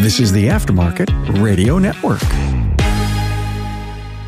This 0.00 0.18
is 0.18 0.32
the 0.32 0.48
Aftermarket 0.48 1.42
Radio 1.42 1.78
Network. 1.78 2.79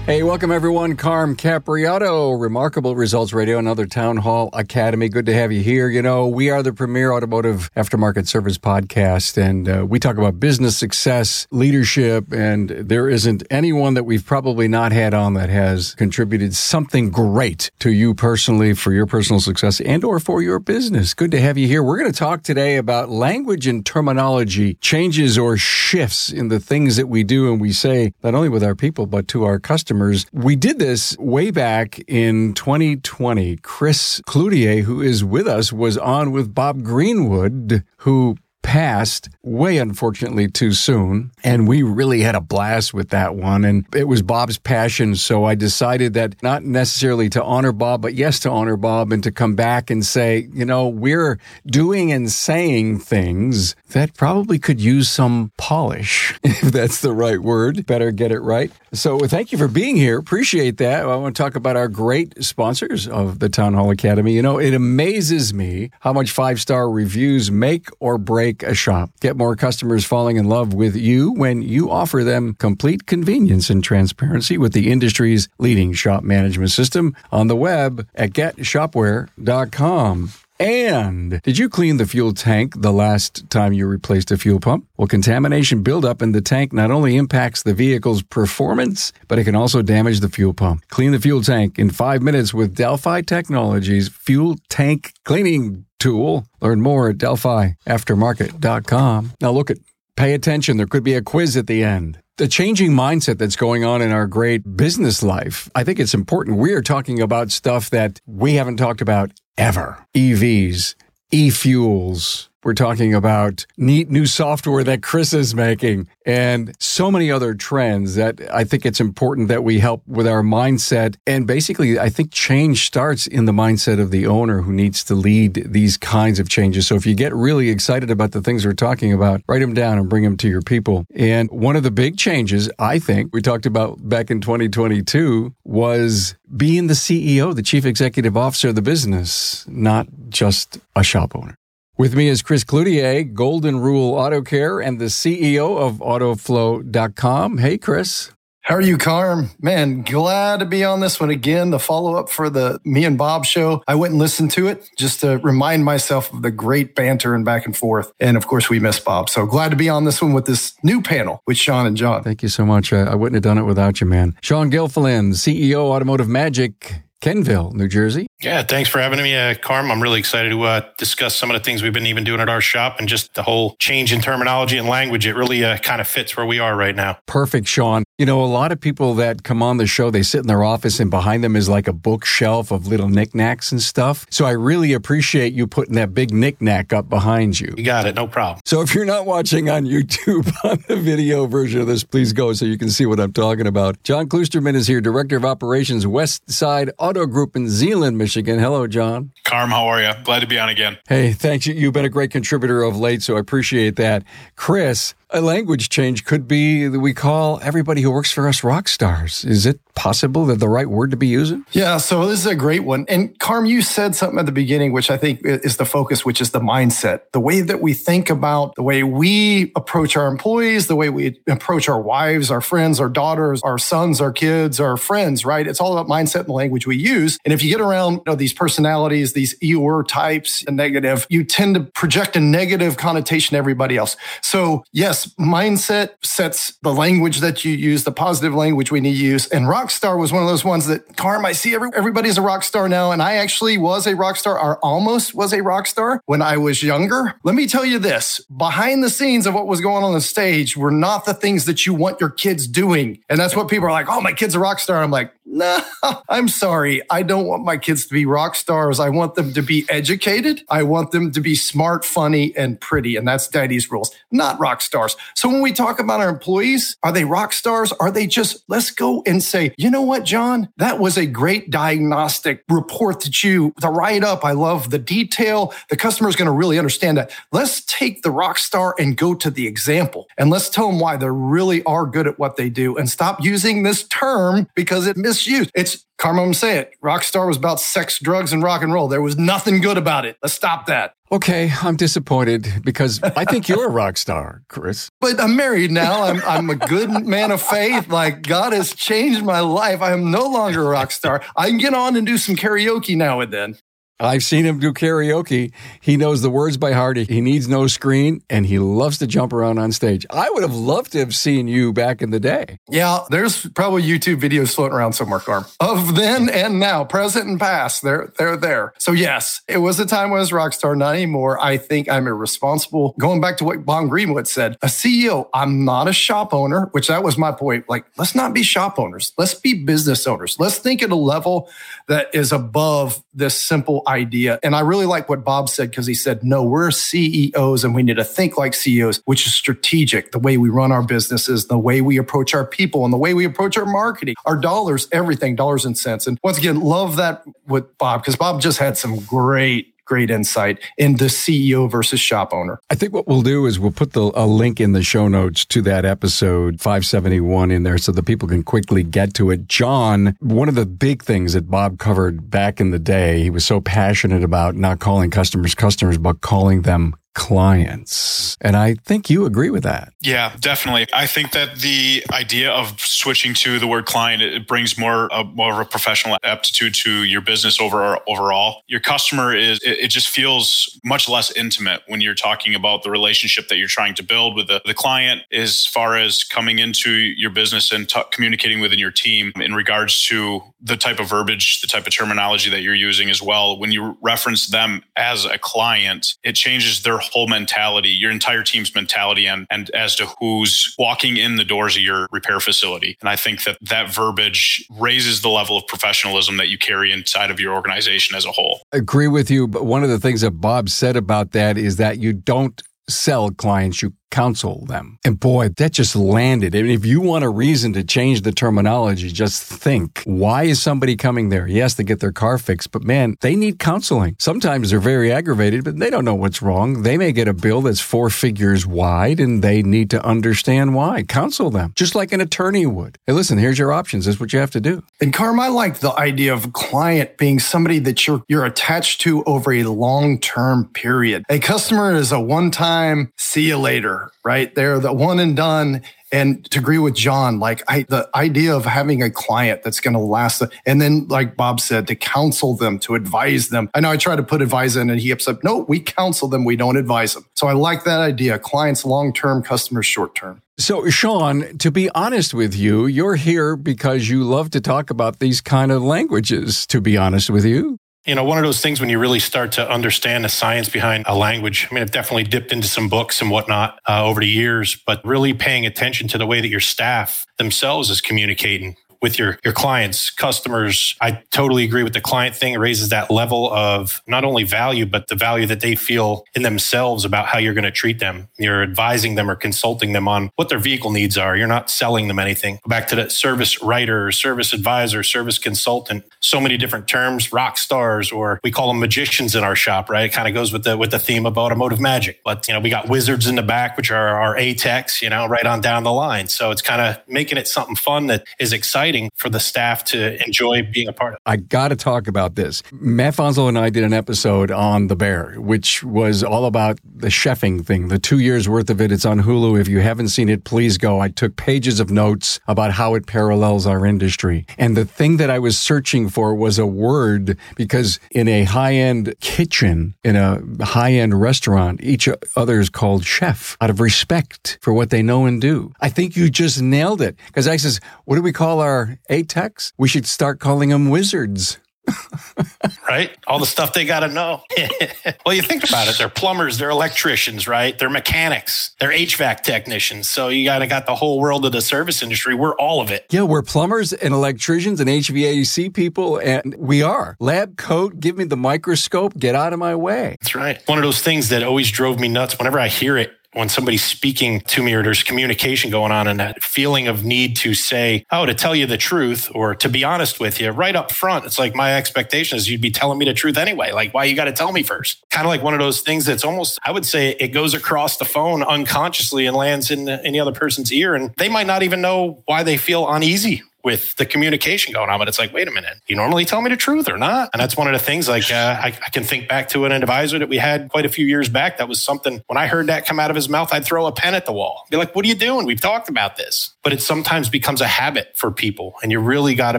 Hey, 0.05 0.25
welcome 0.25 0.51
everyone. 0.51 0.97
Carm 0.97 1.37
Capriotto, 1.37 2.39
Remarkable 2.39 2.97
Results 2.97 3.33
Radio, 3.33 3.57
another 3.57 3.87
Town 3.87 4.17
Hall 4.17 4.51
Academy. 4.53 5.09
Good 5.09 5.27
to 5.27 5.33
have 5.33 5.53
you 5.53 5.63
here. 5.63 5.89
You 5.89 6.03
know, 6.03 6.27
we 6.27 6.51
are 6.51 6.61
the 6.61 6.73
premier 6.73 7.13
automotive 7.13 7.71
aftermarket 7.77 8.27
service 8.27 8.59
podcast, 8.59 9.41
and 9.41 9.69
uh, 9.69 9.87
we 9.87 10.01
talk 10.01 10.17
about 10.17 10.41
business 10.41 10.77
success, 10.77 11.47
leadership, 11.53 12.33
and 12.33 12.71
there 12.71 13.09
isn't 13.09 13.45
anyone 13.49 13.95
that 13.95 14.03
we've 14.03 14.27
probably 14.27 14.67
not 14.67 14.91
had 14.91 15.15
on 15.15 15.35
that 15.35 15.51
has 15.51 15.95
contributed 15.95 16.57
something 16.57 17.11
great 17.11 17.71
to 17.79 17.93
you 17.93 18.13
personally 18.13 18.75
for 18.75 18.93
your 18.93 19.07
personal 19.07 19.39
success 19.39 19.81
and 19.83 20.03
or 20.03 20.19
for 20.19 20.43
your 20.43 20.59
business. 20.59 21.15
Good 21.15 21.31
to 21.31 21.41
have 21.41 21.57
you 21.57 21.69
here. 21.69 21.81
We're 21.81 21.99
going 21.99 22.11
to 22.11 22.19
talk 22.19 22.43
today 22.43 22.77
about 22.77 23.09
language 23.09 23.69
and 23.69 23.87
terminology 23.87 24.75
changes 24.81 25.39
or 25.39 25.57
shifts 25.57 26.29
in 26.33 26.49
the 26.49 26.59
things 26.59 26.97
that 26.97 27.07
we 27.07 27.23
do 27.23 27.53
and 27.53 27.61
we 27.61 27.73
say, 27.73 28.13
not 28.25 28.35
only 28.35 28.49
with 28.49 28.65
our 28.65 28.75
people, 28.75 29.07
but 29.07 29.29
to 29.29 29.45
our 29.45 29.61
customers 29.61 29.92
customers. 29.93 30.27
We 30.33 30.57
did 30.57 30.79
this 30.79 31.17
way 31.19 31.51
back 31.51 31.99
in 32.09 32.55
2020. 32.55 33.57
Chris 33.59 34.23
Cloutier, 34.27 34.83
who 34.83 35.03
is 35.03 35.23
with 35.23 35.47
us, 35.47 35.73
was 35.73 35.99
on 35.99 36.33
with 36.33 36.55
Bob 36.55 36.83
Greenwood, 36.83 37.85
who 37.99 38.37
passed 38.63 39.29
way 39.43 39.79
unfortunately 39.79 40.49
too 40.49 40.73
soon. 40.73 41.31
And 41.45 41.69
we 41.69 41.83
really 41.83 42.21
had 42.21 42.35
a 42.35 42.41
blast 42.41 42.95
with 42.95 43.11
that 43.11 43.35
one. 43.35 43.65
And 43.65 43.87
it 43.95 44.05
was 44.05 44.23
Bob's 44.23 44.59
passion. 44.59 45.17
So 45.17 45.45
I 45.45 45.55
decided 45.55 46.15
that 46.15 46.43
not 46.43 46.65
necessarily 46.65 47.29
to 47.31 47.43
honor 47.43 47.73
Bob, 47.73 48.03
but 48.03 48.15
yes, 48.15 48.39
to 48.41 48.51
honor 48.51 48.77
Bob 48.77 49.13
and 49.13 49.23
to 49.25 49.33
come 49.33 49.55
back 49.55 49.91
and 49.91 50.05
say, 50.05 50.49
you 50.53 50.65
know, 50.65 50.89
we're 50.89 51.39
doing 51.67 52.13
and 52.13 52.31
saying 52.31 53.01
things 53.01 53.75
that 53.91 54.15
probably 54.15 54.59
could 54.59 54.81
use 54.81 55.11
some 55.11 55.53
polish, 55.59 56.39
if 56.43 56.73
that's 56.73 57.01
the 57.01 57.13
right 57.13 57.41
word. 57.41 57.87
Better 57.87 58.11
get 58.11 58.33
it 58.33 58.41
right. 58.41 58.73
So 58.93 59.25
uh, 59.25 59.29
thank 59.29 59.53
you 59.53 59.59
for 59.59 59.69
being 59.69 59.97
here. 59.97 60.19
Appreciate 60.19 60.79
that. 60.79 61.05
I 61.05 61.17
want 61.17 61.37
to 61.37 61.43
talk 61.43 61.57
about 61.57 61.77
our 61.77 61.89
great 61.89 62.43
sponsors 62.43 63.09
of 63.09 63.39
the 63.39 63.49
Town 63.49 63.75
Hall 63.75 63.91
Academy. 63.91 64.33
You 64.33 64.43
know, 64.43 64.59
it 64.59 64.75
amazes 64.75 65.53
me 65.53 65.91
how 66.01 66.13
much 66.13 66.31
five 66.31 66.61
star 66.61 66.91
reviews 66.91 67.51
make 67.51 67.89
or 68.01 68.19
break 68.19 68.52
a 68.61 68.75
shop. 68.75 69.11
Get 69.21 69.37
more 69.37 69.57
customers 69.57 70.05
falling 70.05 70.37
in 70.37 70.45
love 70.47 70.75
with 70.75 70.95
you 70.97 71.33
when 71.33 71.63
you 71.63 71.91
offer 71.91 72.23
them 72.23 72.55
complete 72.59 73.07
convenience 73.07 73.71
and 73.71 73.83
transparency 73.83 74.59
with 74.59 74.73
the 74.73 74.91
industry's 74.91 75.49
leading 75.59 75.93
shop 75.95 76.23
management 76.23 76.73
system 76.73 77.17
on 77.31 77.47
the 77.47 77.57
web 77.57 78.07
at 78.15 78.31
getshopware.com. 78.33 80.31
And 80.63 81.43
did 81.43 81.59
you 81.59 81.69
clean 81.69 81.97
the 81.97 82.07
fuel 82.07 82.33
tank 82.33 82.81
the 82.81 82.93
last 82.93 83.51
time 83.51 83.73
you 83.73 83.85
replaced 83.89 84.31
a 84.31 84.39
fuel 84.39 84.61
pump? 84.61 84.87
Well, 84.97 85.09
contamination 85.09 85.83
buildup 85.83 86.23
in 86.23 86.31
the 86.31 86.41
tank 86.41 86.73
not 86.73 86.93
only 86.93 87.17
impacts 87.17 87.65
the 87.65 87.75
vehicle's 87.75 88.23
performance, 88.23 89.13
but 89.27 89.41
it 89.41 89.45
can 89.45 89.57
also 89.57 89.83
damage 89.83 90.21
the 90.21 90.29
fuel 90.29 90.55
pump. 90.55 90.85
Clean 90.89 91.11
the 91.11 91.19
fuel 91.19 91.43
tank 91.43 91.81
in 91.81 91.91
five 91.91 92.23
minutes 92.23 92.55
with 92.55 92.77
Delphi 92.77 93.23
Technologies 93.23 94.09
Fuel 94.09 94.57
Tank 94.69 95.15
Cleaning 95.25 95.85
Tool. 96.03 96.47
Learn 96.61 96.81
more 96.81 97.11
at 97.11 97.19
delphiaftermarket.com. 97.19 99.33
Now 99.41 99.51
look 99.51 99.71
at 99.71 99.79
Pay 100.15 100.35
attention. 100.35 100.77
There 100.77 100.87
could 100.87 101.05
be 101.05 101.15
a 101.15 101.23
quiz 101.23 101.57
at 101.57 101.67
the 101.67 101.83
end 101.83 102.19
the 102.39 102.49
changing 102.49 102.93
mindset 102.93 103.39
that's 103.39 103.57
going 103.57 103.85
on 103.85 104.01
in 104.01 104.11
our 104.11 104.27
great 104.27 104.77
business 104.77 105.23
life. 105.23 105.71
I 105.75 105.85
think 105.85 106.01
it's 106.01 106.15
important. 106.15 106.57
We 106.57 106.73
are 106.73 106.81
talking 106.81 107.21
about 107.21 107.51
stuff 107.51 107.91
that 107.91 108.21
we 108.27 108.55
haven't 108.55 108.79
talked 108.79 109.03
about 109.03 109.33
ever 109.59 110.07
EVs, 110.15 110.95
e 111.31 111.51
fuels, 111.51 112.49
we're 112.65 112.75
talking 112.75 113.15
about 113.15 113.67
neat 113.77 114.11
new 114.11 114.27
software 114.27 114.85
that 114.85 115.03
Chris 115.03 115.33
is 115.33 115.55
making 115.55 116.09
and 116.25 116.73
so 116.79 117.11
many 117.11 117.31
other 117.31 117.55
trends 117.55 118.15
that 118.15 118.41
I 118.53 118.65
think 118.65 118.87
it's 118.87 119.01
important 119.01 119.49
that 119.49 119.65
we 119.65 119.81
help 119.81 120.03
with 120.07 120.27
our 120.27 120.43
mindset. 120.43 121.17
And 121.27 121.47
basically, 121.47 121.99
I 121.99 122.09
think 122.09 122.33
change 122.33 122.87
starts 122.87 123.27
in 123.27 123.45
the 123.45 123.53
mindset 123.53 124.01
of 124.01 124.11
the 124.11 124.27
owner 124.27 124.63
who 124.63 124.73
needs 124.73 125.05
to 125.05 125.15
lead 125.15 125.55
these 125.67 125.97
kinds 125.97 126.39
of 126.39 126.49
changes. 126.49 126.87
So 126.87 126.95
if 126.95 127.07
you 127.07 127.15
get 127.15 127.35
really 127.35 127.71
excited 127.71 128.11
about 128.11 128.33
the 128.33 128.41
things 128.41 128.65
we're 128.65 128.73
talking 128.73 129.13
about, 129.13 129.43
write 129.49 129.61
them 129.61 129.75
down 129.75 129.99
and 129.99 130.09
bring 130.09 130.25
them 130.25 130.37
to 130.39 130.49
your 130.49 130.63
people. 130.63 131.07
And 131.15 131.51
one 131.51 131.77
of 131.77 131.83
the 131.83 131.91
big 131.91 132.17
changes 132.17 132.71
I 132.79 132.99
think 132.99 133.33
we 133.33 133.43
talked 133.43 133.67
about 133.67 134.09
back 134.09 134.31
in 134.31 134.41
2022 134.41 135.55
was 135.65 136.37
being 136.57 136.87
the 136.87 136.95
CEO, 136.95 137.55
the 137.55 137.63
chief 137.63 137.85
executive 137.85 138.37
officer 138.37 138.69
of 138.69 138.75
the 138.75 138.83
business, 138.83 139.67
not 139.69 140.07
just 140.29 140.79
a 140.95 141.03
shop 141.03 141.35
owner. 141.35 141.57
With 142.03 142.17
me 142.17 142.27
is 142.27 142.43
Chris 142.43 142.65
Cloutier, 142.65 143.33
Golden 143.33 143.79
Rule 143.79 144.15
Auto 144.15 144.43
Care, 144.43 144.81
and 144.81 144.99
the 144.99 145.05
CEO 145.05 145.79
of 145.79 145.99
Autoflow.com. 145.99 147.59
Hey, 147.59 147.79
Chris. 147.79 148.33
How 148.63 148.75
are 148.75 148.81
you, 148.81 148.99
Carm? 148.99 149.51
Man, 149.61 150.03
glad 150.03 150.59
to 150.59 150.67
be 150.67 150.83
on 150.83 150.99
this 150.99 151.21
one 151.21 151.31
again. 151.31 151.71
The 151.71 151.79
follow 151.79 152.17
up 152.17 152.29
for 152.29 152.51
the 152.51 152.81
me 152.85 153.05
and 153.05 153.17
Bob 153.17 153.47
show. 153.47 153.85
I 153.87 153.95
went 153.95 154.15
and 154.15 154.19
listened 154.19 154.51
to 154.51 154.67
it 154.67 154.91
just 154.99 155.21
to 155.21 155.39
remind 155.45 155.85
myself 155.85 156.33
of 156.33 156.43
the 156.43 156.51
great 156.51 156.97
banter 156.97 157.37
and 157.37 157.45
back 157.45 157.67
and 157.67 157.77
forth. 157.77 158.13
And 158.19 158.37
of 158.37 158.49
course, 158.49 158.69
we 158.69 158.81
miss 158.81 158.99
Bob. 158.99 159.31
So 159.31 159.47
glad 159.47 159.71
to 159.71 159.77
be 159.77 159.89
on 159.89 160.05
this 160.05 160.21
one 160.21 160.33
with 160.33 160.47
this 160.47 160.75
new 160.83 161.03
panel 161.03 161.41
with 161.47 161.57
Shawn 161.57 161.87
and 161.87 161.97
Jon. 161.97 162.25
Thank 162.25 162.43
you 162.43 162.49
so 162.49 162.67
much. 162.67 162.93
I, 162.93 163.03
I 163.03 163.15
wouldn't 163.15 163.37
have 163.37 163.45
done 163.45 163.59
it 163.59 163.65
without 163.65 164.01
you, 164.01 164.09
man. 164.09 164.37
Shawn 164.43 164.73
Gilfillan, 164.73 165.35
CEO 165.35 165.83
Automotive 165.85 166.29
Magic. 166.29 167.05
Kenvil, 167.23 167.71
New 167.73 167.87
Jersey. 167.87 168.27
Yeah, 168.43 168.65
thanks 168.65 168.91
for 168.91 169.01
having 169.01 169.23
me, 169.23 169.37
uh, 169.37 169.55
Carm. 169.55 169.91
I'm 169.93 170.03
really 170.03 170.19
excited 170.19 170.51
to 170.51 170.63
uh, 170.63 170.81
discuss 170.99 171.37
some 171.37 171.51
of 171.51 171.55
the 171.55 171.63
things 171.63 171.81
we've 171.83 171.93
been 171.93 172.07
even 172.07 172.25
doing 172.25 172.41
at 172.41 172.49
our 172.49 172.61
shop 172.61 172.99
and 172.99 173.09
just 173.09 173.35
the 173.35 173.43
whole 173.45 173.77
change 173.79 174.13
in 174.13 174.21
terminology 174.21 174.77
and 174.79 174.89
language. 174.89 175.27
It 175.27 175.35
really 175.35 175.65
uh, 175.65 175.79
kind 175.79 176.01
of 176.01 176.09
fits 176.09 176.37
where 176.37 176.45
we 176.45 176.59
are 176.59 176.75
right 176.75 176.95
now. 176.95 177.19
Perfect, 177.27 177.69
Shawn. 177.69 178.03
You 178.19 178.27
know, 178.27 178.43
a 178.43 178.47
lot 178.47 178.73
of 178.73 178.81
people 178.81 179.15
that 179.15 179.45
come 179.45 179.63
on 179.63 179.77
the 179.77 179.87
show, 179.87 180.11
they 180.11 180.23
sit 180.23 180.41
in 180.41 180.47
their 180.49 180.65
office 180.65 180.99
and 180.99 181.11
behind 181.11 181.45
them 181.45 181.55
is 181.55 181.69
like 181.69 181.87
a 181.87 181.93
bookshelf 181.93 182.73
of 182.73 182.87
little 182.87 183.09
knickknacks 183.09 183.71
and 183.71 183.81
stuff. 183.81 184.27
So 184.31 184.45
I 184.45 184.51
really 184.51 184.93
appreciate 184.93 185.53
you 185.53 185.67
putting 185.69 185.95
that 185.95 186.13
big 186.13 186.33
knickknack 186.33 186.93
up 186.93 187.09
behind 187.09 187.61
you. 187.61 187.75
You 187.77 187.85
got 187.85 188.07
it, 188.07 188.17
no 188.17 188.27
problem. 188.27 188.61
So 188.65 188.81
if 188.81 188.95
you're 188.95 189.05
not 189.05 189.25
watching 189.25 189.71
on 189.71 189.85
YouTube 189.85 190.53
on 190.65 190.85
the 190.89 190.97
video 190.97 191.47
version 191.47 191.81
of 191.81 191.87
this, 191.87 192.03
please 192.03 192.33
go 192.33 192.53
so 192.53 192.65
you 192.65 192.79
can 192.79 192.91
see 192.91 193.07
what 193.07 193.21
I'm 193.21 193.33
talking 193.33 193.67
about. 193.67 194.03
Jon 194.03 194.29
Kloosterman 194.29 194.75
is 194.75 194.89
here, 194.89 195.01
Director 195.01 195.37
of 195.37 195.45
Operations, 195.45 196.07
West 196.07 196.51
Side 196.51 196.91
Auto 196.99 197.27
Group 197.27 197.55
in 197.55 197.69
Zeeland, 197.69 198.19
Michigan. 198.19 198.32
Hello, 198.35 198.87
Jon. 198.87 199.33
Carm, 199.45 199.71
how 199.71 199.87
are 199.87 200.01
you? 200.03 200.13
Glad 200.25 200.41
to 200.41 200.47
be 200.47 200.59
on 200.59 200.69
again. 200.69 200.99
Hey, 201.09 201.33
thanks. 201.33 201.67
You've 201.67 201.93
been 201.93 202.05
a 202.05 202.11
great 202.11 202.31
contributor 202.31 202.83
of 202.83 202.97
late, 202.97 203.23
so 203.23 203.37
I 203.37 203.41
appreciate 203.41 203.97
that. 203.97 204.25
Chris, 204.57 205.15
a 205.33 205.41
language 205.41 205.89
change 205.89 206.25
could 206.25 206.47
be 206.47 206.87
that 206.87 207.01
we 207.01 207.15
call 207.15 207.61
everybody 207.63 208.03
who 208.03 208.11
works 208.11 208.31
for 208.31 208.49
us 208.49 208.63
rock 208.63 208.89
stars. 208.89 209.45
Is 209.45 209.67
it 209.67 209.81
possible 209.95 210.47
that 210.47 210.59
the 210.59 210.69
right 210.69 210.89
word 210.89 211.11
to 211.11 211.17
be 211.17 211.27
using? 211.27 211.65
Yeah, 211.73 211.99
so 211.99 212.27
this 212.27 212.41
is 212.41 212.47
a 212.47 212.55
great 212.55 212.85
one. 212.85 213.05
And 213.09 213.39
Carm, 213.39 213.67
you 213.67 213.83
said 213.83 214.15
something 214.15 214.39
at 214.39 214.47
the 214.47 214.53
beginning, 214.53 214.93
which 214.93 215.11
I 215.11 215.17
think 215.17 215.41
is 215.43 215.77
the 215.77 215.85
focus, 215.85 216.25
which 216.25 216.41
is 216.41 216.51
the 216.51 216.61
mindset, 216.61 217.21
the 217.33 217.41
way 217.41 217.61
that 217.61 217.81
we 217.81 217.93
think 217.93 218.31
about, 218.31 218.75
the 218.75 218.83
way 218.83 219.03
we 219.03 219.73
approach 219.77 220.17
our 220.17 220.27
employees, 220.27 220.87
the 220.87 220.97
way 220.97 221.11
we 221.11 221.41
approach 221.47 221.89
our 221.89 222.01
wives, 222.01 222.51
our 222.51 222.61
friends, 222.61 223.01
our 223.01 223.09
daughters, 223.09 223.63
our 223.63 223.79
sons, 223.79 224.21
our 224.21 224.33
kids, 224.33 224.81
our 224.81 224.97
friends, 224.97 225.45
right? 225.45 225.67
It's 225.67 225.81
all 225.81 225.97
about 225.97 226.11
mindset 226.11 226.41
and 226.41 226.49
the 226.49 226.53
language 226.55 226.87
we 226.87 226.97
use. 226.97 227.39
And 227.45 227.53
if 227.53 227.63
you 227.63 227.71
get 227.71 227.81
around 227.81 228.15
you 228.15 228.23
know, 228.27 228.35
these 228.35 228.55
personalities, 228.55 229.35
these 229.35 229.59
Eeyore 229.61 230.07
types, 230.07 230.65
and 230.67 230.77
negative, 230.77 231.27
you 231.29 231.45
tend 231.45 231.75
to 231.75 231.83
project 231.83 232.37
a 232.37 232.41
negative 232.41 232.97
connotation 232.97 233.55
to 233.55 233.59
everybody 233.59 233.97
else. 233.97 234.17
So 234.41 234.85
yes, 234.93 235.22
mindset 235.27 236.11
sets 236.23 236.77
the 236.83 236.93
language 236.93 237.41
that 237.41 237.65
you 237.65 237.73
use, 237.73 238.05
the 238.05 238.13
positive 238.13 238.55
language 238.55 238.91
we 238.91 239.01
need 239.01 239.17
to 239.17 239.25
use. 239.25 239.47
And 239.49 239.69
rock 239.69 239.91
star 239.91 240.17
was 240.17 240.33
one 240.33 240.43
of 240.43 240.49
those 240.49 240.65
ones 240.65 240.87
that, 240.87 241.17
Carm, 241.17 241.45
I 241.45 241.53
see 241.53 241.75
every, 241.75 241.91
everybody's 241.95 242.39
a 242.39 242.43
rock 242.43 242.63
star 242.63 242.89
now. 242.89 243.13
And 243.13 243.23
I 243.23 243.35
actually 243.35 243.79
was 243.79 244.07
a 244.07 244.17
rock 244.17 244.37
star 244.37 244.59
or 244.59 244.79
almost 244.79 245.35
was 245.35 245.53
a 245.53 245.63
rock 245.63 245.87
star 245.87 246.21
when 246.27 246.43
I 246.43 246.57
was 246.57 246.83
younger. 246.83 247.35
Let 247.45 247.55
me 247.55 247.67
tell 247.67 247.85
you 247.85 247.99
this 247.99 248.41
behind 248.57 249.03
the 249.03 249.11
scenes 249.11 249.47
of 249.47 249.55
what 249.55 249.67
was 249.67 249.81
going 249.81 250.05
on 250.05 250.13
the 250.13 250.21
stage 250.21 250.77
were 250.77 250.91
not 250.91 251.25
the 251.25 251.35
things 251.35 251.65
that 251.67 251.87
you 251.87 251.95
want 251.95 252.21
your 252.21 252.31
kids 252.31 252.67
doing. 252.67 253.23
And 253.29 253.39
that's 253.39 253.57
what 253.57 253.69
people 253.69 253.87
are 253.87 253.93
like, 253.93 254.09
oh, 254.09 254.21
my 254.21 254.33
kid's 254.33 254.55
a 254.55 254.59
rock 254.59 254.79
star. 254.79 255.03
I'm 255.03 255.11
like, 255.11 255.33
no, 255.45 255.81
I'm 256.29 256.49
sorry. 256.49 257.03
I 257.11 257.23
don't 257.23 257.47
want 257.47 257.65
my 257.65 257.77
kids 257.77 258.07
to 258.07 258.15
be 258.15 258.27
rock 258.27 258.55
stars. 258.55 259.01
I 259.01 259.09
want 259.09 259.35
them 259.35 259.53
to 259.55 259.63
be 259.63 259.85
educated. 259.89 260.63
I 260.69 260.83
want 260.85 261.11
them 261.11 261.33
to 261.33 261.41
be 261.41 261.55
smart, 261.55 262.05
funny, 262.05 262.57
and 262.57 262.81
pretty. 262.81 263.17
And 263.17 263.27
that's 263.27 263.49
daddy's 263.49 263.91
rules, 263.91 264.15
not 264.31 264.59
rock 264.61 264.81
stars. 264.81 265.17
So 265.35 265.49
when 265.49 265.61
we 265.61 265.73
talk 265.73 265.99
about 265.99 266.21
our 266.21 266.29
employees, 266.29 266.97
are 267.03 267.13
they 267.13 267.25
rock 267.25 267.53
stars? 267.53 267.93
Are 267.93 268.11
they 268.11 268.27
just, 268.27 268.63
let's 268.69 268.91
go 268.91 269.23
and 269.27 269.43
say, 269.43 269.75
you 269.77 269.91
know 269.91 270.03
what, 270.03 270.25
John? 270.25 270.69
That 270.77 270.99
was 270.99 271.19
a 271.19 271.27
great 271.27 271.71
diagnostic 271.71 272.65
report 272.69 273.21
that 273.21 273.43
you, 273.43 273.75
the 273.81 273.89
write 273.89 274.25
up. 274.25 274.45
I 274.45 274.53
love 274.53 274.91
the 274.91 274.99
detail. 274.99 275.75
The 275.91 275.97
customer 275.97 276.29
is 276.29 276.37
going 276.37 276.47
to 276.47 276.53
really 276.53 276.79
understand 276.79 277.19
that. 277.19 277.31
Let's 277.51 277.85
take 277.85 278.23
the 278.23 278.31
rock 278.31 278.59
star 278.59 278.95
and 278.99 279.17
go 279.17 279.35
to 279.35 279.51
the 279.51 279.67
example 279.67 280.29
and 280.39 280.51
let's 280.51 280.69
tell 280.69 280.89
them 280.89 281.01
why 281.01 281.17
they 281.17 281.29
really 281.29 281.83
are 281.85 282.07
good 282.07 282.27
at 282.27 282.39
what 282.39 282.57
they 282.57 282.71
do 282.71 282.97
and 282.97 283.11
stop 283.11 283.43
using 283.45 283.83
this 283.83 284.05
term 284.05 284.69
because 284.75 285.07
it 285.07 285.17
misused. 285.33 285.71
It's 285.75 286.05
Carmen 286.19 286.55
say 286.55 286.79
it. 286.79 286.95
Rockstar 287.03 287.49
was 287.49 287.57
about 287.57 287.81
sex, 287.81 288.19
drugs, 288.19 288.53
and 288.53 288.63
rock 288.63 288.83
and 288.83 288.93
roll. 288.93 289.09
There 289.09 289.23
was 289.23 289.37
nothing 289.37 289.81
good 289.81 289.99
about 289.99 290.25
it. 290.25 290.37
Let's 290.43 290.55
stop 290.55 290.87
that. 290.87 291.15
Okay, 291.33 291.73
I'm 291.83 291.97
disappointed 291.97 292.69
because 292.85 293.21
I 293.23 293.45
think 293.47 293.69
you're 293.69 293.87
a 293.87 293.91
rock 293.91 294.19
star, 294.19 294.63
Chris. 294.69 295.09
But 295.21 295.41
I'm 295.41 295.57
married 295.57 295.91
now. 295.93 296.25
I'm, 296.25 296.43
I'm 296.43 296.69
a 296.69 296.75
good 296.75 297.27
man 297.27 297.53
of 297.53 297.63
faith. 297.63 298.09
Like 298.09 298.43
God 298.43 298.73
has 298.73 298.93
changed 298.93 299.45
my 299.45 299.61
life. 299.61 300.03
I 300.03 300.13
am 300.13 300.31
no 300.31 300.47
longer 300.47 300.83
a 300.83 300.89
rock 300.89 301.13
star. 301.13 301.43
I 301.57 301.69
can 301.69 301.79
get 301.79 301.95
on 301.95 302.17
and 302.17 302.27
do 302.27 302.37
some 302.37 302.57
karaoke 302.57 303.17
now 303.17 303.41
and 303.41 303.53
then. 303.53 303.79
I've 304.23 304.45
seen 304.45 304.65
him 304.65 304.79
do 304.79 304.93
karaoke. 304.93 305.73
He 306.01 306.17
knows 306.17 306.43
the 306.43 306.51
words 306.51 306.77
by 306.77 306.93
heart. 306.93 307.17
He 307.17 307.41
needs 307.41 307.69
no 307.69 307.89
screen 307.89 308.43
and 308.49 308.65
he 308.65 308.79
loves 308.79 309.19
to 309.19 309.27
jump 309.27 309.53
around 309.53 309.79
on 309.79 309.91
stage. 309.93 310.25
I 310.31 310.49
would 310.51 310.63
have 310.63 310.75
loved 310.75 311.13
to 311.13 311.19
have 311.19 311.35
seen 311.35 311.67
you 311.67 311.93
back 311.93 312.23
in 312.23 312.31
the 312.31 312.39
day. 312.39 312.79
Yeah, 312.89 313.21
there's 313.31 313.67
probably 313.71 314.03
YouTube 314.03 314.41
videos 314.41 314.75
floating 314.75 314.97
around 314.97 315.15
somewhere, 315.15 315.41
Carm, 315.41 315.67
of 315.81 316.15
then 316.15 316.49
and 316.49 316.79
now, 316.79 317.05
present 317.05 317.49
and 317.49 317.59
past. 317.59 318.03
They're, 318.03 318.33
they're 318.39 318.57
there. 318.57 318.93
So, 318.99 319.13
yes, 319.13 319.61
it 319.69 319.79
was 319.79 319.99
a 319.99 320.07
time 320.07 320.31
when 320.31 320.39
I 320.39 320.41
was 320.41 320.53
rock 320.53 320.73
star, 320.73 320.95
not 320.95 321.15
anymore. 321.15 321.61
I 321.61 321.77
think 321.77 322.09
I'm 322.09 322.27
irresponsible. 322.27 323.15
Going 323.19 323.41
back 323.41 323.57
to 323.59 323.65
what 323.65 323.85
Bob 323.85 324.09
Greenwood 324.09 324.47
said, 324.47 324.77
a 324.83 324.87
CEO, 324.87 325.49
I'm 325.53 325.85
not 325.85 326.07
a 326.07 326.13
shop 326.13 326.55
owner, 326.55 326.89
which 326.93 327.09
that 327.09 327.25
was 327.25 327.37
my 327.37 327.51
point. 327.51 327.89
Like, 327.89 328.05
let's 328.17 328.35
not 328.35 328.55
be 328.55 328.63
shop 328.63 328.99
owners. 328.99 329.33
Let's 329.37 329.55
be 329.55 329.85
business 329.85 330.27
owners. 330.27 330.59
Let's 330.61 330.79
think 330.79 331.03
at 331.03 331.11
a 331.11 331.17
level 331.17 331.69
that 332.07 332.33
is 332.35 332.53
above 332.53 333.23
this 333.35 333.61
simple 333.61 334.03
idea. 334.13 334.59
And 334.63 334.77
I 334.77 334.81
really 334.81 335.07
like 335.07 335.29
what 335.29 335.45
Bob 335.45 335.69
said 335.69 335.91
because 335.91 336.07
he 336.07 336.15
said, 336.15 336.45
no, 336.45 336.63
we're 336.63 336.91
CEOs 336.91 337.85
and 337.85 337.95
we 337.95 338.03
need 338.03 338.17
to 338.17 338.25
think 338.25 338.57
like 338.57 338.75
CEOs, 338.75 339.23
which 339.25 339.47
is 339.47 339.55
strategic, 339.55 340.33
the 340.33 340.39
way 340.39 340.57
we 340.57 340.69
run 340.69 340.93
our 340.93 341.03
businesses, 341.03 341.67
the 341.67 341.79
way 341.79 342.01
we 342.01 342.17
approach 342.17 342.55
our 342.55 342.67
people, 342.67 343.05
and 343.05 343.13
the 343.13 343.19
way 343.19 343.35
we 343.35 343.45
approach 343.45 343.77
our 343.77 343.87
marketing, 343.87 344.35
our 344.45 344.57
dollars, 344.57 345.09
everything, 345.13 345.57
dollars 345.57 345.85
and 345.85 345.97
cents. 345.97 346.27
And 346.27 346.39
once 346.43 346.59
again, 346.59 346.81
love 346.81 347.17
that 347.17 347.43
with 347.67 347.97
Bob 347.99 348.23
because 348.23 348.37
Bob 348.37 348.61
just 348.61 348.79
had 348.79 348.97
some 348.97 349.19
great 349.21 349.95
great 350.13 350.31
insight 350.31 350.79
into 350.99 351.25
CEO 351.25 351.91
versus 351.91 352.21
shop 352.21 352.53
owner. 352.53 352.79
I 352.91 352.95
think 352.95 353.15
what 353.15 353.27
we'll 353.27 353.41
do 353.41 353.65
is 353.65 353.81
we'll 353.81 353.93
put 353.93 354.13
the, 354.13 354.31
a 354.35 354.45
link 354.45 354.79
in 354.79 354.93
the 354.93 355.03
show 355.03 355.27
notes 355.27 355.65
to 355.65 355.81
that 355.81 356.05
episode 356.05 356.83
571 356.83 357.71
in 357.71 357.83
there 357.83 357.97
so 357.97 358.13
that 358.13 358.27
people 358.27 358.47
can 358.47 358.63
quickly 358.63 359.05
get 359.05 359.33
to 359.33 359.51
it. 359.51 359.69
Jon, 359.69 360.37
one 360.41 360.69
of 360.69 360.75
the 360.75 360.85
big 360.85 361.23
things 361.23 361.55
that 361.55 361.71
Bob 361.71 361.99
covered 361.99 362.51
back 362.51 362.79
in 362.79 362.91
the 362.91 362.99
day, 362.99 363.43
he 363.43 363.49
was 363.49 363.65
so 363.65 363.81
passionate 363.81 364.45
about 364.45 364.75
not 364.75 364.99
calling 364.99 365.31
customers 365.31 365.75
customers, 365.75 366.19
but 366.19 366.43
calling 366.43 366.83
them 366.83 367.15
clients. 367.35 368.57
And 368.61 368.77
I 368.77 368.95
think 368.95 369.31
you 369.31 369.47
agree 369.47 369.71
with 369.71 369.83
that. 369.85 370.13
Yeah, 370.21 370.55
definitely. 370.61 371.07
I 371.13 371.27
think 371.27 371.53
that 371.53 371.77
the 371.77 372.25
idea 372.31 372.71
of 372.71 373.01
switching 373.01 373.55
to 373.55 373.79
the 373.79 373.87
word 373.87 374.07
client 374.07 374.43
it 374.43 374.67
brings 374.67 374.99
more 374.99 375.33
uh, 375.33 375.45
more 375.45 375.73
of 375.73 375.79
a 375.79 375.85
professional 375.85 376.37
aptitude 376.43 376.95
to 376.95 377.25
your 377.25 377.41
business 377.41 377.81
over 377.81 378.19
overall. 378.29 378.83
Your 378.87 379.01
customer 379.01 379.55
is 379.55 379.81
it, 379.83 379.99
it, 380.01 380.09
just 380.13 380.29
feels 380.29 381.01
much 381.05 381.29
less 381.29 381.51
intimate 381.53 382.03
when 382.07 382.21
you're 382.21 382.35
talking 382.35 382.75
about 382.75 383.03
the 383.03 383.11
relationship 383.11 383.69
that 383.69 383.79
you're 383.79 383.89
trying 383.89 384.15
to 384.15 384.23
build 384.23 384.55
with 384.55 384.69
the, 384.69 384.83
the 384.85 384.93
client 384.93 385.43
as 385.51 385.87
far 385.87 386.17
as 386.17 386.45
coming 386.45 386.79
into 386.79 387.11
your 387.11 387.51
business 387.51 387.93
and 387.93 388.09
t- 388.09 388.21
communicating 388.31 388.81
within 388.81 388.99
your 388.99 389.11
team 389.11 389.53
in 389.57 389.75
regards 389.75 390.23
to 390.25 390.61
the 390.83 390.97
type 390.97 391.19
of 391.19 391.31
verbiage, 391.31 391.81
the 391.81 391.87
type 391.87 392.07
of 392.07 392.13
terminology 392.13 392.69
that 392.69 392.83
you're 392.83 392.95
using 392.95 393.31
as 393.31 393.41
well. 393.41 393.79
When 393.79 393.91
you 393.91 394.19
reference 394.21 394.67
them 394.67 395.03
as 395.17 395.45
a 395.47 395.59
client, 395.59 396.37
it 396.45 396.55
changes 396.55 397.03
their 397.03 397.22
whole 397.23 397.49
mentality, 397.49 398.11
your 398.11 398.31
entire 398.31 398.63
team's 398.63 398.95
mentality, 398.95 399.47
and, 399.47 399.67
and 399.71 399.91
as 399.91 400.15
to 400.17 400.27
who's 400.39 400.95
walking 400.99 401.37
in 401.37 401.57
the 401.57 401.65
doors 401.65 401.97
of 401.97 402.03
your 402.03 402.29
repair 402.33 402.61
facility. 402.61 403.17
And 403.21 403.29
I 403.29 403.37
think 403.37 403.65
that 403.65 403.79
that 403.83 404.13
verbiage 404.13 404.87
raises 404.99 405.43
the 405.43 405.49
level 405.49 405.77
of 405.77 405.87
professionalism 405.87 406.57
that 406.59 406.69
you 406.69 406.79
carry 406.79 407.13
inside 407.13 407.51
of 407.51 407.61
your 407.61 407.75
organization 407.75 408.37
as 408.37 408.45
a 408.45 408.53
whole. 408.53 408.83
I 408.93 408.99
agree 408.99 409.29
with 409.29 409.51
you. 409.51 409.67
But 409.67 409.87
one 409.87 410.03
of 410.03 410.11
the 410.11 410.19
things 410.19 410.43
that 410.43 410.53
Bob 410.53 410.89
said 410.89 411.17
about 411.17 411.53
that 411.53 411.79
is 411.79 411.97
that 411.97 412.19
you 412.19 412.33
don't 412.33 412.81
sell 413.09 413.51
clients, 413.51 414.03
you 414.03 414.13
counsel 414.33 414.85
them. 414.87 415.19
And 415.25 415.39
boy, 415.39 415.69
that 415.77 415.93
just 415.93 416.17
landed. 416.17 416.75
And 416.75 416.91
if 416.91 417.05
you 417.05 417.21
want 417.21 417.45
a 417.45 417.49
reason 417.49 417.93
to 417.93 418.03
change 418.03 418.41
the 418.41 418.51
terminology, 418.51 419.29
just 419.29 419.63
think 419.63 420.23
why 420.25 420.65
is 420.65 420.83
somebody 420.83 421.17
coming 421.17 421.51
there? 421.51 421.69
Yes, 421.69 421.95
to 421.95 422.03
get 422.03 422.19
their 422.21 422.33
car 422.33 422.59
fixed, 422.59 422.91
but 422.91 423.05
man, 423.05 423.37
they 423.43 423.55
need 423.55 423.79
counseling. 423.79 424.35
Sometimes 424.39 424.91
they're 424.91 424.99
very 424.99 425.31
aggravated, 425.31 425.85
but 425.85 425.99
they 425.99 426.11
don't 426.11 426.25
know 426.25 426.35
what's 426.35 426.63
wrong. 426.63 427.03
They 427.03 427.19
may 427.19 427.33
get 427.33 427.47
a 427.47 427.53
bill 427.53 427.83
that's 427.83 428.01
four 428.01 428.31
figures 428.31 428.87
wide 428.87 429.39
and 429.39 429.63
they 429.63 429.83
need 429.83 430.11
to 430.11 430.25
understand 430.25 430.95
why. 430.95 431.23
Counsel 431.25 431.71
them, 431.71 431.93
just 431.95 432.15
like 432.15 432.33
an 432.33 432.41
attorney 432.41 432.87
would. 432.87 433.19
Hey, 433.27 433.35
listen, 433.35 433.59
here's 433.59 433.79
your 433.79 433.93
options. 433.93 434.25
This 434.25 434.37
is 434.37 434.41
what 434.41 434.53
you 434.53 434.59
have 434.59 434.71
to 434.71 434.81
do. 434.81 435.03
And 435.21 435.35
Carm, 435.35 435.61
I 435.61 435.69
like 435.69 435.99
the 435.99 436.19
idea 436.19 436.55
of 436.55 436.65
a 436.65 436.71
client 436.71 437.37
being 437.37 437.59
somebody 437.59 437.99
that 438.01 438.27
you're 438.27 438.43
you're 438.49 438.65
attached 438.65 439.21
to 439.23 439.45
over 439.45 439.73
a 439.73 439.85
long-term 439.85 440.91
period. 440.95 441.45
A 441.51 441.59
customer 441.59 442.15
is 442.15 442.33
a 442.33 442.41
one-time 442.41 443.31
see 443.37 443.69
you 443.69 443.77
later 443.77 444.22
right? 444.45 444.75
They're 444.75 444.99
the 444.99 445.13
one 445.13 445.39
and 445.39 445.57
done. 445.57 446.03
And 446.31 446.65
to 446.71 446.79
agree 446.79 446.99
with 446.99 447.15
Jon, 447.15 447.59
like 447.59 447.83
I, 447.89 448.07
the 448.09 448.29
idea 448.35 448.75
of 448.75 448.87
having 448.87 449.23
a 449.23 449.31
client 449.31 449.83
that's 449.83 450.01
going 450.01 450.15
to 450.15 450.21
last, 450.21 450.63
and 450.87 451.01
then 451.01 451.29
like 451.29 451.57
Bob 451.57 451.79
said, 451.79 452.07
to 452.07 452.15
counsel 452.15 452.75
them, 452.75 452.99
to 453.01 453.15
advise 453.15 453.69
them. 453.69 453.91
I 453.95 454.01
know 454.01 454.11
I 454.11 454.17
try 454.17 454.35
to 454.35 454.43
put 454.43 454.63
advise 454.63 454.97
in, 454.97 455.11
and 455.11 455.21
he 455.21 455.31
upset. 455.31 455.63
No, 455.63 455.81
we 455.89 456.01
counsel 456.01 456.49
them, 456.49 456.65
we 456.65 456.75
don't 456.75 456.97
advise 456.97 457.35
them. 457.35 457.45
So 457.55 457.67
I 457.67 457.75
like 457.75 458.05
that 458.05 458.21
idea. 458.21 458.59
Clients 458.59 459.05
long 459.05 459.33
term, 459.35 459.63
customers 459.63 460.07
short 460.07 460.35
term. 460.35 460.63
So, 460.79 461.11
Shawn, 461.11 461.77
to 461.79 461.91
be 461.91 462.09
honest 462.11 462.55
with 462.55 462.75
you, 462.75 463.07
you're 463.07 463.37
here 463.37 463.77
because 463.77 464.31
you 464.31 464.43
love 464.43 464.71
to 464.71 464.81
talk 464.81 465.11
about 465.11 465.39
these 465.39 465.61
kind 465.61 465.93
of 465.93 466.03
languages, 466.03 466.87
to 466.87 467.03
be 467.03 467.17
honest 467.19 467.51
with 467.51 467.67
you 467.67 467.99
you 468.27 468.37
know, 468.37 468.45
one 468.45 468.57
of 468.59 468.65
those 468.65 468.81
things 468.81 469.01
when 469.01 469.09
you 469.09 469.19
really 469.19 469.41
start 469.41 469.73
to 469.73 469.91
understand 469.91 470.45
the 470.45 470.49
science 470.49 470.89
behind 470.89 471.25
a 471.27 471.37
language. 471.37 471.89
I 471.91 471.95
mean, 471.95 472.03
I've 472.03 472.13
definitely 472.13 472.45
dipped 472.45 472.71
into 472.71 472.87
some 472.87 473.09
books 473.09 473.41
and 473.41 473.51
whatnot 473.51 473.99
uh, 474.09 474.25
over 474.25 474.41
the 474.41 474.49
years, 474.49 474.97
but 475.07 475.25
really 475.25 475.53
paying 475.55 475.87
attention 475.87 476.29
to 476.29 476.39
the 476.39 476.47
way 476.47 476.61
that 476.61 476.69
your 476.69 476.81
staff 476.81 477.47
themselves 477.59 478.11
is 478.11 478.21
communicating 478.21 478.95
with 479.23 479.39
your 479.39 479.59
your 479.65 479.73
clients, 479.73 480.29
customers. 480.31 481.15
I 481.21 481.43
totally 481.53 481.85
agree 481.85 482.03
with 482.03 482.13
the 482.13 482.21
client 482.21 482.57
thing. 482.57 482.75
It 482.75 482.79
raises 482.79 483.09
that 483.11 483.31
level 483.31 483.73
of 483.73 484.21
not 484.27 484.45
only 484.45 484.65
value, 484.65 485.07
but 485.07 485.29
the 485.29 485.37
value 485.37 485.67
that 485.67 485.81
they 485.81 485.95
feel 485.95 486.45
in 486.55 486.63
themselves 486.63 487.25
about 487.25 487.47
how 487.47 487.59
you're 487.59 487.75
going 487.75 487.85
to 487.85 487.93
treat 487.93 488.19
them. 488.19 488.49
You're 488.59 488.83
advising 488.83 489.37
them 489.37 489.49
or 489.49 489.55
consulting 489.55 490.13
them 490.13 490.27
on 490.27 490.51
what 490.57 490.69
their 490.69 490.81
vehicle 490.81 491.13
needs 491.13 491.39
are. 491.39 491.57
You're 491.57 491.69
not 491.69 491.89
selling 491.89 492.29
them 492.29 492.39
anything. 492.39 492.81
Back 492.87 493.07
to 493.09 493.17
the 493.17 493.31
service 493.31 493.81
writer, 493.81 494.33
service 494.33 494.73
advisor, 494.73 495.23
service 495.23 495.59
consultant. 495.59 496.25
So 496.41 496.61
many 496.61 496.77
different 496.77 497.07
terms, 497.07 497.53
rock 497.53 497.79
stars, 497.79 498.33
or 498.33 498.59
we 498.65 498.73
call 498.73 498.89
them 498.89 498.99
magicians 498.99 499.55
in 499.55 499.63
our 499.63 499.77
shop, 499.77 500.11
right? 500.11 500.25
It 500.25 500.33
kind 500.33 500.49
of 500.49 500.55
goes 500.55 500.73
with 500.73 500.83
the 500.83 500.99
with 500.99 501.13
the 501.13 501.21
theme 501.21 501.47
of 501.47 501.57
automotive 501.57 502.01
magic. 502.01 502.41
But 502.45 502.67
you 502.67 502.75
know, 502.75 502.81
we 502.81 502.91
got 502.91 503.09
wizards 503.09 503.47
in 503.47 503.55
the 503.55 503.63
back, 503.63 503.97
which 503.97 504.11
are 504.11 504.41
our 504.43 504.57
A 504.57 504.75
techs, 504.75 505.23
you 505.23 505.31
know, 505.31 505.47
right 505.47 505.65
on 505.65 505.81
down 505.81 506.03
the 506.03 506.13
line. 506.13 506.49
So 506.49 506.73
it's 506.73 506.83
kind 506.83 507.01
of 507.01 507.23
making 507.29 507.59
it 507.59 507.69
something 507.69 507.95
fun 507.95 508.27
that 508.27 508.45
is 508.59 508.73
exciting 508.73 509.12
exciting 509.13 509.31
for 509.37 509.49
the 509.49 509.61
staff 509.61 510.05
to 510.05 510.43
enjoy 510.45 510.83
being 510.83 511.09
a 511.09 511.13
part 511.13 511.35
of. 511.35 511.39
I 511.47 511.57
got 511.57 511.89
to 511.89 511.97
talk 511.97 512.27
about 512.29 512.55
this. 512.55 512.83
Matt 512.93 513.35
Fanslau 513.35 513.69
and 513.69 513.79
I 513.79 513.91
did 513.91 514.05
an 514.05 514.13
episode 514.13 514.71
on 514.71 515.09
The 515.09 515.17
Bear, 515.17 515.55
which 515.57 516.03
was 516.03 516.43
all 516.43 516.65
about 516.65 516.99
the 517.05 517.29
chefing 517.29 517.85
thing, 517.85 518.09
the 518.09 518.19
two 518.19 518.39
years 518.39 518.69
worth 518.69 518.91
of 518.91 519.01
it. 519.01 519.13
It's 519.13 519.25
on 519.25 519.43
Hulu. 519.43 519.81
If 519.81 519.89
you 519.89 520.01
haven't 520.01 520.29
seen 520.29 520.49
it, 520.49 520.65
please 520.65 520.99
go. 520.99 521.21
I 521.21 521.29
took 521.29 521.57
pages 521.57 522.01
of 522.01 522.11
notes 522.11 522.61
about 522.67 522.93
how 522.93 523.15
it 523.15 523.27
parallels 523.27 523.87
our 523.87 524.07
industry. 524.07 524.67
And 524.79 524.97
the 524.97 525.05
thing 525.05 525.37
that 525.37 525.51
I 525.51 525.59
was 525.59 525.79
searching 525.79 526.29
for 526.29 526.55
was 526.55 526.79
a 526.79 526.87
word 526.87 527.59
because 527.77 528.19
in 528.31 528.49
a 528.49 528.65
high 528.65 528.95
end 528.95 529.35
kitchen, 529.41 530.15
in 530.25 530.37
a 530.37 530.63
high 530.85 531.13
end 531.13 531.41
restaurant, 531.41 532.03
each 532.03 532.29
other 532.57 532.81
is 532.81 532.89
called 532.89 533.25
chef 533.25 533.77
out 533.81 533.91
of 533.91 534.01
respect 534.01 534.79
for 534.81 534.93
what 534.93 535.11
they 535.11 535.23
know 535.23 535.45
and 535.45 535.61
do. 535.61 535.93
I 536.01 536.09
think 536.09 536.37
you 536.37 536.49
just 536.49 536.81
nailed 536.81 537.21
it 537.21 537.37
because 537.47 537.69
I 537.69 537.77
says, 537.77 538.01
what 538.25 538.37
do 538.37 538.43
we 538.43 538.53
call 538.53 538.81
our 538.81 539.02
our 539.03 539.19
A 539.29 539.43
techs, 539.43 539.93
we 539.99 540.09
should 540.09 540.27
start 540.27 540.61
calling 540.61 540.91
them 540.91 541.09
wizards. 541.09 541.79
right? 543.09 543.31
All 543.47 543.61
the 543.61 543.67
stuff 543.67 543.93
they 543.93 544.05
got 544.05 544.21
to 544.21 544.29
know. 544.29 544.63
well, 545.47 545.55
you 545.55 545.63
think 545.63 545.85
about 545.89 546.09
it. 546.09 546.19
They're 546.19 546.29
plumbers, 546.29 546.79
they're 546.79 546.91
electricians, 546.91 547.69
right? 547.69 547.97
They're 547.97 548.11
mechanics, 548.11 548.95
they're 548.99 549.13
HVAC 549.13 549.63
technicians. 549.63 550.29
So 550.29 550.49
you 550.49 550.65
got 550.65 550.81
to 550.81 550.89
got 550.89 551.07
the 551.07 551.15
whole 551.15 551.39
world 551.39 551.65
of 551.65 551.71
the 551.71 551.81
service 551.81 552.23
industry. 552.23 552.57
We're 552.57 552.75
all 552.75 553.01
of 553.01 553.13
it. 553.13 553.27
Yeah, 553.31 553.43
we're 553.43 553.63
plumbers 553.63 554.13
and 554.13 554.35
electricians 554.35 554.99
and 555.01 555.09
HVAC 555.09 555.95
people. 555.95 556.39
And 556.39 556.75
we 556.77 557.03
are. 557.03 557.37
Lab 557.39 557.77
coat, 557.77 558.19
give 558.19 558.37
me 558.37 558.45
the 558.45 558.57
microscope, 558.57 559.39
get 559.39 559.55
out 559.55 559.73
of 559.73 559.79
my 559.79 559.95
way. 559.95 560.37
That's 560.41 560.57
right. 560.57 560.83
One 560.87 560.99
of 560.99 561.05
those 561.05 561.23
things 561.23 561.51
that 561.51 561.63
always 561.63 561.91
drove 561.91 562.19
me 562.19 562.29
nuts 562.29 562.59
whenever 562.59 562.81
I 562.81 562.89
hear 562.89 563.17
it 563.17 563.33
when 563.55 563.69
somebody's 563.69 564.03
speaking 564.03 564.61
to 564.61 564.83
me 564.83 564.95
or 564.95 565.03
there's 565.03 565.23
communication 565.23 565.91
going 565.91 566.13
on 566.13 566.27
and 566.27 566.41
that 566.41 566.63
feeling 566.63 567.09
of 567.09 567.25
need 567.25 567.57
to 567.57 567.75
say, 567.75 568.25
oh, 568.31 568.47
to 568.47 568.55
tell 568.55 568.75
you 568.75 568.87
the 568.87 568.97
truth 568.97 569.51
or 569.55 569.75
to 569.75 569.89
be 569.89 570.05
honest 570.05 570.41
with 570.41 570.61
you 570.61 570.71
right 570.71 570.97
up 570.97 571.13
front, 571.13 571.45
it's 571.45 571.59
like 571.59 571.75
my 571.75 571.95
expectation 571.95 572.57
is 572.57 572.71
you'd 572.71 572.81
be 572.81 572.91
telling 572.91 573.19
me 573.19 573.25
the 573.25 573.35
truth 573.35 573.59
anyway. 573.59 573.93
Like, 573.93 574.15
why 574.15 574.25
you 574.25 574.35
got 574.35 574.45
to 574.45 574.53
tell 574.53 574.73
me 574.73 574.83
first? 574.83 575.23
Kind 575.31 575.47
of 575.47 575.51
like 575.51 575.63
one 575.63 575.75
of 575.75 575.81
those 575.81 576.01
things 576.01 576.25
that's 576.25 576.45
almost, 576.45 576.79
I 576.85 576.91
would 576.91 577.05
say 577.05 577.31
it 577.31 577.49
goes 577.49 577.75
across 577.75 578.17
the 578.17 578.25
phone 578.25 578.63
unconsciously 578.63 579.47
and 579.47 579.57
lands 579.57 579.91
in 579.91 580.09
any 580.09 580.41
other 580.41 580.53
person's 580.53 580.93
ear. 580.93 581.15
And 581.15 581.35
they 581.37 581.49
might 581.49 581.67
not 581.67 581.83
even 581.83 582.01
know 582.01 582.43
why 582.47 582.63
they 582.63 582.77
feel 582.77 583.11
uneasy 583.11 583.63
with 583.85 584.15
the 584.17 584.27
communication 584.27 584.93
going 584.93 585.11
on. 585.11 585.19
But 585.19 585.29
it's 585.29 585.39
like, 585.39 585.53
wait 585.53 585.69
a 585.69 585.71
minute, 585.71 585.99
you 586.07 586.17
normally 586.17 586.45
tell 586.45 586.61
me 586.61 586.71
the 586.71 586.77
truth 586.77 587.09
or 587.09 587.19
not? 587.19 587.51
And 587.53 587.61
that's 587.61 587.77
one 587.77 587.87
of 587.87 587.93
the 587.93 587.99
things 587.99 588.29
like 588.29 588.51
uh, 588.51 588.79
I, 588.81 588.87
I, 588.87 589.11
can 589.11 589.25
think 589.25 589.49
back 589.49 589.69
to 589.71 589.85
an 589.85 589.93
advisor 589.93 590.39
that 590.39 590.49
we 590.49 590.59
had 590.59 590.89
quite 590.91 591.05
a 591.05 591.09
few 591.09 591.27
years 591.27 591.49
back. 591.49 591.79
That 591.79 591.89
was 591.89 592.01
something 592.01 592.43
when 592.47 592.57
I 592.57 592.67
heard 592.67 592.87
that 592.87 593.07
come 593.07 593.19
out 593.19 593.31
of 593.31 593.37
his 593.37 593.49
mouth, 593.49 593.73
I'd 593.73 593.85
throw 593.85 594.07
a 594.07 594.13
pen 594.13 594.35
at 594.35 594.47
the 594.47 594.53
wall. 594.53 594.87
Be 594.91 594.97
like, 594.97 595.15
what 595.15 595.25
are 595.25 595.29
you 595.29 595.35
doing? 595.35 595.67
We've 595.67 595.81
talked 595.81 596.09
about 596.09 596.37
this. 596.37 596.75
But 596.83 596.93
it 596.93 597.03
sometimes 597.03 597.49
becomes 597.49 597.81
a 597.81 597.87
habit 597.87 598.33
for 598.37 598.51
people. 598.51 598.95
And 599.03 599.13
you 599.13 599.21
really 599.21 599.55
got 599.55 599.73
to 599.73 599.79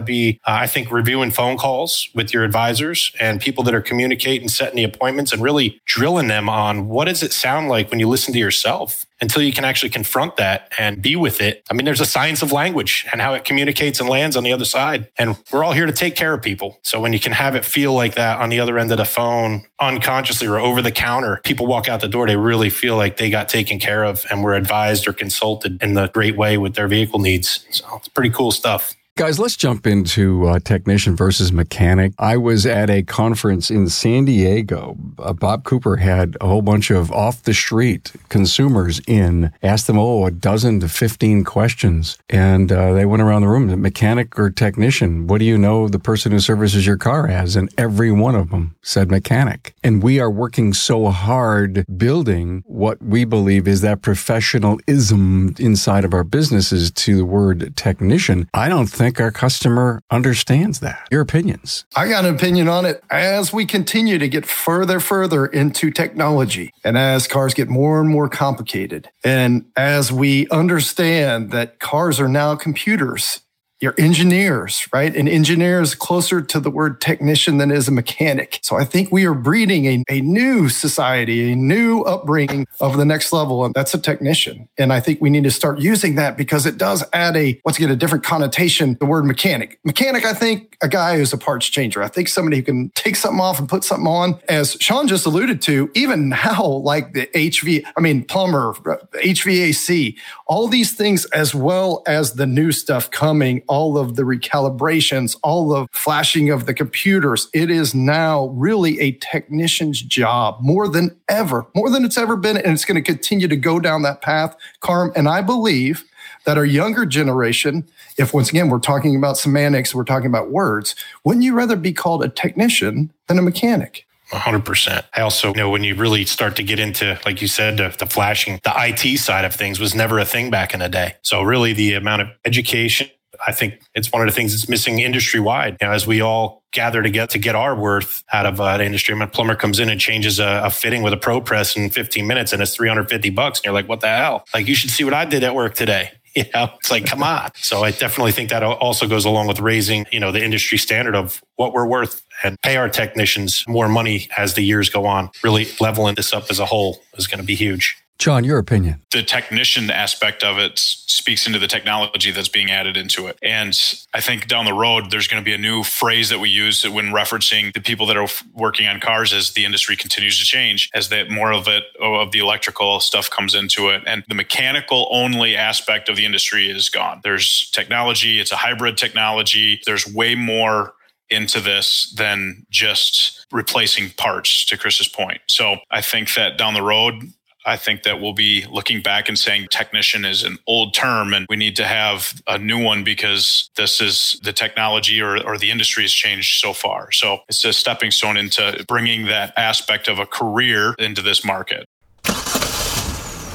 be, 0.00 0.40
uh, 0.46 0.52
I 0.60 0.66
think, 0.66 0.90
reviewing 0.90 1.30
phone 1.30 1.56
calls 1.56 2.08
with 2.14 2.32
your 2.32 2.44
advisors 2.44 3.12
and 3.20 3.40
people 3.40 3.64
that 3.64 3.74
are 3.74 3.82
communicating, 3.82 4.48
setting 4.48 4.76
the 4.76 4.84
appointments, 4.84 5.32
and 5.32 5.42
really 5.42 5.80
drilling 5.84 6.28
them 6.28 6.48
on 6.48 6.88
what 6.88 7.06
does 7.06 7.22
it 7.22 7.32
sound 7.32 7.68
like 7.68 7.90
when 7.90 8.00
you 8.00 8.08
listen 8.08 8.32
to 8.32 8.38
yourself 8.38 9.06
until 9.24 9.42
you 9.42 9.52
can 9.52 9.64
actually 9.64 9.88
confront 9.88 10.36
that 10.36 10.72
and 10.78 11.02
be 11.02 11.16
with 11.16 11.40
it. 11.40 11.64
I 11.70 11.74
mean, 11.74 11.84
there's 11.84 12.00
a 12.00 12.06
science 12.06 12.42
of 12.42 12.52
language 12.52 13.06
and 13.10 13.20
how 13.20 13.34
it 13.34 13.44
communicates 13.44 13.98
and 13.98 14.08
lands 14.08 14.36
on 14.36 14.44
the 14.44 14.52
other 14.52 14.64
side. 14.64 15.08
And 15.18 15.36
we're 15.50 15.64
all 15.64 15.72
here 15.72 15.86
to 15.86 15.92
take 15.92 16.14
care 16.14 16.34
of 16.34 16.42
people. 16.42 16.78
So 16.82 17.00
when 17.00 17.12
you 17.12 17.18
can 17.18 17.32
have 17.32 17.56
it 17.56 17.64
feel 17.64 17.94
like 17.94 18.14
that 18.14 18.38
on 18.40 18.50
the 18.50 18.60
other 18.60 18.78
end 18.78 18.92
of 18.92 18.98
the 18.98 19.04
phone, 19.04 19.64
unconsciously 19.80 20.46
or 20.46 20.58
over 20.58 20.82
the 20.82 20.92
counter, 20.92 21.40
people 21.42 21.66
walk 21.66 21.88
out 21.88 22.00
the 22.00 22.08
door, 22.08 22.26
they 22.26 22.36
really 22.36 22.70
feel 22.70 22.96
like 22.96 23.16
they 23.16 23.30
got 23.30 23.48
taken 23.48 23.78
care 23.78 24.04
of 24.04 24.24
and 24.30 24.44
were 24.44 24.54
advised 24.54 25.08
or 25.08 25.12
consulted 25.12 25.82
in 25.82 25.94
the 25.94 26.08
great 26.08 26.36
way 26.36 26.58
with 26.58 26.74
their 26.74 26.86
vehicle 26.86 27.18
needs. 27.18 27.66
So 27.70 27.86
it's 27.96 28.08
pretty 28.08 28.30
cool 28.30 28.52
stuff. 28.52 28.94
Guys, 29.16 29.38
let's 29.38 29.56
jump 29.56 29.86
into 29.86 30.44
uh, 30.44 30.58
technician 30.58 31.14
versus 31.14 31.52
mechanic. 31.52 32.12
I 32.18 32.36
was 32.36 32.66
at 32.66 32.90
a 32.90 33.04
conference 33.04 33.70
in 33.70 33.88
San 33.88 34.24
Diego. 34.24 34.96
Uh, 35.20 35.32
Bob 35.32 35.62
Cooper 35.62 35.98
had 35.98 36.36
a 36.40 36.48
whole 36.48 36.62
bunch 36.62 36.90
of 36.90 37.12
off 37.12 37.40
the 37.40 37.54
street 37.54 38.10
consumers 38.28 39.00
in, 39.06 39.52
asked 39.62 39.86
them, 39.86 40.00
oh, 40.00 40.26
a 40.26 40.32
dozen 40.32 40.80
to 40.80 40.88
15 40.88 41.44
questions. 41.44 42.18
And 42.28 42.72
uh, 42.72 42.92
they 42.92 43.06
went 43.06 43.22
around 43.22 43.42
the 43.42 43.48
room, 43.48 43.80
mechanic 43.80 44.36
or 44.36 44.50
technician, 44.50 45.28
what 45.28 45.38
do 45.38 45.44
you 45.44 45.58
know 45.58 45.86
the 45.86 46.00
person 46.00 46.32
who 46.32 46.40
services 46.40 46.84
your 46.84 46.96
car 46.96 47.28
as? 47.28 47.54
And 47.54 47.72
every 47.78 48.10
one 48.10 48.34
of 48.34 48.50
them 48.50 48.74
said 48.82 49.12
mechanic. 49.12 49.76
And 49.84 50.02
we 50.02 50.18
are 50.18 50.30
working 50.30 50.74
so 50.74 51.10
hard 51.10 51.84
building 51.96 52.64
what 52.66 53.00
we 53.00 53.24
believe 53.24 53.68
is 53.68 53.80
that 53.82 54.02
professionalism 54.02 55.54
inside 55.60 56.04
of 56.04 56.12
our 56.12 56.24
businesses 56.24 56.90
to 56.90 57.16
the 57.16 57.24
word 57.24 57.76
technician. 57.76 58.48
I 58.52 58.68
don't 58.68 58.88
think 58.88 59.03
think 59.04 59.20
our 59.20 59.30
customer 59.30 60.00
understands 60.10 60.80
that? 60.80 61.06
Your 61.10 61.20
opinions? 61.20 61.84
I 61.94 62.08
got 62.08 62.24
an 62.24 62.34
opinion 62.34 62.68
on 62.68 62.86
it. 62.86 63.04
As 63.10 63.52
we 63.52 63.66
continue 63.66 64.18
to 64.18 64.28
get 64.28 64.46
further, 64.46 64.98
further 64.98 65.44
into 65.44 65.90
technology, 65.90 66.72
and 66.82 66.96
as 66.96 67.26
cars 67.26 67.52
get 67.52 67.68
more 67.68 68.00
and 68.00 68.08
more 68.08 68.30
complicated, 68.30 69.10
and 69.22 69.66
as 69.76 70.10
we 70.10 70.48
understand 70.48 71.50
that 71.50 71.80
cars 71.80 72.18
are 72.18 72.28
now 72.28 72.56
computers 72.56 73.40
your 73.80 73.94
engineers, 73.98 74.86
right? 74.92 75.14
An 75.14 75.28
engineer 75.28 75.80
is 75.80 75.94
closer 75.94 76.40
to 76.40 76.60
the 76.60 76.70
word 76.70 77.00
technician 77.00 77.58
than 77.58 77.70
is 77.70 77.88
a 77.88 77.90
mechanic. 77.90 78.60
So 78.62 78.76
I 78.76 78.84
think 78.84 79.10
we 79.10 79.26
are 79.26 79.34
breeding 79.34 79.86
a, 79.86 80.04
a 80.08 80.20
new 80.20 80.68
society, 80.68 81.52
a 81.52 81.56
new 81.56 82.02
upbringing 82.02 82.66
of 82.80 82.96
the 82.96 83.04
next 83.04 83.32
level. 83.32 83.64
And 83.64 83.74
that's 83.74 83.92
a 83.92 83.98
technician. 83.98 84.68
And 84.78 84.92
I 84.92 85.00
think 85.00 85.20
we 85.20 85.28
need 85.28 85.44
to 85.44 85.50
start 85.50 85.80
using 85.80 86.14
that 86.14 86.36
because 86.36 86.66
it 86.66 86.78
does 86.78 87.04
add 87.12 87.36
a, 87.36 87.60
once 87.64 87.76
again, 87.76 87.90
a 87.90 87.96
different 87.96 88.24
connotation, 88.24 88.96
the 89.00 89.06
word 89.06 89.24
mechanic. 89.24 89.78
Mechanic, 89.84 90.24
I 90.24 90.34
think 90.34 90.76
a 90.80 90.88
guy 90.88 91.16
who's 91.16 91.32
a 91.32 91.38
parts 91.38 91.66
changer. 91.66 92.02
I 92.02 92.08
think 92.08 92.28
somebody 92.28 92.58
who 92.58 92.62
can 92.62 92.90
take 92.94 93.16
something 93.16 93.40
off 93.40 93.58
and 93.58 93.68
put 93.68 93.84
something 93.84 94.06
on. 94.06 94.40
As 94.48 94.76
Sean 94.80 95.08
just 95.08 95.26
alluded 95.26 95.60
to, 95.62 95.90
even 95.94 96.28
now, 96.28 96.64
like 96.64 97.12
the 97.12 97.26
HV, 97.34 97.84
I 97.96 98.00
mean, 98.00 98.24
plumber, 98.24 98.70
uh, 98.70 98.96
HVAC, 99.22 100.16
all 100.46 100.68
these 100.68 100.92
things, 100.92 101.24
as 101.26 101.54
well 101.54 102.02
as 102.06 102.34
the 102.34 102.46
new 102.46 102.70
stuff 102.72 103.10
coming 103.10 103.62
all 103.68 103.98
of 103.98 104.16
the 104.16 104.22
recalibrations, 104.22 105.36
all 105.42 105.68
the 105.68 105.86
flashing 105.92 106.50
of 106.50 106.66
the 106.66 106.74
computers. 106.74 107.48
It 107.52 107.70
is 107.70 107.94
now 107.94 108.46
really 108.48 109.00
a 109.00 109.12
technician's 109.12 110.02
job 110.02 110.58
more 110.60 110.88
than 110.88 111.16
ever, 111.28 111.66
more 111.74 111.90
than 111.90 112.04
it's 112.04 112.18
ever 112.18 112.36
been. 112.36 112.56
And 112.56 112.72
it's 112.72 112.84
going 112.84 113.02
to 113.02 113.02
continue 113.02 113.48
to 113.48 113.56
go 113.56 113.80
down 113.80 114.02
that 114.02 114.22
path, 114.22 114.56
Carm. 114.80 115.12
And 115.16 115.28
I 115.28 115.42
believe 115.42 116.04
that 116.44 116.58
our 116.58 116.64
younger 116.64 117.06
generation, 117.06 117.88
if 118.18 118.34
once 118.34 118.50
again 118.50 118.68
we're 118.68 118.78
talking 118.78 119.16
about 119.16 119.38
semantics, 119.38 119.94
we're 119.94 120.04
talking 120.04 120.28
about 120.28 120.50
words, 120.50 120.94
wouldn't 121.24 121.44
you 121.44 121.54
rather 121.54 121.76
be 121.76 121.92
called 121.92 122.22
a 122.22 122.28
technician 122.28 123.12
than 123.26 123.38
a 123.38 123.42
mechanic? 123.42 124.06
100%. 124.30 125.04
I 125.14 125.20
also 125.20 125.52
know 125.52 125.70
when 125.70 125.84
you 125.84 125.94
really 125.94 126.24
start 126.24 126.56
to 126.56 126.62
get 126.62 126.78
into, 126.78 127.18
like 127.24 127.42
you 127.42 127.48
said, 127.48 127.76
the, 127.76 127.94
the, 127.98 128.06
flashing, 128.06 128.58
the 128.64 128.72
IT 128.74 129.18
side 129.18 129.44
of 129.44 129.54
things 129.54 129.78
was 129.78 129.94
never 129.94 130.18
a 130.18 130.24
thing 130.24 130.50
back 130.50 130.72
in 130.74 130.80
the 130.80 130.88
day. 130.88 131.14
So, 131.22 131.42
really, 131.42 131.72
the 131.72 131.94
amount 131.94 132.22
of 132.22 132.28
education 132.44 133.08
I 133.46 133.52
think 133.52 133.80
it's 133.94 134.12
one 134.12 134.22
of 134.22 134.28
the 134.28 134.34
things 134.34 134.52
that's 134.52 134.68
missing 134.68 135.00
industry 135.00 135.40
wide. 135.40 135.76
You 135.80 135.88
know, 135.88 135.92
as 135.92 136.06
we 136.06 136.20
all 136.20 136.64
gather 136.74 137.02
to 137.02 137.08
get 137.08 137.30
to 137.30 137.38
get 137.38 137.54
our 137.54 137.74
worth 137.74 138.22
out 138.32 138.44
of 138.44 138.60
uh, 138.60 138.76
the 138.76 138.84
industry. 138.84 139.14
When 139.14 139.22
a 139.22 139.26
plumber 139.26 139.54
comes 139.54 139.78
in 139.78 139.88
and 139.88 139.98
changes 139.98 140.38
a, 140.38 140.62
a, 140.64 140.70
fitting 140.70 141.02
with 141.02 141.14
a 141.14 141.16
pro 141.16 141.40
press 141.40 141.76
in 141.76 141.88
15 141.88 142.26
minutes 142.26 142.52
and 142.52 142.60
it's 142.60 142.74
350 142.74 143.30
bucks, 143.30 143.60
and 143.60 143.64
you're 143.64 143.74
like, 143.74 143.88
what 143.88 144.00
the 144.00 144.08
hell? 144.08 144.44
Like, 144.52 144.68
you 144.68 144.74
should 144.74 144.90
see 144.90 145.04
what 145.04 145.14
I 145.14 145.24
did 145.24 145.42
at 145.42 145.54
work 145.54 145.74
today. 145.74 146.10
You 146.36 146.42
know, 146.52 146.68
it's 146.80 146.90
like, 146.90 147.06
come 147.06 147.22
on. 147.22 147.50
So 147.58 147.84
I 147.84 147.92
definitely 147.92 148.32
think 148.32 148.50
that 148.50 148.64
also 148.64 149.06
goes 149.06 149.24
along 149.24 149.46
with 149.46 149.60
raising, 149.60 150.04
you 150.10 150.18
know, 150.18 150.32
the 150.32 150.44
industry 150.44 150.78
standard 150.78 151.14
of 151.14 151.40
what 151.54 151.72
we're 151.72 151.86
worth 151.86 152.24
and 152.42 152.60
pay 152.60 152.74
our 152.74 152.88
technicians 152.88 153.64
more 153.68 153.88
money 153.88 154.26
as 154.36 154.54
the 154.54 154.62
years 154.62 154.90
go 154.90 155.06
on. 155.06 155.30
Really 155.44 155.68
leveling 155.78 156.16
this 156.16 156.32
up 156.32 156.46
as 156.50 156.58
a 156.58 156.66
whole 156.66 157.00
is 157.16 157.28
going 157.28 157.38
to 157.38 157.46
be 157.46 157.54
huge. 157.54 158.03
Jon, 158.18 158.44
your 158.44 158.58
opinion. 158.58 159.02
The 159.10 159.22
technician 159.22 159.90
aspect 159.90 160.44
of 160.44 160.56
it 160.56 160.78
speaks 160.78 161.46
into 161.46 161.58
the 161.58 161.66
technology 161.66 162.30
that's 162.30 162.48
being 162.48 162.70
added 162.70 162.96
into 162.96 163.26
it. 163.26 163.38
And 163.42 163.78
I 164.14 164.20
think 164.20 164.46
down 164.46 164.64
the 164.64 164.74
road, 164.74 165.10
there's 165.10 165.26
going 165.26 165.42
to 165.42 165.44
be 165.44 165.54
a 165.54 165.58
new 165.58 165.82
phrase 165.82 166.28
that 166.28 166.38
we 166.38 166.48
use 166.48 166.88
when 166.88 167.06
referencing 167.06 167.72
the 167.74 167.80
people 167.80 168.06
that 168.06 168.16
are 168.16 168.28
working 168.52 168.86
on 168.86 169.00
cars 169.00 169.32
as 169.32 169.52
the 169.52 169.64
industry 169.64 169.96
continues 169.96 170.38
to 170.38 170.44
change, 170.44 170.90
as 170.94 171.08
that 171.08 171.28
more 171.28 171.52
of 171.52 171.66
it, 171.66 171.84
of 172.00 172.30
the 172.30 172.38
electrical 172.38 173.00
stuff 173.00 173.28
comes 173.30 173.54
into 173.54 173.88
it. 173.88 174.02
And 174.06 174.24
the 174.28 174.34
mechanical 174.34 175.08
only 175.10 175.56
aspect 175.56 176.08
of 176.08 176.16
the 176.16 176.24
industry 176.24 176.70
is 176.70 176.88
gone. 176.88 177.20
There's 177.24 177.70
technology, 177.70 178.40
it's 178.40 178.52
a 178.52 178.56
hybrid 178.56 178.96
technology. 178.96 179.80
There's 179.86 180.06
way 180.06 180.34
more 180.34 180.94
into 181.30 181.60
this 181.60 182.14
than 182.16 182.66
just 182.70 183.46
replacing 183.50 184.10
parts 184.10 184.64
to 184.66 184.76
Chris's 184.76 185.08
point. 185.08 185.40
So 185.48 185.78
I 185.90 186.00
think 186.00 186.34
that 186.34 186.58
down 186.58 186.74
the 186.74 186.82
road, 186.82 187.32
I 187.66 187.76
think 187.76 188.02
that 188.02 188.20
we'll 188.20 188.34
be 188.34 188.66
looking 188.70 189.00
back 189.00 189.28
and 189.28 189.38
saying 189.38 189.68
technician 189.70 190.24
is 190.24 190.42
an 190.42 190.58
old 190.66 190.92
term 190.92 191.32
and 191.32 191.46
we 191.48 191.56
need 191.56 191.76
to 191.76 191.84
have 191.84 192.42
a 192.46 192.58
new 192.58 192.82
one 192.82 193.04
because 193.04 193.70
this 193.76 194.00
is 194.00 194.38
the 194.42 194.52
technology 194.52 195.20
or, 195.22 195.42
or 195.44 195.56
the 195.56 195.70
industry 195.70 196.04
has 196.04 196.12
changed 196.12 196.60
so 196.60 196.74
far. 196.74 197.10
So 197.12 197.38
it's 197.48 197.64
a 197.64 197.72
stepping 197.72 198.10
stone 198.10 198.36
into 198.36 198.84
bringing 198.86 199.26
that 199.26 199.54
aspect 199.56 200.08
of 200.08 200.18
a 200.18 200.26
career 200.26 200.94
into 200.98 201.22
this 201.22 201.44
market. 201.44 201.86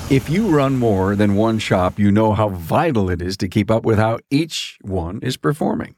If 0.10 0.28
you 0.28 0.48
run 0.48 0.78
more 0.78 1.16
than 1.16 1.36
one 1.36 1.60
shop, 1.60 2.00
you 2.00 2.12
know 2.12 2.34
how 2.34 2.50
vital 2.50 3.12
it 3.12 3.22
is 3.22 3.38
to 3.38 3.48
keep 3.48 3.70
up 3.70 3.84
with 3.86 4.00
how 4.00 4.18
each 4.32 4.80
one 4.82 5.20
is 5.22 5.38
performing. 5.38 5.94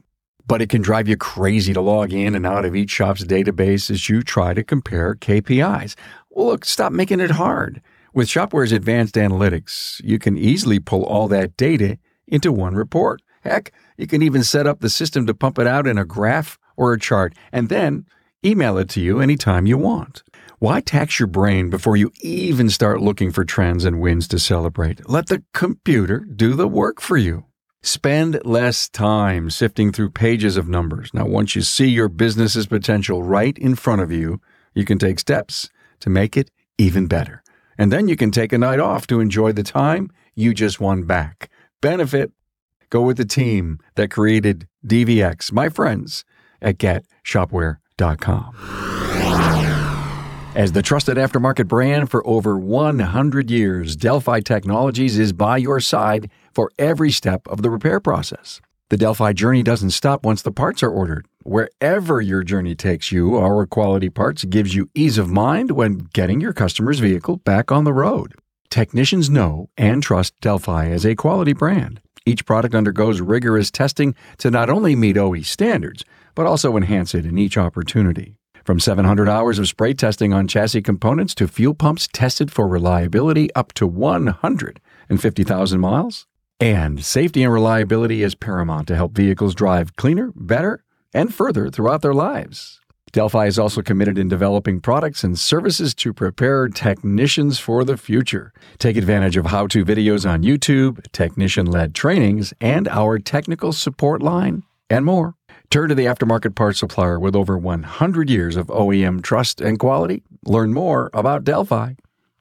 But 0.45 0.61
it 0.61 0.67
can 0.67 0.81
drive 0.81 1.07
you 1.07 1.15
crazy 1.15 1.71
to 1.71 1.79
log 1.79 2.11
in 2.11 2.35
and 2.35 2.45
out 2.45 2.65
of 2.65 2.75
each 2.75 2.89
shop's 2.89 3.23
database 3.23 3.89
as 3.89 4.09
you 4.09 4.21
try 4.21 4.53
to 4.53 4.65
compare 4.65 5.15
KPIs. 5.15 5.95
Well, 6.29 6.47
look, 6.47 6.65
stop 6.65 6.91
making 6.91 7.21
it 7.21 7.31
hard. 7.31 7.81
With 8.13 8.27
Shopware's 8.27 8.73
advanced 8.73 9.15
analytics, 9.15 10.01
you 10.03 10.19
can 10.19 10.37
easily 10.37 10.79
pull 10.79 11.03
all 11.03 11.29
that 11.29 11.55
data 11.55 11.97
into 12.27 12.51
one 12.51 12.75
report. 12.75 13.21
Heck, 13.41 13.71
you 13.97 14.05
can 14.05 14.21
even 14.21 14.43
set 14.43 14.67
up 14.67 14.81
the 14.81 14.89
system 14.89 15.25
to 15.27 15.33
pump 15.33 15.57
it 15.57 15.65
out 15.65 15.87
in 15.87 15.97
a 15.97 16.03
graph 16.03 16.59
or 16.75 16.91
a 16.91 16.99
chart 16.99 17.33
and 17.53 17.69
then 17.69 18.05
email 18.45 18.77
it 18.77 18.89
to 18.89 19.01
you 19.01 19.21
anytime 19.21 19.65
you 19.65 19.77
want. 19.77 20.23
Why 20.59 20.81
tax 20.81 21.19
your 21.19 21.27
brain 21.27 21.69
before 21.69 21.95
you 21.95 22.11
even 22.21 22.69
start 22.69 23.01
looking 23.01 23.31
for 23.31 23.45
trends 23.45 23.85
and 23.85 24.01
wins 24.01 24.27
to 24.27 24.39
celebrate? 24.39 25.09
Let 25.09 25.27
the 25.27 25.43
computer 25.53 26.19
do 26.19 26.53
the 26.53 26.67
work 26.67 26.99
for 26.99 27.15
you. 27.15 27.45
Spend 27.81 28.41
less 28.43 28.89
time 28.89 29.49
sifting 29.49 29.93
through 29.93 30.11
pages 30.11 30.57
of 30.57 30.67
numbers. 30.67 31.11
Now, 31.13 31.25
once 31.25 31.55
you 31.55 31.61
see 31.61 31.87
your 31.87 32.09
business's 32.09 32.67
potential 32.67 33.23
right 33.23 33.57
in 33.57 33.75
front 33.75 34.01
of 34.01 34.11
you, 34.11 34.41
you 34.75 34.83
can 34.83 34.99
take 34.99 35.19
steps 35.19 35.69
to 36.01 36.09
make 36.09 36.35
it 36.35 36.51
even 36.77 37.07
better. 37.07 37.41
And 37.77 37.91
then 37.91 38.07
you 38.07 38.15
can 38.15 38.31
take 38.31 38.53
a 38.53 38.57
night 38.57 38.79
off 38.79 39.07
to 39.07 39.19
enjoy 39.19 39.51
the 39.51 39.63
time 39.63 40.09
you 40.35 40.53
just 40.53 40.79
won 40.79 41.03
back. 41.03 41.49
Benefit. 41.81 42.31
Go 42.89 43.01
with 43.01 43.17
the 43.17 43.25
team 43.25 43.79
that 43.95 44.11
created 44.11 44.67
DVX, 44.85 45.51
my 45.51 45.69
friends 45.69 46.25
at 46.61 46.77
getshopware.com. 46.77 48.55
As 50.53 50.73
the 50.73 50.81
trusted 50.81 51.15
aftermarket 51.15 51.69
brand 51.69 52.11
for 52.11 52.27
over 52.27 52.57
100 52.57 53.49
years, 53.49 53.95
Delphi 53.95 54.41
Technologies 54.41 55.17
is 55.17 55.31
by 55.31 55.55
your 55.55 55.79
side 55.79 56.29
for 56.53 56.69
every 56.77 57.09
step 57.09 57.47
of 57.47 57.61
the 57.61 57.69
repair 57.69 58.01
process. 58.01 58.59
The 58.89 58.97
Delphi 58.97 59.31
journey 59.31 59.63
doesn't 59.63 59.91
stop 59.91 60.25
once 60.25 60.41
the 60.41 60.51
parts 60.51 60.83
are 60.83 60.91
ordered. 60.91 61.25
Wherever 61.43 62.21
your 62.21 62.43
journey 62.43 62.75
takes 62.75 63.11
you, 63.11 63.35
our 63.35 63.65
quality 63.65 64.09
parts 64.09 64.45
gives 64.45 64.75
you 64.75 64.89
ease 64.93 65.17
of 65.17 65.27
mind 65.27 65.71
when 65.71 66.09
getting 66.13 66.39
your 66.39 66.53
customer's 66.53 66.99
vehicle 66.99 67.37
back 67.37 67.71
on 67.71 67.83
the 67.83 67.93
road. 67.93 68.35
Technicians 68.69 69.27
know 69.27 69.67
and 69.75 70.03
trust 70.03 70.39
Delphi 70.39 70.89
as 70.89 71.03
a 71.03 71.15
quality 71.15 71.53
brand. 71.53 71.99
Each 72.27 72.45
product 72.45 72.75
undergoes 72.75 73.21
rigorous 73.21 73.71
testing 73.71 74.13
to 74.37 74.51
not 74.51 74.69
only 74.69 74.95
meet 74.95 75.17
OE 75.17 75.41
standards, 75.41 76.05
but 76.35 76.45
also 76.45 76.77
enhance 76.77 77.15
it 77.15 77.25
in 77.25 77.39
each 77.39 77.57
opportunity. 77.57 78.35
From 78.63 78.79
700 78.79 79.27
hours 79.27 79.57
of 79.57 79.67
spray 79.67 79.95
testing 79.95 80.33
on 80.33 80.47
chassis 80.47 80.83
components 80.83 81.33
to 81.35 81.47
fuel 81.47 81.73
pumps 81.73 82.07
tested 82.13 82.51
for 82.51 82.67
reliability 82.67 83.51
up 83.55 83.73
to 83.73 83.87
150,000 83.87 85.79
miles. 85.79 86.27
And 86.59 87.03
safety 87.03 87.41
and 87.41 87.51
reliability 87.51 88.21
is 88.21 88.35
paramount 88.35 88.87
to 88.89 88.95
help 88.95 89.13
vehicles 89.13 89.55
drive 89.55 89.95
cleaner, 89.95 90.31
better, 90.35 90.83
and 91.13 91.33
further 91.33 91.69
throughout 91.69 92.01
their 92.01 92.13
lives. 92.13 92.81
Delphi 93.11 93.47
is 93.47 93.59
also 93.59 93.81
committed 93.81 94.17
in 94.17 94.29
developing 94.29 94.79
products 94.79 95.21
and 95.23 95.37
services 95.37 95.93
to 95.95 96.13
prepare 96.13 96.69
technicians 96.69 97.59
for 97.59 97.83
the 97.83 97.97
future. 97.97 98.53
Take 98.77 98.95
advantage 98.95 99.35
of 99.35 99.47
how 99.47 99.67
to 99.67 99.83
videos 99.83 100.29
on 100.29 100.43
YouTube, 100.43 101.11
technician 101.11 101.65
led 101.65 101.93
trainings, 101.93 102.53
and 102.61 102.87
our 102.87 103.19
technical 103.19 103.73
support 103.73 104.21
line, 104.21 104.63
and 104.89 105.03
more. 105.03 105.35
Turn 105.69 105.89
to 105.89 105.95
the 105.95 106.05
aftermarket 106.05 106.55
parts 106.55 106.79
supplier 106.79 107.19
with 107.19 107.35
over 107.35 107.57
100 107.57 108.29
years 108.29 108.55
of 108.55 108.67
OEM 108.67 109.21
trust 109.21 109.59
and 109.59 109.77
quality. 109.77 110.23
Learn 110.45 110.73
more 110.73 111.09
about 111.13 111.43
Delphi. 111.43 111.95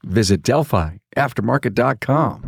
Visit 0.05 0.43
DelphiAftermarket.com. 0.43 2.47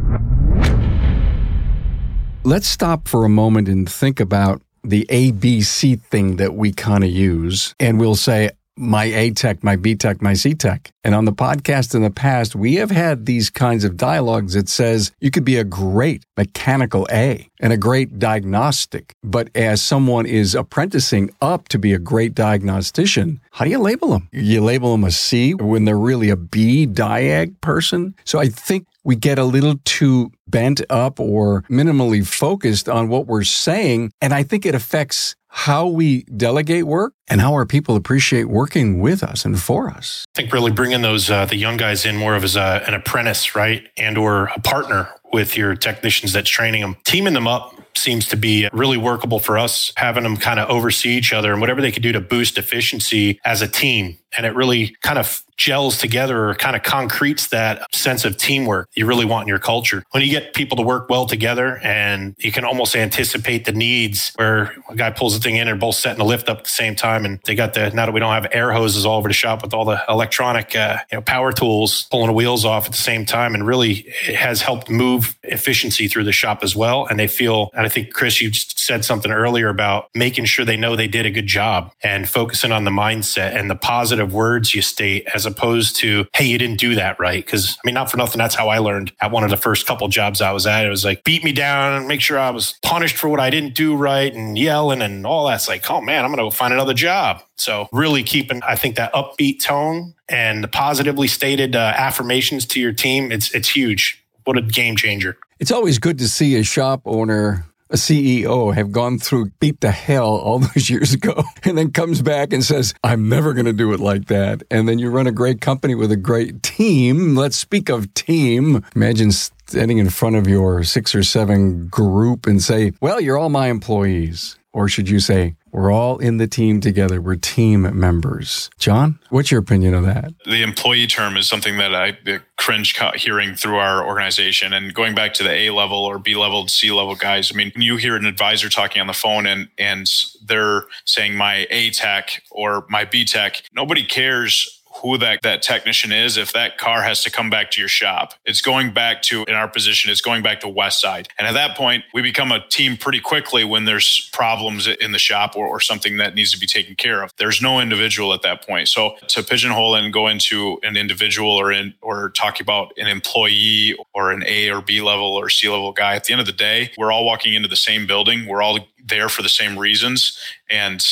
Let's 2.44 2.66
stop 2.66 3.06
for 3.06 3.24
a 3.24 3.28
moment 3.28 3.68
and 3.68 3.88
think 3.88 4.18
about 4.18 4.62
the 4.84 5.06
ABC 5.10 6.00
thing 6.02 6.36
that 6.36 6.54
we 6.54 6.72
kind 6.72 7.04
of 7.04 7.10
use. 7.10 7.74
And 7.78 8.00
we'll 8.00 8.16
say, 8.16 8.50
my 8.76 9.04
A 9.04 9.30
tech, 9.30 9.62
my 9.62 9.76
B 9.76 9.94
tech, 9.94 10.22
my 10.22 10.34
C 10.34 10.54
tech. 10.54 10.90
And 11.04 11.14
on 11.14 11.24
the 11.24 11.32
podcast 11.32 11.94
in 11.94 12.02
the 12.02 12.10
past, 12.10 12.54
we 12.54 12.76
have 12.76 12.90
had 12.90 13.26
these 13.26 13.50
kinds 13.50 13.84
of 13.84 13.96
dialogues 13.96 14.54
that 14.54 14.68
says 14.68 15.12
you 15.20 15.30
could 15.30 15.44
be 15.44 15.56
a 15.56 15.64
great 15.64 16.24
mechanical 16.36 17.06
A 17.12 17.48
and 17.60 17.72
a 17.72 17.76
great 17.76 18.18
diagnostic. 18.18 19.14
But 19.22 19.50
as 19.54 19.82
someone 19.82 20.26
is 20.26 20.54
apprenticing 20.54 21.30
up 21.40 21.68
to 21.68 21.78
be 21.78 21.92
a 21.92 21.98
great 21.98 22.34
diagnostician, 22.34 23.40
how 23.50 23.64
do 23.64 23.70
you 23.70 23.78
label 23.78 24.08
them? 24.08 24.28
You 24.32 24.62
label 24.62 24.92
them 24.92 25.04
a 25.04 25.10
C 25.10 25.54
when 25.54 25.84
they're 25.84 25.98
really 25.98 26.30
a 26.30 26.36
B 26.36 26.86
diag 26.86 27.60
person. 27.60 28.14
So 28.24 28.38
I 28.38 28.48
think 28.48 28.86
we 29.04 29.16
get 29.16 29.38
a 29.38 29.44
little 29.44 29.76
too 29.84 30.30
bent 30.46 30.80
up 30.90 31.18
or 31.18 31.62
minimally 31.62 32.26
focused 32.26 32.88
on 32.88 33.08
what 33.08 33.26
we're 33.26 33.42
saying. 33.42 34.12
And 34.20 34.32
I 34.32 34.42
think 34.42 34.64
it 34.64 34.74
affects 34.74 35.34
how 35.54 35.86
we 35.86 36.22
delegate 36.24 36.84
work 36.84 37.12
and 37.28 37.42
how 37.42 37.52
our 37.52 37.66
people 37.66 37.94
appreciate 37.94 38.44
working 38.44 39.00
with 39.00 39.22
us 39.22 39.44
and 39.44 39.60
for 39.60 39.90
us. 39.90 40.24
I 40.34 40.40
think 40.40 40.52
really 40.52 40.72
bringing 40.72 41.02
those 41.02 41.30
uh, 41.30 41.44
the 41.44 41.56
young 41.56 41.76
guys 41.76 42.06
in 42.06 42.16
more 42.16 42.34
of 42.34 42.42
as 42.42 42.56
a, 42.56 42.82
an 42.86 42.94
apprentice, 42.94 43.54
right, 43.54 43.86
and 43.98 44.16
or 44.16 44.46
a 44.56 44.60
partner 44.60 45.10
with 45.32 45.56
your 45.56 45.74
technicians 45.74 46.32
that's 46.32 46.50
training 46.50 46.82
them, 46.82 46.96
teaming 47.04 47.34
them 47.34 47.46
up 47.46 47.74
seems 47.96 48.28
to 48.28 48.36
be 48.36 48.68
really 48.72 48.96
workable 48.96 49.38
for 49.38 49.58
us, 49.58 49.92
having 49.96 50.22
them 50.22 50.36
kind 50.36 50.58
of 50.58 50.68
oversee 50.68 51.10
each 51.10 51.32
other 51.32 51.52
and 51.52 51.60
whatever 51.60 51.80
they 51.80 51.92
could 51.92 52.02
do 52.02 52.12
to 52.12 52.20
boost 52.20 52.58
efficiency 52.58 53.38
as 53.44 53.62
a 53.62 53.68
team. 53.68 54.18
And 54.36 54.46
it 54.46 54.54
really 54.54 54.96
kind 55.02 55.18
of 55.18 55.42
gels 55.58 55.98
together 55.98 56.48
or 56.48 56.54
kind 56.54 56.74
of 56.74 56.82
concretes 56.82 57.48
that 57.48 57.84
sense 57.94 58.24
of 58.24 58.36
teamwork 58.36 58.88
you 58.94 59.06
really 59.06 59.26
want 59.26 59.42
in 59.42 59.48
your 59.48 59.58
culture. 59.58 60.02
When 60.12 60.22
you 60.22 60.30
get 60.30 60.54
people 60.54 60.76
to 60.78 60.82
work 60.82 61.10
well 61.10 61.26
together 61.26 61.78
and 61.82 62.34
you 62.38 62.50
can 62.50 62.64
almost 62.64 62.96
anticipate 62.96 63.66
the 63.66 63.72
needs 63.72 64.32
where 64.36 64.74
a 64.88 64.96
guy 64.96 65.10
pulls 65.10 65.34
the 65.34 65.40
thing 65.40 65.56
in 65.56 65.68
and 65.68 65.78
both 65.78 65.96
setting 65.96 66.18
the 66.18 66.24
lift 66.24 66.48
up 66.48 66.58
at 66.58 66.64
the 66.64 66.70
same 66.70 66.96
time. 66.96 67.26
And 67.26 67.40
they 67.44 67.54
got 67.54 67.74
the, 67.74 67.90
now 67.90 68.06
that 68.06 68.12
we 68.12 68.20
don't 68.20 68.32
have 68.32 68.48
air 68.52 68.72
hoses 68.72 69.04
all 69.04 69.18
over 69.18 69.28
the 69.28 69.34
shop 69.34 69.62
with 69.62 69.74
all 69.74 69.84
the 69.84 70.02
electronic, 70.08 70.74
uh, 70.74 70.98
you 71.12 71.18
know, 71.18 71.22
power 71.22 71.52
tools 71.52 72.06
pulling 72.10 72.28
the 72.28 72.32
wheels 72.32 72.64
off 72.64 72.86
at 72.86 72.92
the 72.92 72.98
same 72.98 73.26
time. 73.26 73.54
And 73.54 73.66
really 73.66 74.06
it 74.26 74.36
has 74.36 74.62
helped 74.62 74.88
move 74.88 75.21
efficiency 75.42 76.08
through 76.08 76.24
the 76.24 76.32
shop 76.32 76.62
as 76.62 76.76
well. 76.76 77.06
And 77.06 77.18
they 77.18 77.26
feel, 77.26 77.70
and 77.74 77.86
I 77.86 77.88
think 77.88 78.12
Chris, 78.12 78.40
you 78.40 78.50
said 78.52 79.04
something 79.04 79.32
earlier 79.32 79.68
about 79.68 80.08
making 80.14 80.44
sure 80.46 80.64
they 80.64 80.76
know 80.76 80.96
they 80.96 81.08
did 81.08 81.26
a 81.26 81.30
good 81.30 81.46
job 81.46 81.92
and 82.02 82.28
focusing 82.28 82.72
on 82.72 82.84
the 82.84 82.90
mindset 82.90 83.56
and 83.56 83.70
the 83.70 83.76
positive 83.76 84.32
words 84.32 84.74
you 84.74 84.82
state 84.82 85.26
as 85.34 85.46
opposed 85.46 85.96
to, 85.96 86.26
hey, 86.34 86.44
you 86.44 86.58
didn't 86.58 86.78
do 86.78 86.94
that 86.94 87.18
right. 87.18 87.46
Cause 87.46 87.76
I 87.82 87.86
mean, 87.86 87.94
not 87.94 88.10
for 88.10 88.16
nothing, 88.16 88.38
that's 88.38 88.54
how 88.54 88.68
I 88.68 88.78
learned 88.78 89.12
at 89.20 89.30
one 89.30 89.44
of 89.44 89.50
the 89.50 89.56
first 89.56 89.86
couple 89.86 90.08
jobs 90.08 90.40
I 90.40 90.52
was 90.52 90.66
at. 90.66 90.84
It 90.84 90.90
was 90.90 91.04
like, 91.04 91.24
beat 91.24 91.44
me 91.44 91.52
down 91.52 91.94
and 91.94 92.08
make 92.08 92.20
sure 92.20 92.38
I 92.38 92.50
was 92.50 92.74
punished 92.82 93.16
for 93.16 93.28
what 93.28 93.40
I 93.40 93.50
didn't 93.50 93.74
do 93.74 93.96
right 93.96 94.32
and 94.32 94.58
yelling 94.58 95.02
and 95.02 95.26
all 95.26 95.46
that's 95.46 95.68
like, 95.68 95.88
oh 95.90 96.00
man, 96.00 96.24
I'm 96.24 96.30
going 96.30 96.38
to 96.38 96.44
go 96.44 96.50
find 96.50 96.72
another 96.72 96.94
job. 96.94 97.42
So 97.56 97.88
really 97.92 98.22
keeping, 98.22 98.62
I 98.62 98.74
think 98.76 98.96
that 98.96 99.12
upbeat 99.12 99.62
tone 99.62 100.14
and 100.28 100.64
the 100.64 100.68
positively 100.68 101.28
stated 101.28 101.76
uh, 101.76 101.92
affirmations 101.96 102.66
to 102.66 102.80
your 102.80 102.92
team, 102.92 103.30
it's, 103.30 103.54
it's 103.54 103.68
huge. 103.68 104.21
What 104.44 104.58
a 104.58 104.62
game 104.62 104.96
changer. 104.96 105.36
It's 105.58 105.70
always 105.70 105.98
good 105.98 106.18
to 106.18 106.28
see 106.28 106.56
a 106.56 106.62
shop 106.64 107.02
owner 107.04 107.64
a 107.92 107.96
CEO 107.96 108.74
have 108.74 108.90
gone 108.90 109.18
through 109.18 109.50
beat 109.60 109.80
the 109.80 109.90
hell 109.90 110.34
all 110.36 110.58
those 110.74 110.88
years 110.88 111.12
ago 111.12 111.44
and 111.62 111.76
then 111.76 111.92
comes 111.92 112.22
back 112.22 112.52
and 112.52 112.64
says, 112.64 112.94
I'm 113.04 113.28
never 113.28 113.52
going 113.52 113.66
to 113.66 113.72
do 113.72 113.92
it 113.92 114.00
like 114.00 114.26
that. 114.26 114.62
And 114.70 114.88
then 114.88 114.98
you 114.98 115.10
run 115.10 115.26
a 115.26 115.32
great 115.32 115.60
company 115.60 115.94
with 115.94 116.10
a 116.10 116.16
great 116.16 116.62
team. 116.62 117.36
Let's 117.36 117.56
speak 117.56 117.90
of 117.90 118.12
team. 118.14 118.84
Imagine 118.96 119.30
standing 119.30 119.98
in 119.98 120.08
front 120.08 120.36
of 120.36 120.48
your 120.48 120.82
six 120.84 121.14
or 121.14 121.22
seven 121.22 121.88
group 121.88 122.46
and 122.46 122.62
say, 122.62 122.92
well, 123.00 123.20
you're 123.20 123.38
all 123.38 123.50
my 123.50 123.68
employees. 123.68 124.58
Or 124.72 124.88
should 124.88 125.10
you 125.10 125.20
say, 125.20 125.54
we're 125.72 125.90
all 125.90 126.18
in 126.18 126.36
the 126.36 126.46
team 126.46 126.80
together. 126.80 127.20
We're 127.20 127.36
team 127.36 127.98
members. 127.98 128.70
Jon, 128.78 129.18
what's 129.30 129.50
your 129.50 129.60
opinion 129.60 129.94
of 129.94 130.04
that? 130.04 130.32
The 130.44 130.62
employee 130.62 131.06
term 131.06 131.36
is 131.36 131.48
something 131.48 131.78
that 131.78 131.94
I 131.94 132.16
cringe 132.58 132.94
hearing 133.16 133.54
through 133.54 133.76
our 133.76 134.06
organization. 134.06 134.74
And 134.74 134.92
going 134.92 135.14
back 135.14 135.32
to 135.34 135.42
the 135.42 135.50
A 135.50 135.70
level 135.70 135.98
or 135.98 136.18
B 136.18 136.36
level, 136.36 136.68
C 136.68 136.92
level 136.92 137.14
guys, 137.14 137.50
I 137.52 137.56
mean, 137.56 137.72
you 137.74 137.96
hear 137.96 138.16
an 138.16 138.26
advisor 138.26 138.68
talking 138.68 139.00
on 139.00 139.06
the 139.06 139.14
phone 139.14 139.46
and, 139.46 139.68
and 139.78 140.06
they're 140.44 140.84
saying 141.06 141.34
my 141.36 141.66
A 141.70 141.90
tech 141.90 142.42
or 142.50 142.84
my 142.90 143.04
B 143.06 143.24
tech, 143.24 143.62
nobody 143.74 144.04
cares 144.04 144.81
who 145.02 145.18
that, 145.18 145.42
that 145.42 145.62
technician 145.62 146.12
is 146.12 146.36
if 146.36 146.52
that 146.52 146.78
car 146.78 147.02
has 147.02 147.22
to 147.24 147.30
come 147.30 147.50
back 147.50 147.70
to 147.72 147.80
your 147.80 147.88
shop. 147.88 148.34
It's 148.44 148.60
going 148.60 148.94
back 148.94 149.22
to, 149.22 149.44
in 149.44 149.54
our 149.54 149.68
position, 149.68 150.10
it's 150.10 150.20
going 150.20 150.42
back 150.42 150.60
to 150.60 150.68
West 150.68 151.00
Side. 151.00 151.28
And 151.38 151.46
at 151.46 151.54
that 151.54 151.76
point, 151.76 152.04
we 152.14 152.22
become 152.22 152.52
a 152.52 152.64
team 152.68 152.96
pretty 152.96 153.20
quickly 153.20 153.64
when 153.64 153.84
there's 153.84 154.30
problems 154.32 154.86
in 154.86 155.12
the 155.12 155.18
shop 155.18 155.56
or, 155.56 155.66
or 155.66 155.80
something 155.80 156.18
that 156.18 156.34
needs 156.34 156.52
to 156.52 156.58
be 156.58 156.66
taken 156.66 156.94
care 156.94 157.22
of. 157.22 157.32
There's 157.36 157.60
no 157.60 157.80
individual 157.80 158.32
at 158.32 158.42
that 158.42 158.66
point. 158.66 158.88
So 158.88 159.16
to 159.28 159.42
pigeonhole 159.42 159.94
and 159.94 160.12
go 160.12 160.28
into 160.28 160.78
an 160.82 160.96
individual 160.96 161.50
or 161.50 161.72
in, 161.72 161.94
or 162.00 162.30
talk 162.30 162.60
about 162.60 162.92
an 162.96 163.08
employee 163.08 163.96
or 164.14 164.30
an 164.30 164.44
A 164.46 164.70
or 164.70 164.80
B 164.80 165.00
level 165.00 165.34
or 165.34 165.48
C 165.48 165.68
level 165.68 165.92
guy, 165.92 166.14
at 166.14 166.24
the 166.24 166.32
end 166.32 166.40
of 166.40 166.46
the 166.46 166.52
day, 166.52 166.92
we're 166.96 167.10
all 167.10 167.24
walking 167.24 167.54
into 167.54 167.68
the 167.68 167.76
same 167.76 168.06
building. 168.06 168.46
We're 168.46 168.62
all 168.62 168.78
there 169.04 169.28
for 169.28 169.42
the 169.42 169.48
same 169.48 169.78
reasons. 169.78 170.38
And 170.70 171.04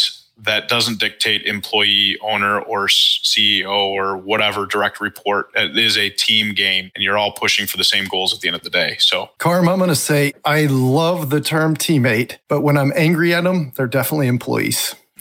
that 0.42 0.68
doesn't 0.68 0.98
dictate 0.98 1.42
employee, 1.42 2.18
owner, 2.22 2.60
or 2.60 2.86
CEO 2.86 3.68
or 3.70 4.16
whatever 4.16 4.66
direct 4.66 5.00
report. 5.00 5.50
It 5.54 5.76
is 5.76 5.96
a 5.96 6.10
team 6.10 6.54
game, 6.54 6.90
and 6.94 7.04
you're 7.04 7.18
all 7.18 7.32
pushing 7.32 7.66
for 7.66 7.76
the 7.76 7.84
same 7.84 8.06
goals 8.06 8.34
at 8.34 8.40
the 8.40 8.48
end 8.48 8.56
of 8.56 8.62
the 8.62 8.70
day. 8.70 8.96
So, 8.98 9.30
Carm, 9.38 9.68
I'm 9.68 9.78
going 9.78 9.90
to 9.90 9.96
say 9.96 10.32
I 10.44 10.66
love 10.66 11.30
the 11.30 11.40
term 11.40 11.76
teammate, 11.76 12.38
but 12.48 12.60
when 12.62 12.76
I'm 12.76 12.92
angry 12.94 13.34
at 13.34 13.44
them, 13.44 13.72
they're 13.76 13.86
definitely 13.86 14.28
employees. 14.28 14.94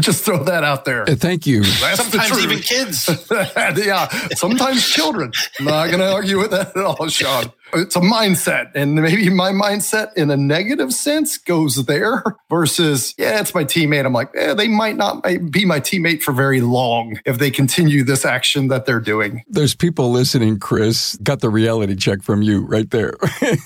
just 0.00 0.24
throw 0.24 0.42
that 0.44 0.64
out 0.64 0.86
there. 0.86 1.02
Uh, 1.02 1.14
thank 1.14 1.46
you. 1.46 1.62
That's 1.62 2.02
sometimes 2.02 2.42
even 2.42 2.58
kids. 2.60 3.06
yeah, 3.30 4.08
sometimes 4.34 4.88
children. 4.88 5.30
I'm 5.58 5.66
not 5.66 5.88
going 5.88 6.00
to 6.00 6.10
argue 6.10 6.38
with 6.38 6.52
that 6.52 6.74
at 6.74 6.82
all, 6.82 7.06
Shawn 7.08 7.52
it's 7.74 7.96
a 7.96 8.00
mindset 8.00 8.70
and 8.74 8.94
maybe 8.94 9.28
my 9.30 9.50
mindset 9.50 10.12
in 10.14 10.30
a 10.30 10.36
negative 10.36 10.92
sense 10.92 11.38
goes 11.38 11.86
there 11.86 12.22
versus 12.50 13.14
yeah 13.18 13.40
it's 13.40 13.54
my 13.54 13.64
teammate. 13.64 14.06
I'm 14.06 14.12
like 14.12 14.30
eh, 14.36 14.54
they 14.54 14.68
might 14.68 14.96
not 14.96 15.22
be 15.50 15.64
my 15.64 15.80
teammate 15.80 16.22
for 16.22 16.32
very 16.32 16.60
long 16.60 17.20
if 17.24 17.38
they 17.38 17.50
continue 17.50 18.04
this 18.04 18.24
action 18.24 18.68
that 18.68 18.86
they're 18.86 19.00
doing. 19.00 19.42
There's 19.48 19.74
people 19.74 20.10
listening 20.10 20.58
chris 20.58 21.16
got 21.22 21.40
the 21.40 21.50
reality 21.50 21.96
check 21.96 22.22
from 22.22 22.42
you 22.42 22.64
right 22.66 22.90
there. 22.90 23.14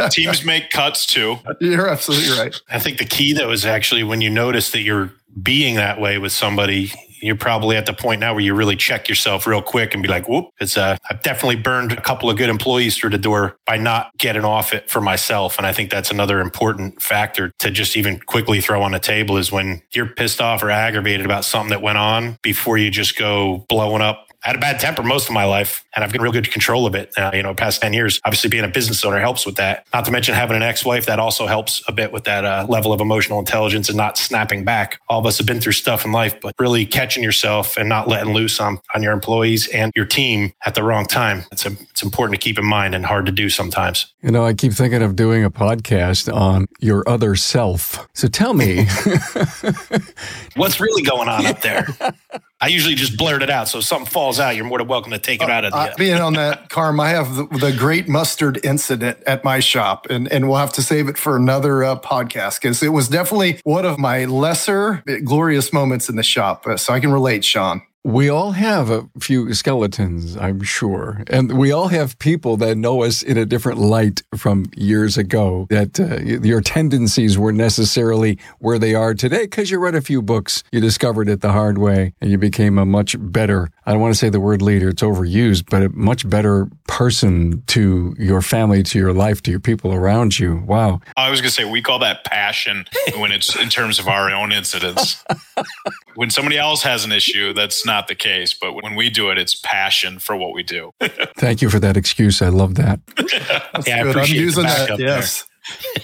Teams 0.10 0.44
make 0.44 0.70
cuts 0.70 1.06
too. 1.06 1.36
You're 1.60 1.88
absolutely 1.88 2.36
right. 2.36 2.54
I 2.70 2.78
think 2.78 2.98
the 2.98 3.04
key 3.04 3.32
though 3.32 3.50
is 3.50 3.64
actually 3.64 4.02
when 4.02 4.20
you 4.20 4.30
notice 4.30 4.72
that 4.72 4.80
you're 4.80 5.12
being 5.40 5.76
that 5.76 6.00
way 6.00 6.18
with 6.18 6.32
somebody 6.32 6.92
you're 7.22 7.36
probably 7.36 7.76
at 7.76 7.86
the 7.86 7.92
point 7.92 8.20
now 8.20 8.34
where 8.34 8.42
you 8.42 8.52
really 8.52 8.76
check 8.76 9.08
yourself 9.08 9.46
real 9.46 9.62
quick 9.62 9.94
and 9.94 10.02
be 10.02 10.08
like, 10.08 10.28
whoop, 10.28 10.50
it's 10.60 10.76
uh, 10.76 10.96
I've 11.08 11.22
definitely 11.22 11.56
burned 11.56 11.92
a 11.92 12.00
couple 12.00 12.28
of 12.28 12.36
good 12.36 12.48
employees 12.48 12.96
through 12.96 13.10
the 13.10 13.18
door 13.18 13.56
by 13.64 13.76
not 13.76 14.10
getting 14.18 14.44
off 14.44 14.74
it 14.74 14.90
for 14.90 15.00
myself. 15.00 15.56
And 15.56 15.66
I 15.66 15.72
think 15.72 15.90
that's 15.90 16.10
another 16.10 16.40
important 16.40 17.00
factor 17.00 17.52
to 17.60 17.70
just 17.70 17.96
even 17.96 18.18
quickly 18.18 18.60
throw 18.60 18.82
on 18.82 18.92
the 18.92 18.98
table 18.98 19.36
is 19.36 19.52
when 19.52 19.82
you're 19.92 20.06
pissed 20.06 20.40
off 20.40 20.62
or 20.62 20.70
aggravated 20.70 21.24
about 21.24 21.44
something 21.44 21.70
that 21.70 21.80
went 21.80 21.98
on 21.98 22.38
before 22.42 22.76
you 22.76 22.90
just 22.90 23.16
go 23.16 23.64
blowing 23.68 24.02
up 24.02 24.26
I 24.44 24.48
had 24.48 24.56
a 24.56 24.60
bad 24.60 24.80
temper 24.80 25.04
most 25.04 25.28
of 25.28 25.34
my 25.34 25.44
life, 25.44 25.84
and 25.94 26.04
I've 26.04 26.12
got 26.12 26.20
real 26.20 26.32
good 26.32 26.50
control 26.50 26.84
of 26.84 26.96
it. 26.96 27.12
Uh, 27.16 27.30
you 27.32 27.44
know, 27.44 27.54
past 27.54 27.80
10 27.80 27.92
years, 27.92 28.20
obviously 28.24 28.50
being 28.50 28.64
a 28.64 28.68
business 28.68 29.04
owner 29.04 29.20
helps 29.20 29.46
with 29.46 29.54
that. 29.56 29.86
Not 29.94 30.04
to 30.06 30.10
mention 30.10 30.34
having 30.34 30.56
an 30.56 30.62
ex 30.62 30.84
wife 30.84 31.06
that 31.06 31.20
also 31.20 31.46
helps 31.46 31.80
a 31.86 31.92
bit 31.92 32.12
with 32.12 32.24
that 32.24 32.44
uh, 32.44 32.66
level 32.68 32.92
of 32.92 33.00
emotional 33.00 33.38
intelligence 33.38 33.88
and 33.88 33.96
not 33.96 34.18
snapping 34.18 34.64
back. 34.64 35.00
All 35.08 35.20
of 35.20 35.26
us 35.26 35.38
have 35.38 35.46
been 35.46 35.60
through 35.60 35.72
stuff 35.72 36.04
in 36.04 36.10
life, 36.10 36.40
but 36.40 36.54
really 36.58 36.84
catching 36.84 37.22
yourself 37.22 37.76
and 37.76 37.88
not 37.88 38.08
letting 38.08 38.34
loose 38.34 38.58
on, 38.58 38.80
on 38.96 39.02
your 39.02 39.12
employees 39.12 39.68
and 39.68 39.92
your 39.94 40.06
team 40.06 40.52
at 40.66 40.74
the 40.74 40.82
wrong 40.82 41.06
time. 41.06 41.44
It's, 41.52 41.64
a, 41.64 41.70
it's 41.90 42.02
important 42.02 42.40
to 42.40 42.44
keep 42.44 42.58
in 42.58 42.64
mind 42.64 42.96
and 42.96 43.06
hard 43.06 43.26
to 43.26 43.32
do 43.32 43.48
sometimes. 43.48 44.12
You 44.22 44.32
know, 44.32 44.44
I 44.44 44.54
keep 44.54 44.72
thinking 44.72 45.02
of 45.02 45.14
doing 45.14 45.44
a 45.44 45.50
podcast 45.50 46.32
on 46.32 46.66
your 46.80 47.08
other 47.08 47.36
self. 47.36 48.08
So 48.14 48.26
tell 48.26 48.54
me, 48.54 48.86
what's 50.56 50.80
really 50.80 51.02
going 51.02 51.28
on 51.28 51.46
up 51.46 51.60
there? 51.62 51.86
I 52.62 52.68
usually 52.68 52.94
just 52.94 53.16
blurt 53.16 53.42
it 53.42 53.50
out. 53.50 53.68
So 53.68 53.78
if 53.78 53.84
something 53.84 54.06
falls 54.06 54.38
out, 54.38 54.54
you're 54.54 54.64
more 54.64 54.78
than 54.78 54.86
welcome 54.86 55.10
to 55.10 55.18
take 55.18 55.42
it 55.42 55.50
out 55.50 55.64
of 55.64 55.72
the. 55.72 55.78
Uh, 55.78 55.94
being 55.98 56.20
on 56.20 56.34
that, 56.34 56.68
Carm, 56.68 57.00
I 57.00 57.08
have 57.08 57.34
the, 57.34 57.44
the, 57.46 57.72
great 57.76 58.08
mustard 58.08 58.64
incident 58.64 59.18
at 59.26 59.42
my 59.42 59.58
shop, 59.58 60.06
and, 60.08 60.30
and 60.30 60.48
we'll 60.48 60.58
have 60.58 60.72
to 60.74 60.82
save 60.82 61.08
it 61.08 61.18
for 61.18 61.36
another 61.36 61.82
uh, 61.82 61.98
podcast 61.98 62.60
because 62.62 62.80
it 62.80 62.90
was 62.90 63.08
definitely 63.08 63.60
one 63.64 63.84
of 63.84 63.98
my 63.98 64.26
lesser 64.26 65.02
glorious 65.24 65.72
moments 65.72 66.08
in 66.08 66.14
the 66.14 66.22
shop. 66.22 66.64
Uh, 66.64 66.76
so 66.76 66.94
I 66.94 67.00
can 67.00 67.10
relate, 67.10 67.44
Shawn. 67.44 67.82
We 68.04 68.28
all 68.28 68.50
have 68.50 68.90
a 68.90 69.08
few 69.20 69.54
skeletons, 69.54 70.36
I'm 70.36 70.60
sure. 70.62 71.22
And 71.28 71.56
we 71.56 71.70
all 71.70 71.86
have 71.86 72.18
people 72.18 72.56
that 72.56 72.76
know 72.76 73.04
us 73.04 73.22
in 73.22 73.38
a 73.38 73.46
different 73.46 73.78
light 73.78 74.22
from 74.36 74.66
years 74.76 75.16
ago, 75.16 75.68
that 75.70 76.00
uh, 76.00 76.18
your 76.20 76.60
tendencies 76.60 77.38
were 77.38 77.52
necessarily 77.52 78.40
where 78.58 78.80
they 78.80 78.96
are 78.96 79.14
today 79.14 79.42
because 79.42 79.70
you 79.70 79.78
read 79.78 79.94
a 79.94 80.00
few 80.00 80.20
books, 80.20 80.64
you 80.72 80.80
discovered 80.80 81.28
it 81.28 81.42
the 81.42 81.52
hard 81.52 81.78
way, 81.78 82.12
and 82.20 82.28
you 82.28 82.38
became 82.38 82.76
a 82.76 82.84
much 82.84 83.14
better, 83.20 83.70
I 83.86 83.92
don't 83.92 84.00
want 84.00 84.14
to 84.14 84.18
say 84.18 84.30
the 84.30 84.40
word 84.40 84.62
leader, 84.62 84.88
it's 84.88 85.02
overused, 85.02 85.70
but 85.70 85.82
a 85.82 85.88
much 85.90 86.28
better 86.28 86.68
person 86.88 87.62
to 87.68 88.16
your 88.18 88.42
family, 88.42 88.82
to 88.82 88.98
your 88.98 89.12
life, 89.12 89.42
to 89.42 89.52
your 89.52 89.60
people 89.60 89.94
around 89.94 90.40
you. 90.40 90.56
Wow. 90.66 91.00
I 91.16 91.30
was 91.30 91.40
going 91.40 91.50
to 91.50 91.54
say, 91.54 91.70
we 91.70 91.80
call 91.80 92.00
that 92.00 92.24
passion 92.24 92.84
when 93.16 93.30
it's 93.30 93.54
in 93.54 93.68
terms 93.68 94.00
of 94.00 94.08
our 94.08 94.28
own 94.32 94.50
incidents. 94.50 95.24
when 96.16 96.30
somebody 96.30 96.58
else 96.58 96.82
has 96.82 97.04
an 97.04 97.12
issue, 97.12 97.52
that's 97.52 97.86
not 97.86 97.91
the 98.08 98.14
case. 98.14 98.54
But 98.54 98.74
when 98.74 98.94
we 98.94 99.10
do 99.10 99.30
it, 99.30 99.38
it's 99.38 99.54
passion 99.54 100.18
for 100.18 100.36
what 100.36 100.52
we 100.52 100.62
do. 100.62 100.92
Thank 101.36 101.62
you 101.62 101.70
for 101.70 101.78
that 101.80 101.96
excuse. 101.96 102.42
I 102.42 102.48
love 102.48 102.74
that. 102.76 103.00
yeah, 103.86 104.04
I 104.04 104.20
am 104.20 104.26
using 104.26 104.64
that. 104.64 104.98
Yes. 104.98 105.46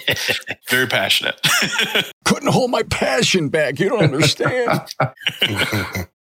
Very 0.69 0.87
passionate. 0.87 1.41
Couldn't 2.25 2.53
hold 2.53 2.71
my 2.71 2.83
passion 2.85 3.49
back. 3.49 3.81
You 3.81 3.89
don't 3.89 4.05
understand. 4.05 4.83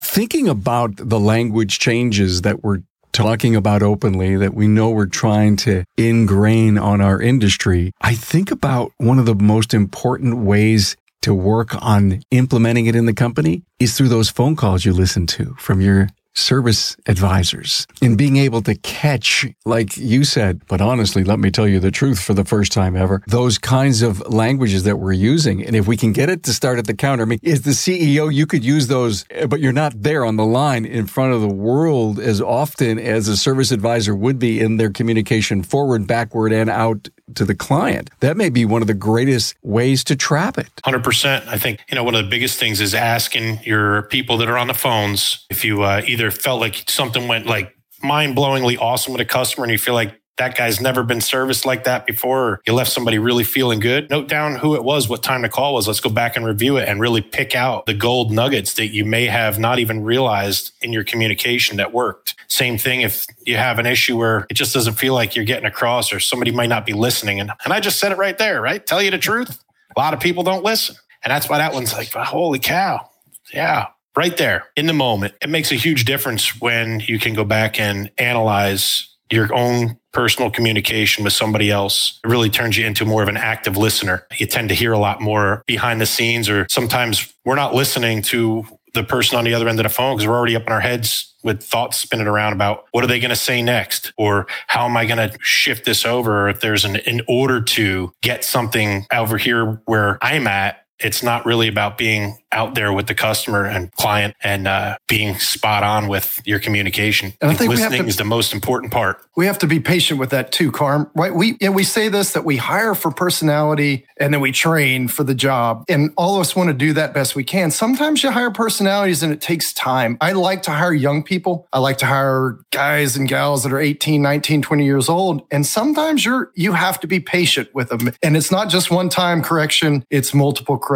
Thinking 0.02 0.48
about 0.48 0.92
the 0.98 1.20
language 1.20 1.80
changes 1.80 2.44
that 2.44 2.64
we're 2.64 2.82
talking 3.14 3.56
about 3.56 3.82
openly 3.82 4.36
that 4.36 4.54
we 4.54 4.68
know 4.68 4.90
we're 4.90 5.06
trying 5.06 5.56
to 5.56 5.86
ingrain 5.98 6.78
on 6.78 7.00
our 7.00 7.22
industry, 7.22 7.92
I 8.02 8.16
think 8.16 8.52
about 8.52 8.92
one 8.98 9.20
of 9.20 9.26
the 9.26 9.36
most 9.36 9.74
important 9.74 10.38
ways 10.38 10.98
to 11.24 11.34
work 11.34 11.76
on 11.82 12.22
implementing 12.32 12.86
it 12.86 12.96
in 12.96 13.06
the 13.06 13.14
company 13.14 13.64
is 13.80 13.98
through 13.98 14.10
those 14.10 14.30
phone 14.30 14.56
calls 14.56 14.86
you 14.86 14.94
listen 14.94 15.26
to 15.28 15.56
from 15.58 15.82
your 15.82 16.08
service 16.36 16.98
advisors 17.06 17.86
and 18.02 18.18
being 18.18 18.38
able 18.38 18.62
to 18.62 18.76
catch, 18.76 19.46
like 19.66 19.96
you 19.98 20.24
said, 20.24 20.62
but 20.68 20.82
honestly, 20.82 21.24
let 21.24 21.40
me 21.40 21.52
tell 21.52 21.68
you 21.68 21.80
the 21.80 21.92
truth 21.92 22.22
for 22.22 22.34
the 22.34 22.44
first 22.44 22.72
time 22.72 22.96
ever, 22.96 23.22
those 23.28 23.58
kinds 23.58 24.02
of 24.02 24.20
languages 24.28 24.84
that 24.84 24.98
we're 24.98 25.12
using. 25.12 25.64
And 25.64 25.76
if 25.76 25.88
we 25.88 25.96
can 25.96 26.12
get 26.12 26.30
it 26.30 26.44
to 26.44 26.54
start 26.54 26.80
at 26.80 26.88
the 26.88 26.94
counter, 26.94 27.24
I 27.24 27.26
mean, 27.28 27.40
as 27.46 27.62
the 27.62 27.72
CEO, 27.72 28.34
you 28.34 28.46
could 28.46 28.64
use 28.64 28.88
those, 28.88 29.26
eh, 29.30 29.46
but 29.46 29.60
you're 29.60 29.72
not 29.72 29.94
there 30.02 30.26
on 30.26 30.36
the 30.36 30.46
line 30.46 30.86
in 30.86 31.08
front 31.08 31.34
of 31.34 31.42
the 31.42 31.54
world 31.54 32.20
as 32.20 32.42
often 32.42 33.00
as 33.00 33.28
a 33.28 33.38
service 33.38 33.72
advisor 33.72 34.16
would 34.16 34.40
be 34.40 34.60
in 34.60 34.78
their 34.78 34.90
communication 34.90 35.62
forward, 35.64 36.08
backward, 36.08 36.52
and 36.52 36.70
out 36.70 37.10
to 37.36 37.46
the 37.46 37.56
client. 37.56 38.10
That 38.20 38.38
may 38.38 38.50
be 38.50 38.66
one 38.66 38.82
of 38.82 38.88
the 38.88 38.94
greatest 38.94 39.56
ways 39.62 40.04
to 40.06 40.16
trap 40.16 40.58
it. 40.58 40.68
100%. 40.86 41.48
I 41.48 41.58
think, 41.58 41.80
you 41.90 41.96
know, 41.96 42.04
one 42.04 42.16
of 42.16 42.24
the 42.24 42.30
biggest 42.30 42.60
things 42.60 42.82
is 42.82 42.94
asking 42.94 43.60
your 43.64 44.04
people 44.04 44.38
that 44.38 44.50
are 44.50 44.58
on 44.58 44.68
the 44.68 44.74
phones 44.74 45.46
if 45.50 45.64
you 45.64 45.84
uh, 45.84 46.02
either 46.06 46.32
felt 46.32 46.60
like 46.60 46.90
something 46.90 47.28
went 47.28 47.46
like 47.46 47.76
mind 48.02 48.36
blowingly 48.36 48.78
awesome 48.78 49.14
with 49.14 49.22
a 49.22 49.26
customer 49.26 49.64
and 49.64 49.72
you 49.72 49.78
feel 49.78 49.94
like 49.94 50.20
that 50.38 50.58
guy's 50.58 50.82
never 50.82 51.04
been 51.04 51.22
serviced 51.22 51.66
like 51.66 51.84
that 51.84 52.06
before, 52.06 52.44
or 52.44 52.62
you 52.66 52.74
left 52.74 52.92
somebody 52.92 53.20
really 53.20 53.44
feeling 53.44 53.80
good. 53.80 54.10
Note 54.10 54.28
down 54.28 54.56
who 54.56 54.76
it 54.76 54.84
was, 54.84 55.08
what 55.08 55.22
time 55.22 55.44
the 55.44 55.50
call 55.50 55.76
was. 55.76 55.88
Let's 55.88 56.00
go 56.00 56.10
back 56.10 56.36
and 56.36 56.46
review 56.46 56.78
it 56.78 56.88
and 56.88 57.00
really 57.00 57.22
pick 57.22 57.56
out 57.56 57.86
the 57.86 57.94
gold 57.94 58.32
nuggets 58.32 58.74
that 58.74 58.88
you 58.88 59.06
may 59.06 59.28
have 59.28 59.60
not 59.60 59.80
even 59.80 60.04
realized 60.04 60.72
in 60.82 60.92
your 60.92 61.04
communication 61.04 61.78
that 61.78 61.94
worked. 61.94 62.36
Same 62.48 62.78
thing 62.78 63.02
if 63.02 63.28
you 63.46 63.58
have 63.58 63.78
an 63.78 63.86
issue 63.86 64.18
where 64.18 64.48
it 64.50 64.56
just 64.56 64.74
doesn't 64.74 64.96
feel 64.96 65.14
like 65.14 65.36
you're 65.36 65.46
getting 65.46 65.66
across 65.66 66.12
or 66.12 66.20
somebody 66.20 66.52
might 66.52 66.70
not 66.70 66.86
be 66.86 66.94
listening. 66.94 67.40
And, 67.40 67.52
and 67.64 67.74
I 67.74 67.80
just 67.80 68.00
said 68.00 68.12
it 68.12 68.18
right 68.18 68.38
there, 68.38 68.62
right? 68.62 68.86
Tell 68.86 69.02
you 69.02 69.12
the 69.12 69.20
truth. 69.20 69.64
A 69.96 70.00
lot 70.00 70.14
of 70.14 70.20
people 70.20 70.44
don't 70.44 70.64
listen. 70.64 70.96
And 71.24 71.32
that's 71.32 71.48
why 71.48 71.60
that 71.60 71.74
one's 71.74 71.94
like, 71.94 72.12
holy 72.12 72.60
cow. 72.60 73.10
Yeah, 73.54 73.88
right 74.18 74.36
there 74.36 74.66
in 74.76 74.88
the 74.88 74.94
moment. 74.94 75.36
It 75.42 75.50
makes 75.50 75.72
a 75.72 75.76
huge 75.76 76.06
difference 76.06 76.60
when 76.60 77.02
you 77.02 77.20
can 77.20 77.34
go 77.34 77.44
back 77.44 77.80
and 77.80 78.10
analyze 78.18 79.10
your 79.32 79.54
own 79.54 79.98
personal 80.14 80.50
communication 80.50 81.24
with 81.24 81.34
somebody 81.34 81.70
else. 81.72 82.20
It 82.24 82.28
really 82.28 82.50
turns 82.50 82.78
you 82.78 82.86
into 82.86 83.06
more 83.06 83.24
of 83.24 83.30
an 83.30 83.38
active 83.38 83.76
listener. 83.76 84.26
You 84.38 84.46
tend 84.46 84.70
to 84.70 84.76
hear 84.76 84.94
a 84.94 85.00
lot 85.00 85.20
more 85.22 85.64
behind 85.66 86.00
the 86.00 86.06
scenes, 86.06 86.50
or 86.50 86.68
sometimes 86.70 87.34
we're 87.44 87.56
not 87.56 87.76
listening 87.76 88.22
to 88.24 88.66
the 88.94 89.04
person 89.04 89.38
on 89.38 89.44
the 89.44 89.54
other 89.54 89.68
end 89.68 89.80
of 89.80 89.84
the 89.84 89.90
phone 89.90 90.16
because 90.16 90.28
we're 90.28 90.38
already 90.38 90.56
up 90.56 90.68
in 90.68 90.72
our 90.72 90.80
heads 90.80 91.34
with 91.44 91.64
thoughts 91.64 91.98
spinning 91.98 92.28
around 92.28 92.54
about 92.54 92.86
what 92.92 93.04
are 93.04 93.08
they 93.08 93.20
going 93.20 93.30
to 93.30 93.36
say 93.36 93.62
next 93.62 94.14
or 94.18 94.48
how 94.68 94.86
am 94.86 94.96
I 94.96 95.06
going 95.06 95.18
to 95.18 95.38
shift 95.42 95.84
this 95.86 96.06
over? 96.06 96.46
Or 96.46 96.50
if 96.50 96.62
there's 96.62 96.86
an, 96.86 96.98
in 96.98 97.22
order 97.28 97.62
to 97.62 98.14
get 98.22 98.46
something 98.46 99.06
over 99.12 99.38
here 99.38 99.82
where 99.86 100.18
I'm 100.22 100.48
at, 100.48 100.83
it's 101.04 101.22
not 101.22 101.46
really 101.46 101.68
about 101.68 101.98
being 101.98 102.38
out 102.52 102.76
there 102.76 102.94
with 102.94 103.08
the 103.08 103.16
customer 103.16 103.66
and 103.66 103.92
client 103.94 104.36
and 104.44 104.68
uh, 104.68 104.96
being 105.08 105.38
spot 105.40 105.84
on 105.84 106.08
with 106.08 106.42
your 106.46 106.60
communication. 106.60 107.34
And 107.42 107.52
I 107.52 107.56
think 107.56 107.72
listening 107.72 108.04
to, 108.04 108.08
is 108.08 108.18
the 108.18 108.24
most 108.24 108.54
important 108.54 108.94
part. 108.94 109.22
We 109.36 109.48
have 109.48 109.58
to 109.60 109.68
be 109.68 109.80
patient 109.80 110.20
with 110.20 110.30
that 110.30 110.52
too, 110.52 110.72
Carm. 110.72 111.10
Right? 111.16 111.34
We 111.34 111.58
and 111.62 111.76
we 111.76 111.84
say 111.84 112.10
this 112.10 112.34
that 112.34 112.46
we 112.46 112.58
hire 112.58 112.96
for 112.96 113.12
personality 113.12 114.06
and 114.18 114.34
then 114.34 114.40
we 114.40 114.52
train 114.52 115.08
for 115.08 115.24
the 115.24 115.36
job, 115.36 115.84
and 115.90 116.12
all 116.16 116.36
of 116.36 116.42
us 116.42 116.56
want 116.56 116.70
to 116.70 116.74
do 116.74 116.94
that 116.94 117.14
best 117.14 117.36
we 117.36 117.44
can. 117.44 117.72
Sometimes 117.72 118.24
you 118.24 118.32
hire 118.32 118.52
personalities 118.52 119.24
and 119.24 119.34
it 119.34 119.42
takes 119.42 119.74
time. 119.74 120.18
I 120.22 120.32
like 120.32 120.62
to 120.64 120.72
hire 120.72 120.94
young 120.94 121.24
people. 121.24 121.68
I 121.74 121.80
like 121.80 121.98
to 121.98 122.06
hire 122.06 122.60
guys 122.72 123.18
and 123.18 123.28
gals 123.28 123.64
that 123.64 123.74
are 123.74 123.80
18, 123.80 124.22
19, 124.22 124.62
20 124.62 124.86
years 124.86 125.10
old, 125.10 125.42
and 125.52 125.66
sometimes 125.66 126.24
you're 126.24 126.52
you 126.56 126.74
have 126.74 127.00
to 127.02 127.08
be 127.08 127.20
patient 127.20 127.74
with 127.74 127.90
them. 127.90 128.12
And 128.22 128.38
it's 128.38 128.52
not 128.52 128.70
just 128.70 128.92
one 128.92 129.10
time 129.10 129.42
correction; 129.42 130.06
it's 130.10 130.34
multiple 130.34 130.78
corrections 130.78 130.93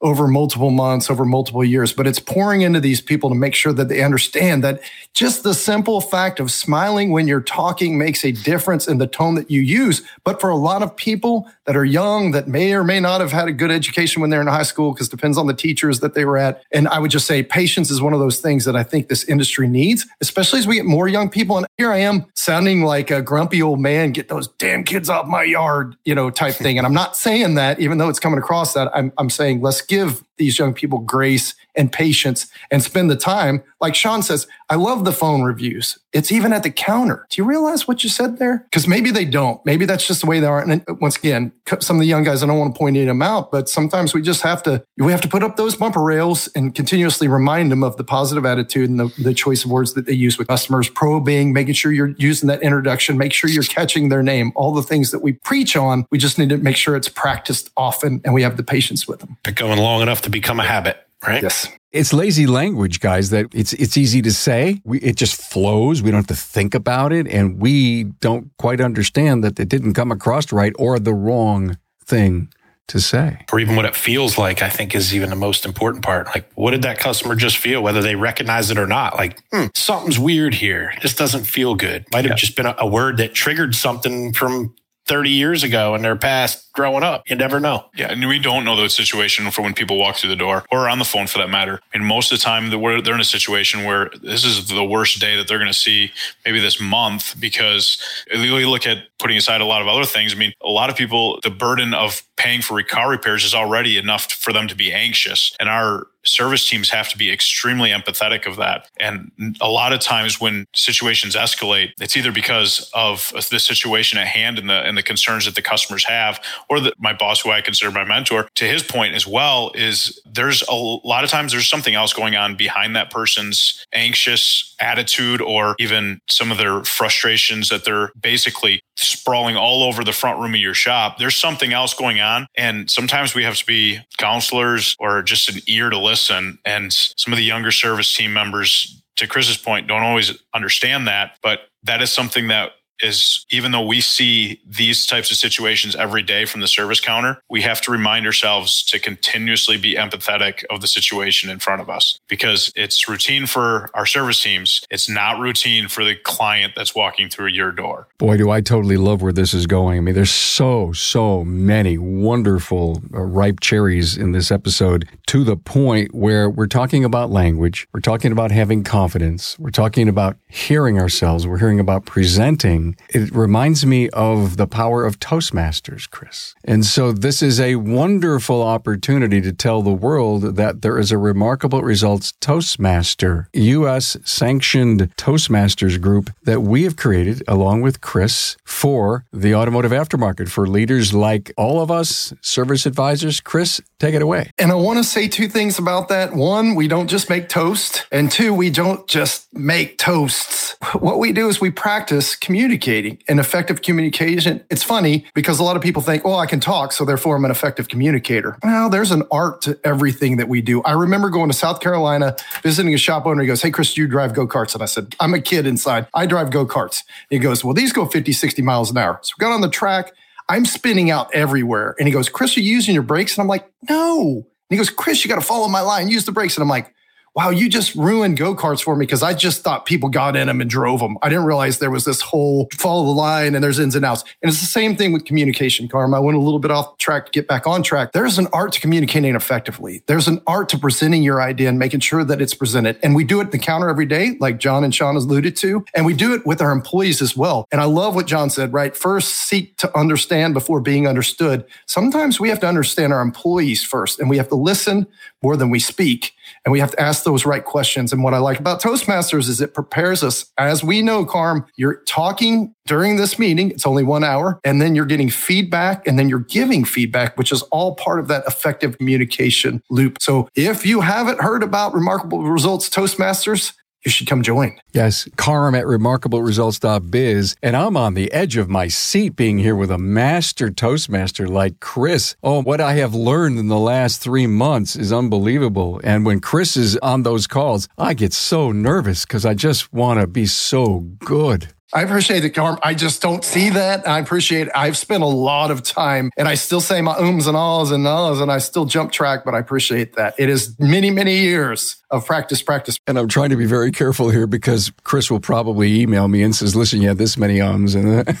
over 0.00 0.28
multiple 0.28 0.70
months 0.70 1.10
over 1.10 1.24
multiple 1.24 1.64
years, 1.64 1.92
but 1.92 2.06
it's 2.06 2.18
pouring 2.18 2.62
into 2.62 2.80
these 2.80 3.00
people 3.00 3.28
to 3.28 3.34
make 3.34 3.54
sure 3.54 3.72
that 3.72 3.88
they 3.88 4.02
understand 4.02 4.62
that 4.64 4.80
just 5.12 5.42
the 5.42 5.54
simple 5.54 6.00
fact 6.00 6.40
of 6.40 6.50
smiling 6.50 7.10
when 7.10 7.26
you're 7.26 7.40
talking 7.40 7.98
makes 7.98 8.24
a 8.24 8.32
difference 8.32 8.86
in 8.86 8.98
the 8.98 9.06
tone 9.06 9.34
that 9.34 9.50
you 9.50 9.60
use. 9.60 10.02
But 10.24 10.40
for 10.40 10.50
a 10.50 10.56
lot 10.56 10.82
of 10.82 10.94
people 10.96 11.48
that 11.64 11.76
are 11.76 11.84
young, 11.84 12.30
that 12.32 12.48
may 12.48 12.72
or 12.74 12.84
may 12.84 13.00
not 13.00 13.20
have 13.20 13.32
had 13.32 13.48
a 13.48 13.52
good 13.52 13.70
education 13.70 14.20
when 14.20 14.30
they're 14.30 14.40
in 14.40 14.46
high 14.46 14.62
school, 14.62 14.92
because 14.92 15.08
it 15.08 15.10
depends 15.10 15.38
on 15.38 15.46
the 15.46 15.54
teachers 15.54 16.00
that 16.00 16.14
they 16.14 16.24
were 16.24 16.38
at. 16.38 16.62
And 16.72 16.86
I 16.88 16.98
would 16.98 17.10
just 17.10 17.26
say 17.26 17.42
patience 17.42 17.90
is 17.90 18.00
one 18.00 18.12
of 18.12 18.20
those 18.20 18.40
things 18.40 18.64
that 18.66 18.76
I 18.76 18.82
think 18.82 19.08
this 19.08 19.24
industry 19.24 19.68
needs, 19.68 20.06
especially 20.20 20.58
as 20.58 20.66
we 20.66 20.76
get 20.76 20.84
more 20.84 21.08
young 21.08 21.28
people. 21.28 21.56
And 21.56 21.66
here 21.78 21.90
I 21.90 21.98
am 21.98 22.26
sounding 22.34 22.82
like 22.82 23.10
a 23.10 23.22
grumpy 23.22 23.62
old 23.62 23.80
man, 23.80 24.12
get 24.12 24.28
those 24.28 24.48
damn 24.48 24.84
kids 24.84 25.08
off 25.08 25.26
my 25.26 25.42
yard, 25.42 25.96
you 26.04 26.14
know, 26.14 26.30
type 26.30 26.54
thing. 26.54 26.78
And 26.78 26.86
I'm 26.86 26.94
not 26.94 27.16
saying 27.16 27.54
that, 27.54 27.80
even 27.80 27.98
though 27.98 28.08
it's 28.08 28.20
coming 28.20 28.38
across 28.38 28.74
that, 28.74 28.90
I'm, 28.94 29.12
I'm 29.18 29.30
saying 29.30 29.62
let's 29.62 29.82
give 29.82 30.24
these 30.36 30.58
young 30.58 30.74
people 30.74 30.98
grace 30.98 31.54
and 31.74 31.92
patience 31.92 32.48
and 32.70 32.82
spend 32.82 33.10
the 33.10 33.16
time. 33.16 33.62
Like 33.80 33.94
Shawn 33.94 34.22
says, 34.22 34.46
I 34.70 34.76
love 34.76 35.04
the 35.04 35.12
phone 35.12 35.42
reviews. 35.42 35.98
It's 36.12 36.32
even 36.32 36.52
at 36.52 36.62
the 36.62 36.70
counter. 36.70 37.26
Do 37.30 37.40
you 37.40 37.46
realize 37.46 37.86
what 37.86 38.02
you 38.02 38.08
said 38.08 38.38
there? 38.38 38.66
Because 38.70 38.88
maybe 38.88 39.10
they 39.10 39.26
don't. 39.26 39.64
Maybe 39.66 39.84
that's 39.84 40.06
just 40.06 40.22
the 40.22 40.26
way 40.26 40.40
they 40.40 40.46
are. 40.46 40.62
And 40.62 40.82
uh, 40.88 40.94
once 40.94 41.16
again, 41.16 41.52
some 41.80 41.96
of 41.96 42.00
the 42.00 42.06
young 42.06 42.24
guys, 42.24 42.42
I 42.42 42.46
don't 42.46 42.58
want 42.58 42.74
to 42.74 42.78
point 42.78 42.96
them 42.96 43.20
out, 43.20 43.50
but 43.52 43.68
sometimes 43.68 44.14
we 44.14 44.22
just 44.22 44.40
have 44.40 44.62
to, 44.62 44.82
we 44.96 45.12
have 45.12 45.20
to 45.20 45.28
put 45.28 45.42
up 45.42 45.56
those 45.56 45.76
bumper 45.76 46.02
rails 46.02 46.48
and 46.54 46.74
continuously 46.74 47.28
remind 47.28 47.70
them 47.70 47.84
of 47.84 47.98
the 47.98 48.04
positive 48.04 48.46
attitude 48.46 48.88
and 48.88 48.98
the, 48.98 49.12
the 49.22 49.34
choice 49.34 49.64
of 49.64 49.70
words 49.70 49.92
that 49.92 50.06
they 50.06 50.14
use 50.14 50.38
with 50.38 50.48
customers, 50.48 50.88
probing, 50.88 51.52
making 51.52 51.74
sure 51.74 51.92
you're 51.92 52.14
using 52.16 52.46
that 52.46 52.62
introduction, 52.62 53.18
make 53.18 53.34
sure 53.34 53.50
you're 53.50 53.62
catching 53.64 54.08
their 54.08 54.22
name, 54.22 54.52
all 54.54 54.72
the 54.72 54.82
things 54.82 55.10
that 55.10 55.18
we 55.18 55.32
preach 55.32 55.76
on. 55.76 56.06
We 56.10 56.16
just 56.16 56.38
need 56.38 56.48
to 56.48 56.56
make 56.56 56.76
sure 56.76 56.96
it's 56.96 57.10
practiced 57.10 57.70
often 57.76 58.22
and 58.24 58.32
we 58.32 58.42
have 58.42 58.56
the 58.56 58.62
patience 58.62 59.06
with 59.06 59.20
them. 59.20 59.36
Been 59.44 59.54
going 59.54 59.78
long 59.78 60.00
enough 60.00 60.22
to 60.26 60.30
become 60.30 60.60
a 60.60 60.64
habit 60.64 61.06
right? 61.26 61.42
Yes. 61.42 61.68
It's 61.92 62.12
lazy 62.12 62.46
language, 62.46 63.00
guys, 63.00 63.30
that 63.30 63.46
it's 63.54 63.72
it's 63.72 63.96
easy 63.96 64.20
to 64.22 64.32
say. 64.32 64.82
We, 64.84 64.98
it 65.00 65.16
just 65.16 65.40
flows. 65.40 66.02
We 66.02 66.10
don't 66.10 66.18
have 66.18 66.26
to 66.26 66.34
think 66.34 66.74
about 66.74 67.12
it. 67.12 67.26
And 67.26 67.58
we 67.58 68.04
don't 68.04 68.50
quite 68.58 68.80
understand 68.80 69.42
that 69.44 69.58
it 69.58 69.68
didn't 69.68 69.94
come 69.94 70.12
across 70.12 70.52
right 70.52 70.72
or 70.78 70.98
the 70.98 71.14
wrong 71.14 71.78
thing 72.04 72.52
to 72.88 73.00
say. 73.00 73.44
Or 73.50 73.58
even 73.58 73.74
what 73.74 73.84
it 73.84 73.96
feels 73.96 74.38
like, 74.38 74.62
I 74.62 74.68
think 74.68 74.94
is 74.94 75.14
even 75.14 75.30
the 75.30 75.36
most 75.36 75.64
important 75.64 76.04
part. 76.04 76.26
Like, 76.26 76.52
what 76.54 76.70
did 76.70 76.82
that 76.82 77.00
customer 77.00 77.34
just 77.34 77.56
feel, 77.56 77.82
whether 77.82 78.00
they 78.00 78.14
recognize 78.14 78.70
it 78.70 78.78
or 78.78 78.86
not? 78.86 79.16
Like, 79.16 79.42
hmm, 79.50 79.66
something's 79.74 80.18
weird 80.18 80.54
here. 80.54 80.92
This 81.02 81.14
doesn't 81.14 81.44
feel 81.44 81.74
good. 81.74 82.04
Might 82.12 82.26
have 82.26 82.32
yeah. 82.32 82.36
just 82.36 82.54
been 82.56 82.66
a, 82.66 82.76
a 82.78 82.86
word 82.86 83.16
that 83.16 83.34
triggered 83.34 83.74
something 83.74 84.32
from 84.34 84.76
30 85.06 85.30
years 85.30 85.62
ago 85.62 85.94
in 85.94 86.02
their 86.02 86.16
past 86.16 86.72
growing 86.72 87.02
up. 87.02 87.22
You 87.28 87.36
never 87.36 87.60
know. 87.60 87.86
Yeah, 87.96 88.10
and 88.10 88.26
we 88.28 88.38
don't 88.38 88.64
know 88.64 88.76
the 88.76 88.90
situation 88.90 89.50
for 89.50 89.62
when 89.62 89.74
people 89.74 89.98
walk 89.98 90.16
through 90.16 90.30
the 90.30 90.36
door 90.36 90.64
or 90.70 90.88
on 90.88 90.98
the 90.98 91.04
phone 91.04 91.26
for 91.26 91.38
that 91.38 91.48
matter. 91.48 91.80
Mean, 91.94 92.04
most 92.04 92.32
of 92.32 92.38
the 92.38 92.44
time 92.44 92.70
they're 92.70 93.14
in 93.14 93.20
a 93.20 93.24
situation 93.24 93.84
where 93.84 94.10
this 94.22 94.44
is 94.44 94.68
the 94.68 94.84
worst 94.84 95.20
day 95.20 95.36
that 95.36 95.48
they're 95.48 95.58
going 95.58 95.70
to 95.70 95.78
see 95.78 96.12
maybe 96.44 96.60
this 96.60 96.80
month 96.80 97.38
because 97.40 97.98
if 98.26 98.40
you 98.40 98.68
look 98.68 98.86
at 98.86 98.98
putting 99.18 99.36
aside 99.36 99.60
a 99.60 99.64
lot 99.64 99.82
of 99.82 99.88
other 99.88 100.04
things. 100.04 100.34
I 100.34 100.36
mean, 100.36 100.52
a 100.62 100.68
lot 100.68 100.90
of 100.90 100.96
people, 100.96 101.40
the 101.42 101.50
burden 101.50 101.94
of 101.94 102.22
paying 102.36 102.62
for 102.62 102.82
car 102.82 103.10
repairs 103.10 103.44
is 103.44 103.54
already 103.54 103.96
enough 103.96 104.30
for 104.32 104.52
them 104.52 104.68
to 104.68 104.74
be 104.74 104.92
anxious. 104.92 105.54
And 105.58 105.68
our 105.68 106.06
service 106.24 106.68
teams 106.68 106.90
have 106.90 107.08
to 107.08 107.18
be 107.18 107.30
extremely 107.30 107.90
empathetic 107.90 108.46
of 108.46 108.56
that. 108.56 108.88
And 108.98 109.30
a 109.60 109.68
lot 109.68 109.92
of 109.92 110.00
times 110.00 110.40
when 110.40 110.66
situations 110.74 111.36
escalate, 111.36 111.92
it's 112.00 112.16
either 112.16 112.32
because 112.32 112.90
of 112.94 113.32
the 113.50 113.58
situation 113.58 114.18
at 114.18 114.26
hand 114.26 114.58
and 114.58 114.68
the 114.68 114.84
and 114.86 114.96
the 114.98 115.02
concerns 115.02 115.44
that 115.46 115.54
the 115.54 115.62
customers 115.62 116.04
have, 116.04 116.42
or 116.68 116.80
that 116.80 116.94
my 116.98 117.12
boss, 117.12 117.40
who 117.40 117.50
I 117.50 117.60
consider 117.60 117.90
my 117.90 118.04
mentor, 118.04 118.48
to 118.56 118.64
his 118.64 118.82
point 118.82 119.14
as 119.14 119.26
well, 119.26 119.70
is 119.74 120.20
there's 120.26 120.62
a 120.68 120.74
lot 120.74 121.24
of 121.24 121.30
times 121.30 121.52
there's 121.52 121.68
something 121.68 121.94
else 121.94 122.12
going 122.12 122.36
on 122.36 122.56
behind 122.56 122.96
that 122.96 123.10
person's 123.10 123.86
anxious 123.92 124.74
attitude 124.80 125.40
or 125.40 125.74
even 125.78 126.20
some 126.28 126.50
of 126.50 126.58
their 126.58 126.82
frustrations 126.84 127.68
that 127.68 127.84
they're 127.84 128.10
basically 128.20 128.82
sprawling 128.96 129.56
all 129.56 129.82
over 129.82 130.04
the 130.04 130.12
front 130.12 130.40
room 130.40 130.54
of 130.54 130.60
your 130.60 130.74
shop. 130.74 131.18
There's 131.18 131.36
something 131.36 131.72
else 131.72 131.94
going 131.94 132.20
on. 132.20 132.46
And 132.56 132.90
sometimes 132.90 133.34
we 133.34 133.44
have 133.44 133.56
to 133.56 133.66
be 133.66 134.00
counselors 134.18 134.96
or 134.98 135.22
just 135.22 135.48
an 135.48 135.60
ear 135.66 135.90
to 135.90 135.98
listen. 135.98 136.58
And 136.64 136.92
some 136.92 137.32
of 137.32 137.36
the 137.36 137.44
younger 137.44 137.72
service 137.72 138.14
team 138.14 138.32
members, 138.32 139.02
to 139.16 139.26
Chris's 139.26 139.56
point, 139.56 139.86
don't 139.86 140.02
always 140.02 140.38
understand 140.54 141.08
that. 141.08 141.38
But 141.42 141.60
that 141.84 142.02
is 142.02 142.10
something 142.10 142.48
that 142.48 142.72
is 143.00 143.44
even 143.50 143.72
though 143.72 143.84
we 143.84 144.00
see 144.00 144.60
these 144.66 145.06
types 145.06 145.30
of 145.30 145.36
situations 145.36 145.94
every 145.96 146.22
day 146.22 146.44
from 146.44 146.60
the 146.60 146.68
service 146.68 147.00
counter, 147.00 147.42
we 147.48 147.62
have 147.62 147.80
to 147.82 147.90
remind 147.90 148.26
ourselves 148.26 148.82
to 148.84 148.98
continuously 148.98 149.76
be 149.76 149.94
empathetic 149.94 150.64
of 150.70 150.80
the 150.80 150.88
situation 150.88 151.50
in 151.50 151.58
front 151.58 151.80
of 151.80 151.90
us 151.90 152.20
because 152.28 152.72
it's 152.76 153.08
routine 153.08 153.46
for 153.46 153.90
our 153.94 154.06
service 154.06 154.42
teams. 154.42 154.82
It's 154.90 155.08
not 155.08 155.38
routine 155.38 155.88
for 155.88 156.04
the 156.04 156.14
client 156.14 156.74
that's 156.76 156.94
walking 156.94 157.28
through 157.28 157.48
your 157.48 157.72
door. 157.72 158.08
Boy, 158.18 158.36
do 158.36 158.50
I 158.50 158.60
totally 158.60 158.96
love 158.96 159.22
where 159.22 159.32
this 159.32 159.54
is 159.54 159.66
going. 159.66 159.98
I 159.98 160.00
mean, 160.00 160.14
there's 160.14 160.30
so, 160.30 160.92
so 160.92 161.44
many 161.44 161.98
wonderful 161.98 163.02
uh, 163.12 163.20
ripe 163.20 163.60
cherries 163.60 164.16
in 164.16 164.32
this 164.32 164.50
episode 164.50 165.08
to 165.26 165.44
the 165.44 165.56
point 165.56 166.14
where 166.14 166.48
we're 166.48 166.66
talking 166.66 167.04
about 167.04 167.30
language. 167.30 167.88
We're 167.92 168.00
talking 168.00 168.32
about 168.32 168.50
having 168.50 168.84
confidence. 168.84 169.58
We're 169.58 169.70
talking 169.70 170.08
about 170.08 170.36
hearing 170.48 170.98
ourselves. 170.98 171.46
We're 171.46 171.58
hearing 171.58 171.80
about 171.80 172.06
presenting 172.06 172.85
it 173.08 173.34
reminds 173.34 173.84
me 173.84 174.08
of 174.10 174.56
the 174.56 174.66
power 174.66 175.04
of 175.04 175.18
Toastmasters, 175.18 176.08
Chris. 176.10 176.54
And 176.64 176.84
so 176.84 177.12
this 177.12 177.42
is 177.42 177.58
a 177.58 177.76
wonderful 177.76 178.62
opportunity 178.62 179.40
to 179.40 179.52
tell 179.52 179.82
the 179.82 179.92
world 179.92 180.56
that 180.56 180.82
there 180.82 180.98
is 180.98 181.10
a 181.10 181.18
remarkable 181.18 181.82
results 181.82 182.32
Toastmaster, 182.40 183.48
U.S. 183.52 184.16
sanctioned 184.24 185.14
Toastmasters 185.16 186.00
group 186.00 186.30
that 186.44 186.62
we 186.62 186.84
have 186.84 186.96
created 186.96 187.42
along 187.48 187.82
with 187.82 188.00
Chris 188.00 188.56
for 188.64 189.24
the 189.32 189.54
automotive 189.54 189.92
aftermarket 189.92 190.48
for 190.48 190.66
leaders 190.66 191.14
like 191.14 191.52
all 191.56 191.80
of 191.80 191.90
us, 191.90 192.32
service 192.40 192.86
advisors. 192.86 193.40
Chris, 193.40 193.80
take 193.98 194.14
it 194.14 194.22
away. 194.22 194.50
And 194.58 194.70
I 194.70 194.74
want 194.74 194.98
to 194.98 195.04
say 195.04 195.26
two 195.28 195.48
things 195.48 195.78
about 195.78 196.08
that. 196.08 196.34
One, 196.34 196.74
we 196.74 196.86
don't 196.88 197.08
just 197.08 197.30
make 197.30 197.48
toast. 197.48 198.06
And 198.12 198.30
two, 198.30 198.52
we 198.52 198.68
don't 198.70 199.06
just 199.08 199.52
make 199.54 199.98
toasts. 199.98 200.76
What 200.98 201.18
we 201.18 201.32
do 201.32 201.48
is 201.48 201.60
we 201.60 201.70
practice 201.70 202.36
communicating 202.36 203.22
and 203.28 203.40
effective 203.40 203.82
communication. 203.82 204.62
It's 204.70 204.82
funny 204.82 205.26
because 205.34 205.58
a 205.58 205.62
lot 205.62 205.76
of 205.76 205.82
people 205.82 206.02
think, 206.02 206.24
oh, 206.24 206.34
I 206.34 206.46
can 206.46 206.60
talk, 206.60 206.92
so 206.92 207.04
therefore 207.04 207.36
I'm 207.36 207.44
an 207.44 207.50
effective 207.50 207.88
communicator. 207.88 208.58
Well, 208.62 208.90
there's 208.90 209.10
an 209.10 209.22
art 209.30 209.62
to 209.62 209.78
everything 209.84 210.36
that 210.36 210.48
we 210.48 210.60
do. 210.60 210.82
I 210.82 210.92
remember 210.92 211.30
going 211.30 211.48
to 211.48 211.56
South 211.56 211.80
Carolina, 211.80 212.36
visiting 212.62 212.92
a 212.92 212.98
shop 212.98 213.26
owner. 213.26 213.40
He 213.42 213.46
goes, 213.46 213.62
Hey, 213.62 213.70
Chris, 213.70 213.94
do 213.94 214.02
you 214.02 214.08
drive 214.08 214.34
go 214.34 214.46
karts? 214.46 214.74
And 214.74 214.82
I 214.82 214.86
said, 214.86 215.14
I'm 215.20 215.32
a 215.32 215.40
kid 215.40 215.66
inside. 215.66 216.06
I 216.12 216.26
drive 216.26 216.50
go 216.50 216.66
karts. 216.66 217.02
He 217.30 217.38
goes, 217.38 217.64
Well, 217.64 217.74
these 217.74 217.92
go 217.92 218.04
50, 218.04 218.32
60 218.32 218.62
miles 218.62 218.90
an 218.90 218.98
hour. 218.98 219.18
So 219.22 219.34
we 219.38 219.42
got 219.42 219.52
on 219.52 219.62
the 219.62 219.70
track. 219.70 220.12
I'm 220.48 220.64
spinning 220.64 221.10
out 221.10 221.34
everywhere. 221.34 221.94
And 221.98 222.06
he 222.06 222.12
goes, 222.12 222.28
Chris, 222.28 222.56
are 222.56 222.60
you 222.60 222.72
using 222.72 222.94
your 222.94 223.02
brakes? 223.02 223.36
And 223.36 223.42
I'm 223.42 223.48
like, 223.48 223.70
No. 223.88 224.46
And 224.68 224.74
he 224.74 224.76
goes, 224.76 224.90
Chris, 224.90 225.24
you 225.24 225.28
got 225.28 225.36
to 225.36 225.46
follow 225.46 225.68
my 225.68 225.80
line, 225.80 226.08
use 226.08 226.24
the 226.24 226.32
brakes. 226.32 226.56
And 226.56 226.62
I'm 226.62 226.68
like, 226.68 226.92
wow, 227.36 227.50
you 227.50 227.68
just 227.68 227.94
ruined 227.94 228.38
go 228.38 228.56
karts 228.56 228.82
for 228.82 228.96
me 228.96 229.04
because 229.04 229.22
I 229.22 229.34
just 229.34 229.62
thought 229.62 229.84
people 229.84 230.08
got 230.08 230.36
in 230.36 230.46
them 230.46 230.62
and 230.62 230.70
drove 230.70 231.00
them. 231.00 231.18
I 231.20 231.28
didn't 231.28 231.44
realize 231.44 231.78
there 231.78 231.90
was 231.90 232.06
this 232.06 232.22
whole 232.22 232.66
follow 232.72 233.04
the 233.04 233.10
line 233.10 233.54
and 233.54 233.62
there's 233.62 233.78
ins 233.78 233.94
and 233.94 234.06
outs. 234.06 234.24
And 234.42 234.50
it's 234.50 234.60
the 234.60 234.66
same 234.66 234.96
thing 234.96 235.12
with 235.12 235.26
communication, 235.26 235.86
Carm. 235.86 236.14
I 236.14 236.18
went 236.18 236.38
a 236.38 236.40
little 236.40 236.58
bit 236.58 236.70
off 236.70 236.96
track 236.96 237.26
to 237.26 237.32
get 237.32 237.46
back 237.46 237.66
on 237.66 237.82
track. 237.82 238.12
There's 238.12 238.38
an 238.38 238.48
art 238.54 238.72
to 238.72 238.80
communicating 238.80 239.34
effectively. 239.34 240.02
There's 240.06 240.28
an 240.28 240.40
art 240.46 240.70
to 240.70 240.78
presenting 240.78 241.22
your 241.22 241.42
idea 241.42 241.68
and 241.68 241.78
making 241.78 242.00
sure 242.00 242.24
that 242.24 242.40
it's 242.40 242.54
presented. 242.54 242.98
And 243.02 243.14
we 243.14 243.22
do 243.22 243.40
it 243.40 243.46
at 243.46 243.52
the 243.52 243.58
counter 243.58 243.90
every 243.90 244.06
day, 244.06 244.38
like 244.40 244.58
Jon 244.58 244.82
and 244.82 244.94
Shawn 244.94 245.14
alluded 245.14 245.56
to. 245.56 245.84
And 245.94 246.06
we 246.06 246.14
do 246.14 246.32
it 246.32 246.46
with 246.46 246.62
our 246.62 246.72
employees 246.72 247.20
as 247.20 247.36
well. 247.36 247.68
And 247.70 247.82
I 247.82 247.84
love 247.84 248.14
what 248.14 248.26
Jon 248.26 248.48
said, 248.48 248.72
right? 248.72 248.96
First, 248.96 249.34
seek 249.34 249.76
to 249.76 249.98
understand 249.98 250.54
before 250.54 250.80
being 250.80 251.06
understood. 251.06 251.66
Sometimes 251.84 252.40
we 252.40 252.48
have 252.48 252.60
to 252.60 252.66
understand 252.66 253.12
our 253.12 253.20
employees 253.20 253.84
first 253.84 254.18
and 254.20 254.30
we 254.30 254.38
have 254.38 254.48
to 254.48 254.54
listen 254.54 255.06
more 255.42 255.58
than 255.58 255.68
we 255.68 255.78
speak. 255.78 256.32
And 256.64 256.72
we 256.72 256.80
have 256.80 256.90
to 256.92 257.00
ask 257.00 257.24
those 257.24 257.46
right 257.46 257.64
questions. 257.64 258.12
And 258.12 258.22
what 258.22 258.34
I 258.34 258.38
like 258.38 258.58
about 258.58 258.80
Toastmasters 258.80 259.48
is 259.48 259.60
it 259.60 259.74
prepares 259.74 260.22
us. 260.22 260.46
As 260.58 260.82
we 260.82 261.02
know, 261.02 261.24
Carm, 261.24 261.66
you're 261.76 262.02
talking 262.04 262.74
during 262.86 263.16
this 263.16 263.38
meeting. 263.38 263.70
It's 263.70 263.86
only 263.86 264.04
one 264.04 264.24
hour. 264.24 264.60
And 264.64 264.80
then 264.80 264.94
you're 264.94 265.06
getting 265.06 265.30
feedback 265.30 266.06
and 266.06 266.18
then 266.18 266.28
you're 266.28 266.38
giving 266.38 266.84
feedback, 266.84 267.36
which 267.36 267.52
is 267.52 267.62
all 267.64 267.94
part 267.96 268.20
of 268.20 268.28
that 268.28 268.44
effective 268.46 268.98
communication 268.98 269.82
loop. 269.90 270.20
So 270.20 270.48
if 270.54 270.86
you 270.86 271.00
haven't 271.00 271.40
heard 271.40 271.62
about 271.62 271.94
Remarkable 271.94 272.42
Results 272.44 272.88
Toastmasters, 272.88 273.72
you 274.06 274.10
should 274.10 274.28
come 274.28 274.42
join. 274.42 274.80
Yes, 274.92 275.28
Carm 275.36 275.74
at 275.74 275.84
remarkableresults.biz. 275.84 277.56
And 277.62 277.76
I'm 277.76 277.96
on 277.96 278.14
the 278.14 278.32
edge 278.32 278.56
of 278.56 278.70
my 278.70 278.88
seat 278.88 279.36
being 279.36 279.58
here 279.58 279.74
with 279.74 279.90
a 279.90 279.98
master 279.98 280.70
Toastmaster 280.70 281.48
like 281.48 281.80
Chris. 281.80 282.36
Oh, 282.42 282.62
what 282.62 282.80
I 282.80 282.94
have 282.94 283.14
learned 283.14 283.58
in 283.58 283.68
the 283.68 283.78
last 283.78 284.22
three 284.22 284.46
months 284.46 284.96
is 284.96 285.12
unbelievable. 285.12 286.00
And 286.04 286.24
when 286.24 286.40
Chris 286.40 286.76
is 286.76 286.96
on 286.98 287.24
those 287.24 287.46
calls, 287.46 287.88
I 287.98 288.14
get 288.14 288.32
so 288.32 288.70
nervous 288.70 289.24
because 289.24 289.44
I 289.44 289.54
just 289.54 289.92
want 289.92 290.20
to 290.20 290.26
be 290.26 290.46
so 290.46 291.00
good. 291.00 291.74
I 291.92 292.02
appreciate 292.02 292.44
it, 292.44 292.50
Carm. 292.50 292.78
I 292.82 292.94
just 292.94 293.22
don't 293.22 293.44
see 293.44 293.70
that. 293.70 294.08
I 294.08 294.18
appreciate 294.18 294.66
it. 294.66 294.72
I've 294.74 294.96
spent 294.96 295.22
a 295.22 295.26
lot 295.26 295.70
of 295.70 295.82
time 295.84 296.30
and 296.36 296.48
I 296.48 296.54
still 296.54 296.80
say 296.80 297.00
my 297.00 297.14
ums 297.14 297.46
and 297.46 297.56
ahs 297.56 297.92
and 297.92 298.06
ahs 298.06 298.40
and 298.40 298.50
I 298.50 298.58
still 298.58 298.86
jump 298.86 299.12
track, 299.12 299.44
but 299.44 299.54
I 299.54 299.60
appreciate 299.60 300.14
that. 300.16 300.34
It 300.36 300.48
is 300.48 300.76
many, 300.80 301.10
many 301.10 301.36
years 301.38 301.96
of 302.10 302.26
practice, 302.26 302.60
practice. 302.60 302.98
And 303.06 303.18
I'm 303.18 303.28
trying 303.28 303.50
to 303.50 303.56
be 303.56 303.66
very 303.66 303.92
careful 303.92 304.30
here 304.30 304.48
because 304.48 304.92
Chris 305.04 305.30
will 305.30 305.40
probably 305.40 306.00
email 306.00 306.26
me 306.26 306.42
and 306.42 306.54
says, 306.56 306.74
listen, 306.74 307.02
you 307.02 307.08
had 307.08 307.18
this 307.18 307.36
many 307.36 307.60
ums. 307.60 307.94
And 307.94 308.28
uh. 308.28 308.32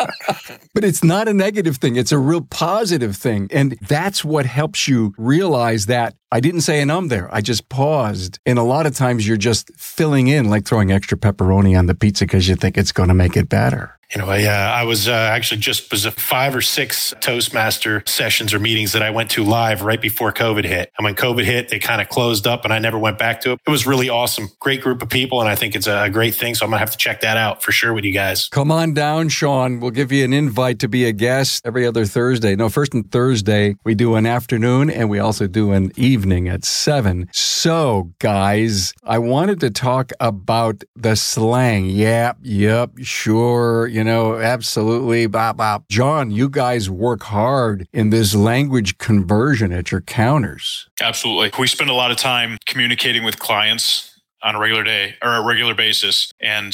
but 0.74 0.84
it's 0.84 1.04
not 1.04 1.28
a 1.28 1.32
negative 1.32 1.76
thing. 1.76 1.96
It's 1.96 2.12
a 2.12 2.18
real 2.18 2.42
positive 2.42 3.16
thing. 3.16 3.48
And 3.50 3.78
that's 3.88 4.24
what 4.24 4.44
helps 4.44 4.88
you 4.88 5.14
realize 5.16 5.86
that 5.86 6.16
I 6.32 6.40
didn't 6.40 6.62
say 6.62 6.82
an 6.82 6.90
um 6.90 7.08
there. 7.08 7.32
I 7.32 7.40
just 7.40 7.68
paused. 7.68 8.40
And 8.44 8.58
a 8.58 8.62
lot 8.62 8.86
of 8.86 8.94
times 8.94 9.26
you're 9.26 9.36
just 9.36 9.70
filling 9.76 10.26
in, 10.26 10.50
like 10.50 10.66
throwing 10.66 10.90
extra 10.90 11.16
pepperoni 11.16 11.78
on 11.78 11.86
the 11.86 11.94
pizza 11.94 12.24
because 12.24 12.48
you 12.48 12.56
think 12.56 12.76
it's 12.76 12.92
going 12.92 13.08
to 13.08 13.14
make 13.14 13.36
it 13.36 13.48
better. 13.48 13.96
You 14.14 14.22
know, 14.22 14.28
I, 14.28 14.44
uh, 14.44 14.50
I 14.50 14.84
was 14.84 15.08
uh, 15.08 15.12
actually 15.12 15.58
just 15.58 15.90
was 15.90 16.06
five 16.06 16.54
or 16.54 16.60
six 16.60 17.12
Toastmaster 17.20 18.04
sessions 18.06 18.54
or 18.54 18.60
meetings 18.60 18.92
that 18.92 19.02
I 19.02 19.10
went 19.10 19.30
to 19.32 19.42
live 19.42 19.82
right 19.82 20.00
before 20.00 20.32
COVID 20.32 20.64
hit. 20.64 20.92
And 20.96 21.04
when 21.04 21.16
COVID 21.16 21.42
hit, 21.42 21.68
they 21.68 21.80
kind 21.80 22.00
of 22.00 22.08
closed 22.08 22.46
up 22.46 22.64
and 22.64 22.72
I 22.72 22.78
never 22.78 22.96
went 22.96 23.18
back 23.18 23.40
to 23.40 23.52
it. 23.52 23.60
It 23.66 23.70
was 23.70 23.88
really 23.88 24.08
awesome. 24.08 24.50
Great 24.60 24.82
group 24.82 25.02
of 25.02 25.08
people. 25.08 25.40
And 25.40 25.48
I 25.48 25.56
think 25.56 25.74
it's 25.74 25.88
a 25.88 26.08
great 26.10 26.36
thing. 26.36 26.54
So 26.54 26.64
I'm 26.64 26.70
going 26.70 26.76
to 26.76 26.80
have 26.80 26.92
to 26.92 26.96
check 26.96 27.22
that 27.22 27.36
out 27.36 27.60
for 27.60 27.72
sure 27.72 27.92
with 27.92 28.04
you 28.04 28.12
guys. 28.12 28.48
Come 28.50 28.70
on 28.70 28.94
down, 28.94 29.30
Shawn. 29.30 29.80
We'll 29.80 29.90
give 29.90 30.12
you 30.12 30.24
an 30.24 30.32
invite 30.32 30.78
to 30.80 30.88
be 30.88 31.06
a 31.06 31.12
guest 31.12 31.66
every 31.66 31.84
other 31.84 32.06
Thursday. 32.06 32.54
No, 32.54 32.68
first 32.68 32.94
and 32.94 33.10
Thursday, 33.10 33.74
we 33.84 33.96
do 33.96 34.14
an 34.14 34.26
afternoon 34.26 34.90
and 34.90 35.10
we 35.10 35.18
also 35.18 35.48
do 35.48 35.72
an 35.72 35.90
evening 35.96 36.48
at 36.48 36.64
seven. 36.64 37.28
So, 37.32 38.12
guys, 38.20 38.92
I 39.02 39.18
wanted 39.18 39.58
to 39.60 39.70
talk 39.70 40.12
about 40.20 40.84
the 40.94 41.16
slang. 41.16 41.86
Yep, 41.86 42.38
yep, 42.42 42.90
sure 43.02 43.88
you 43.88 44.03
know, 44.04 44.36
absolutely. 44.36 45.26
Bop, 45.26 45.56
bop. 45.56 45.88
Jon, 45.88 46.30
you 46.30 46.48
guys 46.48 46.88
work 46.88 47.22
hard 47.24 47.88
in 47.92 48.10
this 48.10 48.34
language 48.34 48.98
conversion 48.98 49.72
at 49.72 49.90
your 49.90 50.00
counters. 50.00 50.88
Absolutely. 51.00 51.50
We 51.58 51.66
spend 51.66 51.90
a 51.90 51.94
lot 51.94 52.10
of 52.10 52.16
time 52.16 52.58
communicating 52.66 53.24
with 53.24 53.38
clients 53.38 54.20
on 54.42 54.54
a 54.54 54.60
regular 54.60 54.84
day 54.84 55.16
or 55.22 55.36
a 55.36 55.44
regular 55.44 55.74
basis. 55.74 56.30
And 56.40 56.72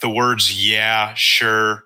the 0.00 0.08
words, 0.08 0.64
yeah, 0.64 1.12
sure, 1.14 1.84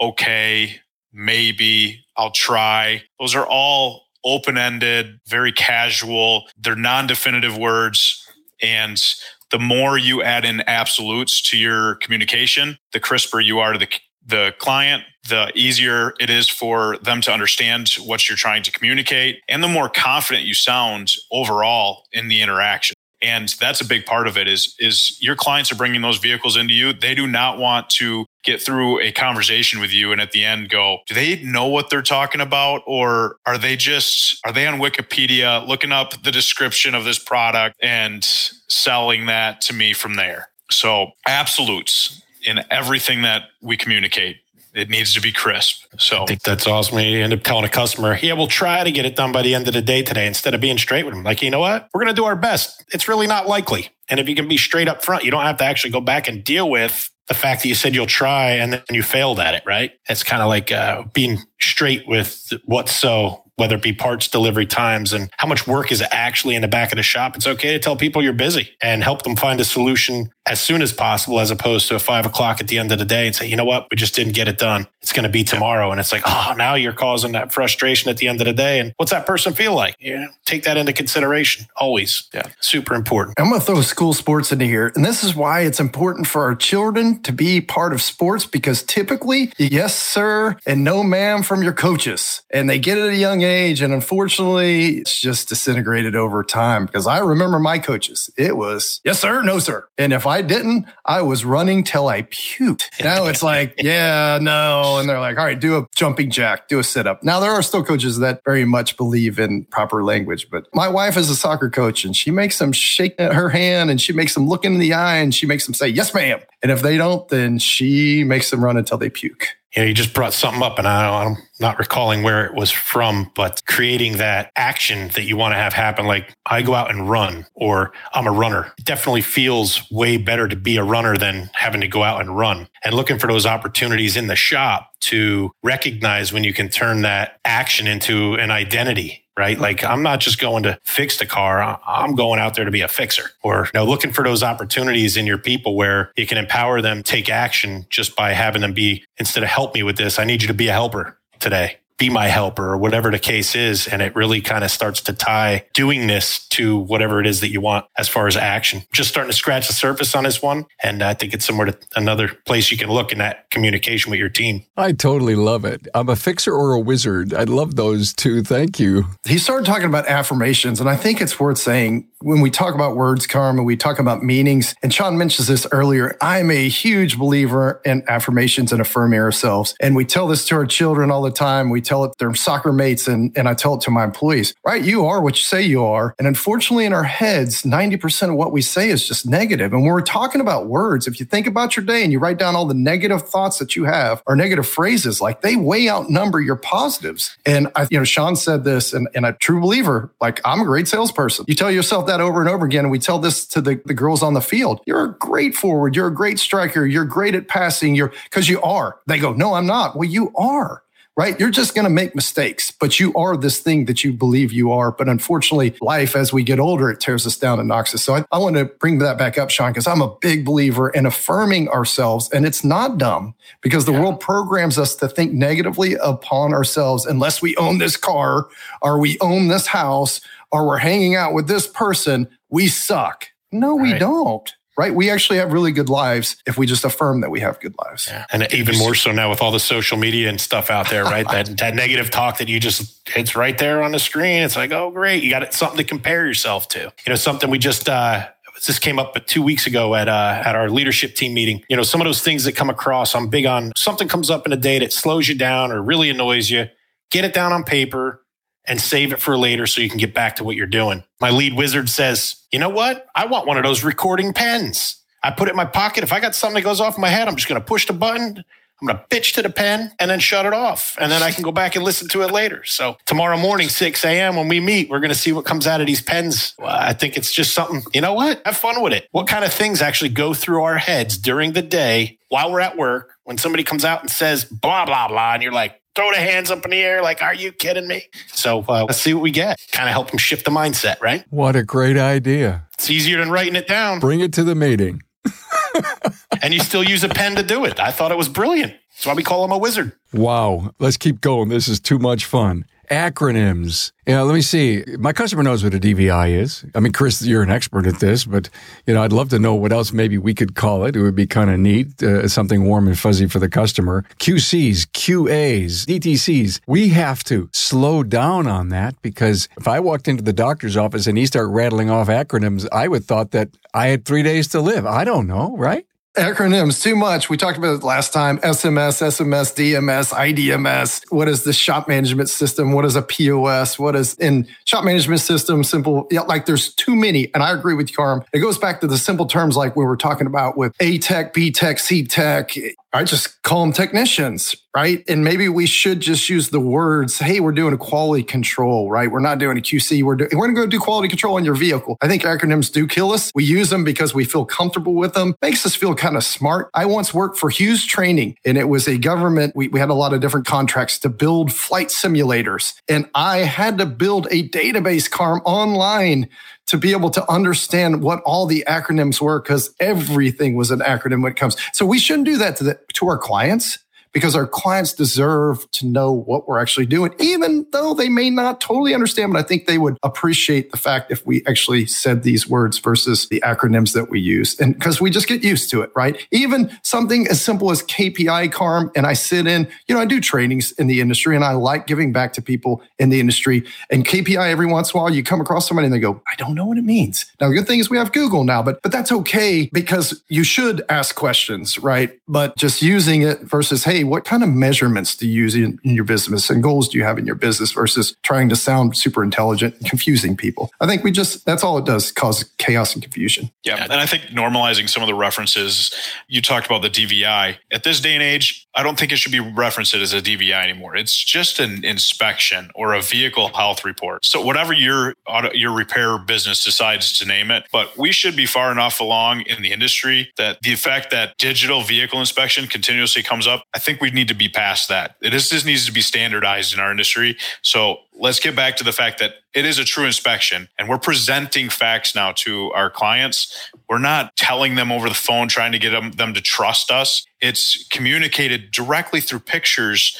okay, 0.00 0.80
maybe, 1.12 2.04
I'll 2.16 2.30
try. 2.30 3.02
Those 3.18 3.34
are 3.34 3.46
all 3.46 4.04
open 4.24 4.58
ended, 4.58 5.20
very 5.26 5.52
casual. 5.52 6.44
They're 6.58 6.76
non 6.76 7.06
definitive 7.06 7.56
words. 7.56 8.22
And 8.62 9.02
the 9.50 9.58
more 9.58 9.96
you 9.96 10.22
add 10.22 10.44
in 10.44 10.62
absolutes 10.66 11.40
to 11.50 11.56
your 11.56 11.94
communication, 11.96 12.78
the 12.92 13.00
crisper 13.00 13.40
you 13.40 13.58
are 13.60 13.72
to 13.72 13.78
the, 13.78 13.88
the 14.26 14.54
client, 14.58 15.04
the 15.28 15.50
easier 15.54 16.14
it 16.20 16.30
is 16.30 16.48
for 16.48 16.98
them 16.98 17.20
to 17.22 17.32
understand 17.32 17.90
what 18.04 18.28
you're 18.28 18.36
trying 18.36 18.62
to 18.64 18.72
communicate, 18.72 19.40
and 19.48 19.62
the 19.62 19.68
more 19.68 19.88
confident 19.88 20.44
you 20.44 20.54
sound 20.54 21.12
overall 21.30 22.04
in 22.12 22.28
the 22.28 22.42
interaction. 22.42 22.94
And 23.22 23.48
that's 23.58 23.80
a 23.80 23.84
big 23.84 24.04
part 24.04 24.26
of 24.26 24.36
it 24.36 24.46
is 24.46 24.74
is 24.78 25.16
your 25.22 25.36
clients 25.36 25.72
are 25.72 25.74
bringing 25.74 26.02
those 26.02 26.18
vehicles 26.18 26.56
into 26.56 26.74
you. 26.74 26.92
They 26.92 27.14
do 27.14 27.26
not 27.26 27.58
want 27.58 27.88
to 27.90 28.26
get 28.44 28.60
through 28.60 29.00
a 29.00 29.10
conversation 29.10 29.80
with 29.80 29.92
you 29.92 30.12
and 30.12 30.20
at 30.20 30.32
the 30.32 30.44
end 30.44 30.68
go 30.68 30.98
do 31.08 31.14
they 31.14 31.42
know 31.42 31.66
what 31.66 31.88
they're 31.88 32.02
talking 32.02 32.42
about? 32.42 32.82
Or 32.86 33.38
are 33.46 33.56
they 33.56 33.74
just 33.74 34.38
are 34.44 34.52
they 34.52 34.66
on 34.66 34.78
wikipedia 34.78 35.66
looking 35.66 35.92
up 35.92 36.22
the 36.22 36.30
description 36.30 36.94
of 36.94 37.04
this 37.04 37.18
product 37.18 37.76
and 37.82 38.22
selling 38.22 39.26
that 39.26 39.62
to 39.62 39.72
me 39.72 39.94
from 39.94 40.14
there? 40.14 40.50
So 40.70 41.12
absolutes 41.26 42.20
in 42.46 42.64
everything 42.70 43.22
that 43.22 43.44
we 43.60 43.76
communicate 43.76 44.36
it 44.76 44.90
needs 44.90 45.14
to 45.14 45.22
be 45.22 45.32
crisp. 45.32 45.86
So 45.98 46.24
I 46.24 46.26
think 46.26 46.42
that's 46.42 46.66
awesome. 46.66 46.98
You 46.98 47.24
end 47.24 47.32
up 47.32 47.42
telling 47.42 47.64
a 47.64 47.68
customer, 47.68 48.18
yeah, 48.20 48.34
we'll 48.34 48.46
try 48.46 48.84
to 48.84 48.92
get 48.92 49.06
it 49.06 49.16
done 49.16 49.32
by 49.32 49.40
the 49.40 49.54
end 49.54 49.66
of 49.66 49.74
the 49.74 49.80
day 49.80 50.02
today 50.02 50.26
instead 50.26 50.52
of 50.52 50.60
being 50.60 50.76
straight 50.76 51.06
with 51.06 51.14
them. 51.14 51.24
Like, 51.24 51.40
you 51.40 51.50
know 51.50 51.60
what? 51.60 51.88
We're 51.94 52.02
going 52.02 52.14
to 52.14 52.20
do 52.20 52.26
our 52.26 52.36
best. 52.36 52.84
It's 52.92 53.08
really 53.08 53.26
not 53.26 53.48
likely. 53.48 53.88
And 54.10 54.20
if 54.20 54.28
you 54.28 54.34
can 54.34 54.48
be 54.48 54.58
straight 54.58 54.86
up 54.86 55.02
front, 55.02 55.24
you 55.24 55.30
don't 55.30 55.44
have 55.44 55.56
to 55.58 55.64
actually 55.64 55.92
go 55.92 56.02
back 56.02 56.28
and 56.28 56.44
deal 56.44 56.68
with 56.68 57.10
the 57.26 57.34
fact 57.34 57.62
that 57.62 57.68
you 57.68 57.74
said 57.74 57.94
you'll 57.94 58.06
try 58.06 58.50
and 58.50 58.74
then 58.74 58.82
you 58.90 59.02
failed 59.02 59.40
at 59.40 59.54
it, 59.54 59.62
right? 59.66 59.92
It's 60.10 60.22
kind 60.22 60.42
of 60.42 60.48
like 60.48 60.70
uh, 60.70 61.04
being 61.14 61.38
straight 61.58 62.06
with 62.06 62.52
what's 62.66 62.92
so 62.92 63.42
whether 63.56 63.76
it 63.76 63.82
be 63.82 63.94
parts 63.94 64.28
delivery 64.28 64.66
times 64.66 65.14
and 65.14 65.30
how 65.38 65.48
much 65.48 65.66
work 65.66 65.90
is 65.90 66.04
actually 66.10 66.54
in 66.54 66.62
the 66.62 66.68
back 66.68 66.92
of 66.92 66.96
the 66.96 67.02
shop. 67.02 67.36
It's 67.36 67.46
okay 67.46 67.72
to 67.72 67.78
tell 67.78 67.96
people 67.96 68.22
you're 68.22 68.34
busy 68.34 68.76
and 68.82 69.02
help 69.02 69.22
them 69.22 69.34
find 69.34 69.58
a 69.60 69.64
solution 69.64 70.30
as 70.46 70.60
soon 70.60 70.80
as 70.82 70.92
possible, 70.92 71.40
as 71.40 71.50
opposed 71.50 71.88
to 71.88 71.98
five 71.98 72.24
o'clock 72.24 72.60
at 72.60 72.68
the 72.68 72.78
end 72.78 72.92
of 72.92 72.98
the 72.98 73.04
day 73.04 73.26
and 73.26 73.34
say, 73.34 73.46
you 73.48 73.56
know 73.56 73.64
what, 73.64 73.88
we 73.90 73.96
just 73.96 74.14
didn't 74.14 74.34
get 74.34 74.46
it 74.48 74.58
done. 74.58 74.86
It's 75.02 75.12
going 75.12 75.24
to 75.24 75.28
be 75.30 75.44
tomorrow. 75.44 75.90
And 75.90 76.00
it's 76.00 76.12
like, 76.12 76.22
oh, 76.26 76.54
now 76.56 76.74
you're 76.74 76.92
causing 76.92 77.32
that 77.32 77.52
frustration 77.52 78.10
at 78.10 78.16
the 78.18 78.28
end 78.28 78.40
of 78.40 78.46
the 78.46 78.52
day. 78.52 78.78
And 78.80 78.92
what's 78.96 79.10
that 79.10 79.26
person 79.26 79.52
feel 79.52 79.74
like? 79.74 79.96
Yeah. 80.00 80.28
take 80.44 80.64
that 80.64 80.76
into 80.76 80.92
consideration 80.92 81.66
always. 81.76 82.28
Yeah. 82.32 82.42
Super 82.60 82.94
important. 82.94 83.38
I'm 83.38 83.48
going 83.48 83.60
to 83.60 83.66
throw 83.66 83.80
school 83.82 84.12
sports 84.12 84.52
into 84.52 84.64
here. 84.64 84.92
And 84.94 85.04
this 85.04 85.22
is 85.24 85.34
why 85.34 85.60
it's 85.60 85.80
important 85.80 86.26
for 86.26 86.42
our 86.42 86.54
children 86.54 87.22
to 87.22 87.32
be 87.32 87.60
part 87.60 87.92
of 87.92 88.00
sports 88.00 88.46
because 88.46 88.82
typically, 88.82 89.52
yes, 89.58 89.96
sir, 89.96 90.56
and 90.66 90.84
no, 90.84 91.02
ma'am 91.02 91.42
from 91.42 91.62
your 91.62 91.72
coaches. 91.72 92.42
And 92.50 92.70
they 92.70 92.78
get 92.78 92.98
it 92.98 93.02
at 93.02 93.10
a 93.10 93.16
young 93.16 93.42
age. 93.42 93.82
And 93.82 93.92
unfortunately, 93.92 94.98
it's 94.98 95.18
just 95.18 95.48
disintegrated 95.48 96.14
over 96.14 96.42
time 96.42 96.86
because 96.86 97.06
I 97.06 97.18
remember 97.18 97.58
my 97.58 97.78
coaches. 97.78 98.30
It 98.36 98.56
was, 98.56 99.00
yes, 99.04 99.20
sir, 99.20 99.42
no, 99.42 99.58
sir. 99.58 99.88
And 99.98 100.12
if 100.12 100.26
I 100.26 100.35
didn't, 100.42 100.86
I 101.04 101.22
was 101.22 101.44
running 101.44 101.84
till 101.84 102.08
I 102.08 102.22
puked. 102.22 102.84
Now 103.02 103.26
it's 103.26 103.42
like, 103.42 103.74
yeah, 103.78 104.38
no. 104.40 104.98
And 104.98 105.08
they're 105.08 105.20
like, 105.20 105.38
all 105.38 105.44
right, 105.44 105.58
do 105.58 105.78
a 105.78 105.86
jumping 105.94 106.30
jack, 106.30 106.68
do 106.68 106.78
a 106.78 106.84
sit 106.84 107.06
up. 107.06 107.22
Now 107.22 107.40
there 107.40 107.50
are 107.50 107.62
still 107.62 107.84
coaches 107.84 108.18
that 108.18 108.42
very 108.44 108.64
much 108.64 108.96
believe 108.96 109.38
in 109.38 109.64
proper 109.66 110.02
language, 110.04 110.48
but 110.50 110.66
my 110.74 110.88
wife 110.88 111.16
is 111.16 111.30
a 111.30 111.36
soccer 111.36 111.70
coach 111.70 112.04
and 112.04 112.16
she 112.16 112.30
makes 112.30 112.58
them 112.58 112.72
shake 112.72 113.18
her 113.20 113.48
hand 113.48 113.90
and 113.90 114.00
she 114.00 114.12
makes 114.12 114.34
them 114.34 114.48
look 114.48 114.64
in 114.64 114.78
the 114.78 114.94
eye 114.94 115.16
and 115.16 115.34
she 115.34 115.46
makes 115.46 115.66
them 115.66 115.74
say, 115.74 115.88
yes, 115.88 116.14
ma'am. 116.14 116.40
And 116.62 116.72
if 116.72 116.82
they 116.82 116.96
don't, 116.96 117.28
then 117.28 117.58
she 117.58 118.24
makes 118.24 118.50
them 118.50 118.62
run 118.62 118.76
until 118.76 118.98
they 118.98 119.10
puke 119.10 119.48
you 119.76 119.82
know, 119.82 119.88
you 119.88 119.94
just 119.94 120.14
brought 120.14 120.32
something 120.32 120.62
up, 120.62 120.78
and 120.78 120.88
I, 120.88 121.24
am 121.24 121.36
not 121.60 121.78
recalling 121.78 122.22
where 122.22 122.46
it 122.46 122.54
was 122.54 122.70
from, 122.70 123.30
but 123.34 123.62
creating 123.66 124.16
that 124.16 124.50
action 124.56 125.08
that 125.08 125.24
you 125.24 125.36
want 125.36 125.52
to 125.52 125.58
have 125.58 125.74
happen. 125.74 126.06
Like 126.06 126.34
I 126.46 126.62
go 126.62 126.74
out 126.74 126.90
and 126.90 127.10
run, 127.10 127.46
or 127.54 127.92
I'm 128.14 128.26
a 128.26 128.30
runner. 128.30 128.72
It 128.78 128.86
definitely 128.86 129.20
feels 129.20 129.88
way 129.90 130.16
better 130.16 130.48
to 130.48 130.56
be 130.56 130.78
a 130.78 130.82
runner 130.82 131.18
than 131.18 131.50
having 131.52 131.82
to 131.82 131.88
go 131.88 132.02
out 132.02 132.22
and 132.22 132.34
run. 132.34 132.68
And 132.84 132.94
looking 132.94 133.18
for 133.18 133.26
those 133.26 133.44
opportunities 133.44 134.16
in 134.16 134.28
the 134.28 134.36
shop 134.36 134.92
to 135.00 135.52
recognize 135.62 136.32
when 136.32 136.44
you 136.44 136.52
can 136.52 136.68
turn 136.68 137.02
that 137.02 137.38
action 137.44 137.86
into 137.86 138.34
an 138.34 138.50
identity 138.50 139.22
right? 139.38 139.58
Like 139.58 139.84
I'm 139.84 140.02
not 140.02 140.20
just 140.20 140.40
going 140.40 140.62
to 140.62 140.78
fix 140.82 141.18
the 141.18 141.26
car. 141.26 141.78
I'm 141.86 142.14
going 142.14 142.40
out 142.40 142.54
there 142.54 142.64
to 142.64 142.70
be 142.70 142.80
a 142.80 142.88
fixer 142.88 143.32
or 143.42 143.66
you 143.66 143.78
know, 143.78 143.84
looking 143.84 144.10
for 144.10 144.24
those 144.24 144.42
opportunities 144.42 145.14
in 145.16 145.26
your 145.26 145.36
people 145.36 145.76
where 145.76 146.10
you 146.16 146.26
can 146.26 146.38
empower 146.38 146.80
them, 146.80 147.02
take 147.02 147.28
action 147.28 147.86
just 147.90 148.16
by 148.16 148.32
having 148.32 148.62
them 148.62 148.72
be, 148.72 149.04
instead 149.18 149.42
of 149.42 149.50
help 149.50 149.74
me 149.74 149.82
with 149.82 149.98
this, 149.98 150.18
I 150.18 150.24
need 150.24 150.40
you 150.40 150.48
to 150.48 150.54
be 150.54 150.68
a 150.68 150.72
helper 150.72 151.18
today 151.38 151.78
be 151.98 152.10
my 152.10 152.28
helper 152.28 152.68
or 152.68 152.76
whatever 152.76 153.10
the 153.10 153.18
case 153.18 153.54
is. 153.54 153.86
And 153.86 154.02
it 154.02 154.14
really 154.14 154.40
kind 154.40 154.64
of 154.64 154.70
starts 154.70 155.00
to 155.02 155.12
tie 155.12 155.66
doing 155.74 156.06
this 156.06 156.46
to 156.48 156.76
whatever 156.76 157.20
it 157.20 157.26
is 157.26 157.40
that 157.40 157.50
you 157.50 157.60
want 157.60 157.86
as 157.96 158.08
far 158.08 158.26
as 158.26 158.36
action. 158.36 158.82
Just 158.92 159.08
starting 159.08 159.30
to 159.30 159.36
scratch 159.36 159.66
the 159.66 159.72
surface 159.72 160.14
on 160.14 160.24
this 160.24 160.42
one. 160.42 160.66
And 160.82 161.02
I 161.02 161.14
think 161.14 161.32
it's 161.34 161.44
somewhere 161.44 161.66
to 161.66 161.78
another 161.94 162.28
place 162.28 162.70
you 162.70 162.78
can 162.78 162.90
look 162.90 163.12
in 163.12 163.18
that 163.18 163.50
communication 163.50 164.10
with 164.10 164.20
your 164.20 164.28
team. 164.28 164.64
I 164.76 164.92
totally 164.92 165.34
love 165.34 165.64
it. 165.64 165.86
I'm 165.94 166.08
a 166.08 166.16
fixer 166.16 166.52
or 166.52 166.72
a 166.72 166.80
wizard. 166.80 167.32
I 167.32 167.44
love 167.44 167.76
those 167.76 168.12
two. 168.12 168.42
Thank 168.42 168.78
you. 168.78 169.06
He 169.26 169.38
started 169.38 169.66
talking 169.66 169.86
about 169.86 170.06
affirmations. 170.06 170.80
And 170.80 170.88
I 170.88 170.96
think 170.96 171.20
it's 171.20 171.38
worth 171.40 171.58
saying 171.58 172.08
when 172.26 172.40
we 172.40 172.50
talk 172.50 172.74
about 172.74 172.96
words, 172.96 173.24
Carm, 173.24 173.56
and 173.56 173.64
we 173.64 173.76
talk 173.76 174.00
about 174.00 174.20
meanings, 174.20 174.74
and 174.82 174.92
Shawn 174.92 175.16
mentions 175.16 175.46
this 175.46 175.64
earlier, 175.70 176.16
I'm 176.20 176.50
a 176.50 176.68
huge 176.68 177.16
believer 177.18 177.80
in 177.84 178.02
affirmations 178.08 178.72
and 178.72 178.80
affirming 178.80 179.20
ourselves. 179.20 179.76
And 179.80 179.94
we 179.94 180.04
tell 180.04 180.26
this 180.26 180.44
to 180.48 180.56
our 180.56 180.66
children 180.66 181.12
all 181.12 181.22
the 181.22 181.30
time. 181.30 181.70
We 181.70 181.80
tell 181.80 182.02
it 182.02 182.08
to 182.08 182.14
their 182.18 182.34
soccer 182.34 182.72
mates 182.72 183.06
and, 183.06 183.30
and 183.38 183.48
I 183.48 183.54
tell 183.54 183.74
it 183.74 183.80
to 183.82 183.92
my 183.92 184.02
employees, 184.02 184.56
right? 184.66 184.82
You 184.82 185.06
are 185.06 185.22
what 185.22 185.36
you 185.36 185.44
say 185.44 185.62
you 185.62 185.84
are. 185.84 186.16
And 186.18 186.26
unfortunately, 186.26 186.84
in 186.84 186.92
our 186.92 187.04
heads, 187.04 187.62
90% 187.62 188.30
of 188.30 188.34
what 188.34 188.50
we 188.50 188.60
say 188.60 188.90
is 188.90 189.06
just 189.06 189.24
negative. 189.24 189.72
And 189.72 189.82
when 189.82 189.92
we're 189.92 190.00
talking 190.00 190.40
about 190.40 190.66
words, 190.66 191.06
if 191.06 191.20
you 191.20 191.26
think 191.26 191.46
about 191.46 191.76
your 191.76 191.86
day 191.86 192.02
and 192.02 192.10
you 192.10 192.18
write 192.18 192.38
down 192.40 192.56
all 192.56 192.66
the 192.66 192.74
negative 192.74 193.22
thoughts 193.22 193.60
that 193.60 193.76
you 193.76 193.84
have 193.84 194.24
or 194.26 194.34
negative 194.34 194.66
phrases, 194.66 195.20
like 195.20 195.42
they 195.42 195.54
way 195.54 195.88
outnumber 195.88 196.40
your 196.40 196.56
positives. 196.56 197.38
And 197.46 197.68
I, 197.76 197.86
you 197.88 197.98
know, 197.98 198.04
Shawn 198.04 198.34
said 198.34 198.64
this 198.64 198.92
and, 198.92 199.06
and 199.14 199.24
a 199.24 199.34
true 199.34 199.60
believer, 199.60 200.10
like 200.20 200.40
I'm 200.44 200.60
a 200.60 200.64
great 200.64 200.88
salesperson. 200.88 201.44
You 201.46 201.54
tell 201.54 201.70
yourself 201.70 202.08
that 202.08 202.15
over 202.20 202.40
and 202.40 202.48
over 202.48 202.64
again. 202.64 202.84
And 202.84 202.90
we 202.90 202.98
tell 202.98 203.18
this 203.18 203.46
to 203.48 203.60
the, 203.60 203.80
the 203.84 203.94
girls 203.94 204.22
on 204.22 204.34
the 204.34 204.40
field. 204.40 204.80
You're 204.86 205.04
a 205.04 205.12
great 205.18 205.54
forward. 205.54 205.96
You're 205.96 206.08
a 206.08 206.14
great 206.14 206.38
striker. 206.38 206.86
You're 206.86 207.04
great 207.04 207.34
at 207.34 207.48
passing. 207.48 207.94
You're 207.94 208.12
because 208.24 208.48
you 208.48 208.60
are. 208.62 208.98
They 209.06 209.18
go, 209.18 209.32
no, 209.32 209.54
I'm 209.54 209.66
not. 209.66 209.96
Well, 209.96 210.08
you 210.08 210.32
are 210.36 210.82
right? 211.16 211.38
You're 211.40 211.50
just 211.50 211.74
going 211.74 211.84
to 211.84 211.90
make 211.90 212.14
mistakes, 212.14 212.70
but 212.70 213.00
you 213.00 213.12
are 213.14 213.36
this 213.36 213.58
thing 213.58 213.86
that 213.86 214.04
you 214.04 214.12
believe 214.12 214.52
you 214.52 214.70
are. 214.70 214.92
But 214.92 215.08
unfortunately, 215.08 215.74
life 215.80 216.14
as 216.14 216.32
we 216.32 216.42
get 216.42 216.60
older, 216.60 216.90
it 216.90 217.00
tears 217.00 217.26
us 217.26 217.36
down 217.38 217.58
and 217.58 217.68
knocks 217.68 217.94
us. 217.94 218.04
So 218.04 218.14
I, 218.14 218.24
I 218.30 218.38
want 218.38 218.56
to 218.56 218.66
bring 218.66 218.98
that 218.98 219.16
back 219.16 219.38
up, 219.38 219.50
Shawn, 219.50 219.72
because 219.72 219.86
I'm 219.86 220.02
a 220.02 220.14
big 220.20 220.44
believer 220.44 220.90
in 220.90 221.06
affirming 221.06 221.68
ourselves. 221.70 222.30
And 222.30 222.44
it's 222.44 222.62
not 222.62 222.98
dumb 222.98 223.34
because 223.62 223.86
the 223.86 223.92
yeah. 223.92 224.00
world 224.00 224.20
programs 224.20 224.78
us 224.78 224.94
to 224.96 225.08
think 225.08 225.32
negatively 225.32 225.94
upon 225.94 226.52
ourselves 226.52 227.06
unless 227.06 227.40
we 227.40 227.56
own 227.56 227.78
this 227.78 227.96
car 227.96 228.48
or 228.82 229.00
we 229.00 229.16
own 229.20 229.48
this 229.48 229.66
house 229.66 230.20
or 230.52 230.66
we're 230.66 230.76
hanging 230.76 231.14
out 231.14 231.32
with 231.32 231.48
this 231.48 231.66
person. 231.66 232.28
We 232.50 232.68
suck. 232.68 233.28
No, 233.52 233.78
right. 233.78 233.92
we 233.94 233.98
don't 233.98 234.54
right? 234.76 234.94
We 234.94 235.10
actually 235.10 235.38
have 235.38 235.52
really 235.52 235.72
good 235.72 235.88
lives 235.88 236.36
if 236.46 236.58
we 236.58 236.66
just 236.66 236.84
affirm 236.84 237.20
that 237.22 237.30
we 237.30 237.40
have 237.40 237.58
good 237.60 237.74
lives. 237.84 238.08
Yeah. 238.08 238.26
And 238.30 238.46
even 238.52 238.78
more 238.78 238.94
so 238.94 239.10
now 239.12 239.30
with 239.30 239.40
all 239.40 239.50
the 239.50 239.60
social 239.60 239.96
media 239.96 240.28
and 240.28 240.40
stuff 240.40 240.70
out 240.70 240.90
there, 240.90 241.04
right? 241.04 241.26
that 241.30 241.56
that 241.58 241.74
negative 241.74 242.10
talk 242.10 242.38
that 242.38 242.48
you 242.48 242.60
just 242.60 243.00
it's 243.16 243.34
right 243.34 243.56
there 243.56 243.82
on 243.82 243.92
the 243.92 243.98
screen. 243.98 244.42
It's 244.42 244.56
like, 244.56 244.72
oh 244.72 244.90
great, 244.90 245.22
you 245.22 245.30
got 245.30 245.52
something 245.54 245.78
to 245.78 245.84
compare 245.84 246.26
yourself 246.26 246.68
to. 246.68 246.80
You 246.80 247.10
know, 247.10 247.14
something 247.14 247.50
we 247.50 247.58
just 247.58 247.88
uh 247.88 248.28
this 248.66 248.78
came 248.78 248.98
up 248.98 249.14
two 249.26 249.42
weeks 249.42 249.66
ago 249.66 249.94
at 249.94 250.08
uh, 250.08 250.42
at 250.44 250.56
our 250.56 250.70
leadership 250.70 251.14
team 251.14 251.34
meeting. 251.34 251.62
You 251.68 251.76
know, 251.76 251.82
some 251.82 252.00
of 252.00 252.06
those 252.06 252.22
things 252.22 252.44
that 252.44 252.52
come 252.52 252.70
across, 252.70 253.14
I'm 253.14 253.28
big 253.28 253.44
on. 253.44 253.72
Something 253.76 254.08
comes 254.08 254.30
up 254.30 254.46
in 254.46 254.52
a 254.52 254.56
day 254.56 254.78
that 254.78 254.92
slows 254.92 255.28
you 255.28 255.34
down 255.34 255.72
or 255.72 255.82
really 255.82 256.08
annoys 256.10 256.50
you. 256.50 256.66
Get 257.10 257.24
it 257.24 257.34
down 257.34 257.52
on 257.52 257.64
paper 257.64 258.22
and 258.66 258.80
save 258.80 259.12
it 259.12 259.20
for 259.20 259.36
later 259.38 259.66
so 259.66 259.80
you 259.80 259.88
can 259.88 259.98
get 259.98 260.14
back 260.14 260.36
to 260.36 260.44
what 260.44 260.56
you're 260.56 260.66
doing. 260.66 261.04
My 261.20 261.30
lead 261.30 261.54
wizard 261.56 261.88
says, 261.88 262.36
you 262.52 262.58
know 262.58 262.68
what? 262.68 263.06
I 263.14 263.26
want 263.26 263.46
one 263.46 263.56
of 263.56 263.62
those 263.62 263.84
recording 263.84 264.32
pens. 264.32 264.96
I 265.22 265.30
put 265.30 265.48
it 265.48 265.52
in 265.52 265.56
my 265.56 265.64
pocket. 265.64 266.04
If 266.04 266.12
I 266.12 266.20
got 266.20 266.34
something 266.34 266.54
that 266.56 266.62
goes 266.62 266.80
off 266.80 266.98
my 266.98 267.08
head, 267.08 267.28
I'm 267.28 267.36
just 267.36 267.48
going 267.48 267.60
to 267.60 267.66
push 267.66 267.86
the 267.86 267.92
button. 267.92 268.44
I'm 268.80 268.86
going 268.86 268.98
to 268.98 269.04
bitch 269.08 269.32
to 269.34 269.42
the 269.42 269.48
pen 269.48 269.92
and 269.98 270.10
then 270.10 270.20
shut 270.20 270.44
it 270.44 270.52
off. 270.52 270.96
And 271.00 271.10
then 271.10 271.22
I 271.22 271.30
can 271.30 271.42
go 271.42 271.50
back 271.50 271.76
and 271.76 271.84
listen 271.84 272.08
to 272.08 272.22
it 272.22 272.30
later. 272.30 272.62
So 272.64 272.98
tomorrow 273.06 273.38
morning, 273.38 273.70
6 273.70 274.04
a.m., 274.04 274.36
when 274.36 274.48
we 274.48 274.60
meet, 274.60 274.90
we're 274.90 275.00
going 275.00 275.08
to 275.12 275.18
see 275.18 275.32
what 275.32 275.46
comes 275.46 275.66
out 275.66 275.80
of 275.80 275.86
these 275.86 276.02
pens. 276.02 276.54
Well, 276.58 276.68
I 276.68 276.92
think 276.92 277.16
it's 277.16 277.32
just 277.32 277.54
something, 277.54 277.82
you 277.94 278.02
know 278.02 278.12
what? 278.12 278.42
Have 278.44 278.58
fun 278.58 278.82
with 278.82 278.92
it. 278.92 279.08
What 279.12 279.26
kind 279.26 279.46
of 279.46 279.52
things 279.52 279.80
actually 279.80 280.10
go 280.10 280.34
through 280.34 280.62
our 280.62 280.76
heads 280.76 281.16
during 281.16 281.52
the 281.52 281.62
day 281.62 282.18
while 282.28 282.52
we're 282.52 282.60
at 282.60 282.76
work 282.76 283.14
when 283.24 283.38
somebody 283.38 283.64
comes 283.64 283.84
out 283.84 284.02
and 284.02 284.10
says 284.10 284.44
blah, 284.44 284.84
blah, 284.84 285.08
blah. 285.08 285.32
And 285.32 285.42
you're 285.42 285.52
like, 285.52 285.80
throw 285.96 286.10
the 286.12 286.18
hands 286.18 286.50
up 286.50 286.64
in 286.64 286.70
the 286.70 286.76
air 286.76 287.02
like, 287.02 287.22
are 287.22 287.34
you 287.34 287.50
kidding 287.50 287.88
me? 287.88 288.04
So 288.28 288.64
uh, 288.68 288.84
let's 288.84 289.00
see 289.00 289.14
what 289.14 289.22
we 289.22 289.30
get. 289.32 289.58
Kind 289.72 289.88
of 289.88 289.92
help 289.92 290.10
them 290.10 290.18
shift 290.18 290.44
the 290.44 290.50
mindset, 290.50 291.00
right? 291.00 291.24
What 291.30 291.56
a 291.56 291.64
great 291.64 291.96
idea. 291.96 292.68
It's 292.74 292.90
easier 292.90 293.18
than 293.18 293.30
writing 293.30 293.56
it 293.56 293.66
down. 293.66 293.98
Bring 293.98 294.20
it 294.20 294.32
to 294.34 294.44
the 294.44 294.54
meeting. 294.54 295.02
and 296.42 296.54
you 296.54 296.60
still 296.60 296.84
use 296.84 297.02
a 297.02 297.08
pen 297.08 297.34
to 297.36 297.42
do 297.42 297.64
it. 297.64 297.80
I 297.80 297.90
thought 297.90 298.12
it 298.12 298.18
was 298.18 298.28
brilliant. 298.28 298.74
That's 298.90 299.06
why 299.06 299.14
we 299.14 299.22
call 299.22 299.44
him 299.44 299.52
a 299.52 299.58
wizard. 299.58 299.92
Wow. 300.12 300.72
Let's 300.78 300.96
keep 300.96 301.20
going. 301.20 301.48
This 301.48 301.66
is 301.66 301.80
too 301.80 301.98
much 301.98 302.26
fun. 302.26 302.66
Acronyms. 302.90 303.92
Yeah, 304.06 304.22
let 304.22 304.34
me 304.34 304.42
see. 304.42 304.84
My 304.98 305.12
customer 305.12 305.42
knows 305.42 305.64
what 305.64 305.74
a 305.74 305.80
DVI 305.80 306.38
is. 306.38 306.64
I 306.74 306.80
mean, 306.80 306.92
Chris, 306.92 307.22
you're 307.22 307.42
an 307.42 307.50
expert 307.50 307.86
at 307.86 307.98
this, 307.98 308.24
but 308.24 308.48
you 308.86 308.94
know, 308.94 309.02
I'd 309.02 309.12
love 309.12 309.30
to 309.30 309.38
know 309.38 309.54
what 309.54 309.72
else 309.72 309.92
maybe 309.92 310.16
we 310.16 310.34
could 310.34 310.54
call 310.54 310.84
it. 310.84 310.94
It 310.94 311.02
would 311.02 311.16
be 311.16 311.26
kind 311.26 311.50
of 311.50 311.58
neat, 311.58 312.02
uh, 312.02 312.28
something 312.28 312.64
warm 312.64 312.86
and 312.86 312.98
fuzzy 312.98 313.26
for 313.26 313.38
the 313.38 313.48
customer. 313.48 314.04
QCs, 314.18 314.86
QAs, 314.92 315.86
DTCs. 315.86 316.60
We 316.66 316.90
have 316.90 317.24
to 317.24 317.48
slow 317.52 318.02
down 318.02 318.46
on 318.46 318.68
that 318.68 319.00
because 319.02 319.48
if 319.58 319.66
I 319.66 319.80
walked 319.80 320.06
into 320.06 320.22
the 320.22 320.32
doctor's 320.32 320.76
office 320.76 321.06
and 321.06 321.18
he 321.18 321.26
started 321.26 321.48
rattling 321.48 321.90
off 321.90 322.08
acronyms, 322.08 322.66
I 322.70 322.88
would 322.88 323.04
thought 323.04 323.32
that 323.32 323.48
I 323.74 323.88
had 323.88 324.04
three 324.04 324.22
days 324.22 324.48
to 324.48 324.60
live. 324.60 324.86
I 324.86 325.04
don't 325.04 325.26
know, 325.26 325.56
right? 325.56 325.86
Acronyms 326.16 326.82
too 326.82 326.96
much. 326.96 327.30
We 327.30 327.36
talked 327.36 327.58
about 327.58 327.76
it 327.76 327.82
last 327.82 328.12
time. 328.12 328.38
SMS, 328.38 329.00
SMS, 329.02 329.54
DMS, 329.54 330.12
IDMS. 330.12 331.02
What 331.10 331.28
is 331.28 331.44
the 331.44 331.52
shop 331.52 331.88
management 331.88 332.28
system? 332.28 332.72
What 332.72 332.84
is 332.84 332.96
a 332.96 333.02
POS? 333.02 333.78
What 333.78 333.94
is 333.94 334.14
in 334.14 334.48
shop 334.64 334.84
management 334.84 335.20
system? 335.20 335.62
Simple. 335.64 336.06
Yeah, 336.10 336.22
like 336.22 336.46
there's 336.46 336.74
too 336.74 336.96
many. 336.96 337.32
And 337.34 337.42
I 337.42 337.52
agree 337.52 337.74
with 337.74 337.90
you, 337.90 337.96
Carm. 337.96 338.24
It 338.32 338.40
goes 338.40 338.58
back 338.58 338.80
to 338.80 338.86
the 338.86 338.98
simple 338.98 339.26
terms 339.26 339.56
like 339.56 339.76
we 339.76 339.84
were 339.84 339.96
talking 339.96 340.26
about 340.26 340.56
with 340.56 340.74
A 340.80 340.98
tech, 340.98 341.32
B 341.32 341.50
tech, 341.50 341.78
C 341.78 342.04
tech. 342.04 342.52
I 342.92 343.04
just 343.04 343.42
call 343.42 343.62
them 343.62 343.72
technicians, 343.72 344.56
right? 344.76 345.02
And 345.08 345.24
maybe 345.24 345.48
we 345.48 345.64
should 345.64 346.00
just 346.00 346.28
use 346.28 346.50
the 346.50 346.60
words, 346.60 347.18
hey, 347.18 347.40
we're 347.40 347.52
doing 347.52 347.72
a 347.72 347.78
quality 347.78 348.22
control, 348.22 348.90
right? 348.90 349.10
We're 349.10 349.20
not 349.20 349.38
doing 349.38 349.56
a 349.56 349.62
QC. 349.62 350.02
We're, 350.02 350.16
do- 350.16 350.28
we're 350.30 350.48
going 350.48 350.54
to 350.54 350.60
go 350.60 350.66
do 350.66 350.78
quality 350.78 351.08
control 351.08 351.36
on 351.36 351.46
your 351.46 351.54
vehicle. 351.54 351.96
I 352.02 352.08
think 352.08 352.24
acronyms 352.24 352.70
do 352.70 352.86
kill 352.86 353.10
us. 353.12 353.32
We 353.34 353.42
use 353.42 353.70
them 353.70 353.84
because 353.84 354.12
we 354.12 354.26
feel 354.26 354.44
comfortable 354.44 354.92
with 354.92 355.14
them, 355.14 355.34
makes 355.40 355.64
us 355.64 355.74
feel 355.74 355.94
kind 355.94 356.14
of 356.14 356.24
smart. 356.24 356.68
I 356.74 356.84
once 356.84 357.14
worked 357.14 357.38
for 357.38 357.48
Hughes 357.48 357.86
Training, 357.86 358.36
and 358.44 358.58
it 358.58 358.68
was 358.68 358.86
a 358.86 358.98
government. 358.98 359.56
We, 359.56 359.68
we 359.68 359.80
had 359.80 359.88
a 359.88 359.94
lot 359.94 360.12
of 360.12 360.20
different 360.20 360.44
contracts 360.44 360.98
to 360.98 361.08
build 361.08 361.54
flight 361.54 361.88
simulators. 361.88 362.74
And 362.86 363.08
I 363.14 363.38
had 363.38 363.78
to 363.78 363.86
build 363.86 364.26
a 364.30 364.46
database, 364.46 365.10
Carm, 365.10 365.40
online 365.46 366.28
to 366.66 366.76
be 366.76 366.92
able 366.92 367.10
to 367.10 367.30
understand 367.30 368.02
what 368.02 368.20
all 368.24 368.44
the 368.44 368.62
acronyms 368.68 369.22
were 369.22 369.40
because 369.40 369.74
everything 369.80 370.54
was 370.54 370.70
an 370.70 370.80
acronym 370.80 371.22
when 371.22 371.32
it 371.32 371.38
comes. 371.38 371.56
So 371.72 371.86
we 371.86 371.98
shouldn't 371.98 372.26
do 372.26 372.36
that 372.36 372.56
to 372.56 372.64
the, 372.64 372.80
to 372.94 373.08
our 373.08 373.16
clients 373.16 373.78
because 374.16 374.34
our 374.34 374.46
clients 374.46 374.94
deserve 374.94 375.70
to 375.72 375.84
know 375.84 376.10
what 376.10 376.48
we're 376.48 376.58
actually 376.58 376.86
doing, 376.86 377.14
even 377.18 377.66
though 377.72 377.92
they 377.92 378.08
may 378.08 378.30
not 378.30 378.62
totally 378.62 378.94
understand. 378.94 379.30
But 379.30 379.38
I 379.38 379.42
think 379.42 379.66
they 379.66 379.76
would 379.76 379.98
appreciate 380.02 380.70
the 380.70 380.78
fact 380.78 381.10
if 381.10 381.26
we 381.26 381.44
actually 381.46 381.84
said 381.84 382.22
these 382.22 382.48
words 382.48 382.78
versus 382.78 383.28
the 383.28 383.42
acronyms 383.42 383.92
that 383.92 384.08
we 384.08 384.18
use. 384.18 384.58
And 384.58 384.72
because 384.72 385.02
we 385.02 385.10
just 385.10 385.28
get 385.28 385.44
used 385.44 385.68
to 385.72 385.82
it, 385.82 385.90
right? 385.94 386.26
Even 386.30 386.70
something 386.82 387.28
as 387.28 387.42
simple 387.42 387.70
as 387.70 387.82
KPI 387.82 388.50
CARM, 388.52 388.90
and 388.96 389.04
I 389.04 389.12
sit 389.12 389.46
in, 389.46 389.68
you 389.86 389.94
know, 389.94 390.00
I 390.00 390.06
do 390.06 390.18
trainings 390.18 390.72
in 390.72 390.86
the 390.86 391.02
industry 391.02 391.36
and 391.36 391.44
I 391.44 391.52
like 391.52 391.86
giving 391.86 392.10
back 392.10 392.32
to 392.32 392.40
people 392.40 392.82
in 392.98 393.10
the 393.10 393.20
industry. 393.20 393.66
And 393.90 394.06
KPI, 394.06 394.50
every 394.50 394.64
once 394.64 394.94
in 394.94 394.98
a 394.98 395.02
while, 395.02 395.12
you 395.12 395.22
come 395.22 395.42
across 395.42 395.68
somebody 395.68 395.84
and 395.84 395.94
they 395.94 395.98
go, 395.98 396.22
I 396.32 396.36
don't 396.36 396.54
know 396.54 396.64
what 396.64 396.78
it 396.78 396.84
means. 396.84 397.26
Now, 397.38 397.48
the 397.50 397.54
good 397.54 397.66
thing 397.66 397.80
is 397.80 397.90
we 397.90 397.98
have 397.98 398.12
Google 398.12 398.44
now, 398.44 398.62
but, 398.62 398.80
but 398.80 398.92
that's 398.92 399.12
okay 399.12 399.68
because 399.74 400.22
you 400.28 400.42
should 400.42 400.82
ask 400.88 401.14
questions, 401.14 401.78
right? 401.80 402.18
But 402.26 402.56
just 402.56 402.80
using 402.80 403.20
it 403.20 403.42
versus, 403.42 403.84
hey, 403.84 404.05
what 404.08 404.24
kind 404.24 404.42
of 404.42 404.48
measurements 404.48 405.16
do 405.16 405.26
you 405.28 405.42
use 405.42 405.54
in, 405.54 405.78
in, 405.84 405.94
your 405.94 406.04
business 406.04 406.50
and 406.50 406.62
goals 406.62 406.88
do 406.88 406.98
you 406.98 407.04
have 407.04 407.18
in 407.18 407.26
your 407.26 407.34
business 407.34 407.72
versus 407.72 408.16
trying 408.22 408.48
to 408.48 408.56
sound 408.56 408.96
super 408.96 409.22
intelligent 409.22 409.74
and 409.76 409.88
confusing 409.88 410.36
people? 410.36 410.70
I 410.80 410.86
think 410.86 411.04
we 411.04 411.10
just, 411.10 411.44
that's 411.46 411.64
all 411.64 411.78
it 411.78 411.84
does, 411.84 412.12
cause 412.12 412.44
chaos 412.58 412.94
and 412.94 413.02
confusion. 413.02 413.50
Yeah. 413.64 413.82
And 413.82 413.94
I 413.94 414.06
think 414.06 414.24
normalizing 414.24 414.88
some 414.88 415.02
of 415.02 415.06
the 415.06 415.14
references, 415.14 415.94
you 416.28 416.42
talked 416.42 416.66
about 416.66 416.82
the 416.82 416.90
DVI. 416.90 417.56
At 417.72 417.84
this 417.84 418.00
day 418.00 418.14
and 418.14 418.22
age, 418.22 418.66
I 418.74 418.82
don't 418.82 418.98
think 418.98 419.10
it 419.10 419.16
should 419.16 419.32
be 419.32 419.40
referenced 419.40 419.94
as 419.94 420.12
a 420.12 420.20
DVI 420.20 420.62
anymore. 420.62 420.96
It's 420.96 421.16
just 421.16 421.58
an 421.58 421.82
inspection 421.84 422.70
or 422.74 422.92
a 422.92 423.00
vehicle 423.00 423.48
health 423.54 423.84
report. 423.84 424.24
So 424.26 424.42
whatever 424.42 424.74
your 424.74 425.14
auto, 425.26 425.50
your 425.54 425.72
repair 425.72 426.18
business 426.18 426.62
decides 426.62 427.18
to 427.18 427.24
name 427.24 427.50
it, 427.50 427.64
but 427.72 427.96
we 427.96 428.12
should 428.12 428.36
be 428.36 428.44
far 428.44 428.70
enough 428.70 429.00
along 429.00 429.42
in 429.42 429.62
the 429.62 429.72
industry 429.72 430.30
that 430.36 430.58
the 430.62 430.74
fact 430.74 431.10
that 431.10 431.38
digital 431.38 431.82
vehicle 431.82 432.20
inspection 432.20 432.66
continuously 432.66 433.22
comes 433.22 433.46
up, 433.46 433.64
I 433.74 433.78
think 433.78 433.95
think 433.96 434.12
we 434.12 434.14
need 434.14 434.28
to 434.28 434.34
be 434.34 434.48
past 434.48 434.88
that. 434.88 435.16
It 435.22 435.32
is, 435.32 435.48
just 435.48 435.64
needs 435.64 435.86
to 435.86 435.92
be 435.92 436.00
standardized 436.02 436.74
in 436.74 436.80
our 436.80 436.90
industry. 436.90 437.36
So 437.62 437.98
let's 438.14 438.40
get 438.40 438.54
back 438.54 438.76
to 438.76 438.84
the 438.84 438.92
fact 438.92 439.18
that 439.20 439.34
it 439.54 439.64
is 439.64 439.78
a 439.78 439.84
true 439.84 440.04
inspection 440.04 440.68
and 440.78 440.88
we're 440.88 440.98
presenting 440.98 441.68
facts 441.70 442.14
now 442.14 442.32
to 442.32 442.72
our 442.72 442.90
clients. 442.90 443.70
We're 443.88 443.98
not 443.98 444.36
telling 444.36 444.74
them 444.74 444.92
over 444.92 445.08
the 445.08 445.14
phone, 445.14 445.48
trying 445.48 445.72
to 445.72 445.78
get 445.78 445.90
them, 445.90 446.12
them 446.12 446.34
to 446.34 446.40
trust 446.40 446.90
us. 446.90 447.24
It's 447.40 447.86
communicated 447.88 448.70
directly 448.70 449.20
through 449.20 449.40
pictures 449.40 450.16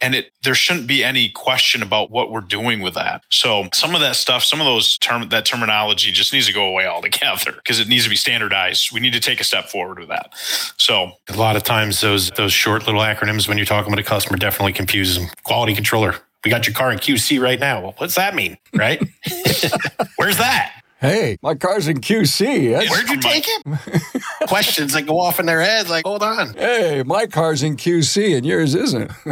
and 0.00 0.14
it 0.14 0.30
there 0.42 0.54
shouldn't 0.54 0.86
be 0.86 1.02
any 1.02 1.28
question 1.28 1.82
about 1.82 2.10
what 2.10 2.30
we're 2.30 2.40
doing 2.40 2.80
with 2.80 2.94
that. 2.94 3.22
So 3.30 3.68
some 3.72 3.94
of 3.94 4.00
that 4.00 4.16
stuff, 4.16 4.44
some 4.44 4.60
of 4.60 4.66
those 4.66 4.98
term 4.98 5.28
that 5.28 5.44
terminology 5.44 6.12
just 6.12 6.32
needs 6.32 6.46
to 6.46 6.52
go 6.52 6.66
away 6.66 6.86
altogether 6.86 7.52
because 7.52 7.80
it 7.80 7.88
needs 7.88 8.04
to 8.04 8.10
be 8.10 8.16
standardized. 8.16 8.92
We 8.92 9.00
need 9.00 9.12
to 9.12 9.20
take 9.20 9.40
a 9.40 9.44
step 9.44 9.68
forward 9.68 9.98
with 9.98 10.08
that. 10.08 10.32
So 10.76 11.12
a 11.28 11.36
lot 11.36 11.56
of 11.56 11.64
times 11.64 12.00
those 12.00 12.30
those 12.32 12.52
short 12.52 12.86
little 12.86 13.00
acronyms 13.00 13.48
when 13.48 13.58
you're 13.58 13.66
talking 13.66 13.90
with 13.90 14.00
a 14.00 14.08
customer 14.08 14.36
definitely 14.36 14.72
confuses 14.72 15.18
them. 15.18 15.28
Quality 15.44 15.74
controller. 15.74 16.16
We 16.44 16.50
got 16.50 16.66
your 16.66 16.74
car 16.74 16.92
in 16.92 16.98
QC 16.98 17.40
right 17.40 17.58
now. 17.58 17.82
Well, 17.82 17.94
what's 17.98 18.14
that 18.14 18.34
mean? 18.34 18.56
Right? 18.74 19.02
Where's 20.16 20.38
that? 20.38 20.77
Hey, 21.00 21.38
my 21.42 21.54
car's 21.54 21.86
in 21.86 22.00
QC. 22.00 22.72
That's 22.72 22.90
Where'd 22.90 23.08
you 23.08 23.20
take 23.20 23.44
it? 23.46 24.22
Questions 24.48 24.94
that 24.94 25.02
go 25.02 25.20
off 25.20 25.38
in 25.38 25.46
their 25.46 25.60
heads 25.60 25.88
like, 25.88 26.04
hold 26.04 26.24
on. 26.24 26.54
Hey, 26.54 27.04
my 27.06 27.26
car's 27.26 27.62
in 27.62 27.76
QC 27.76 28.36
and 28.36 28.44
yours 28.44 28.74
isn't. 28.74 29.10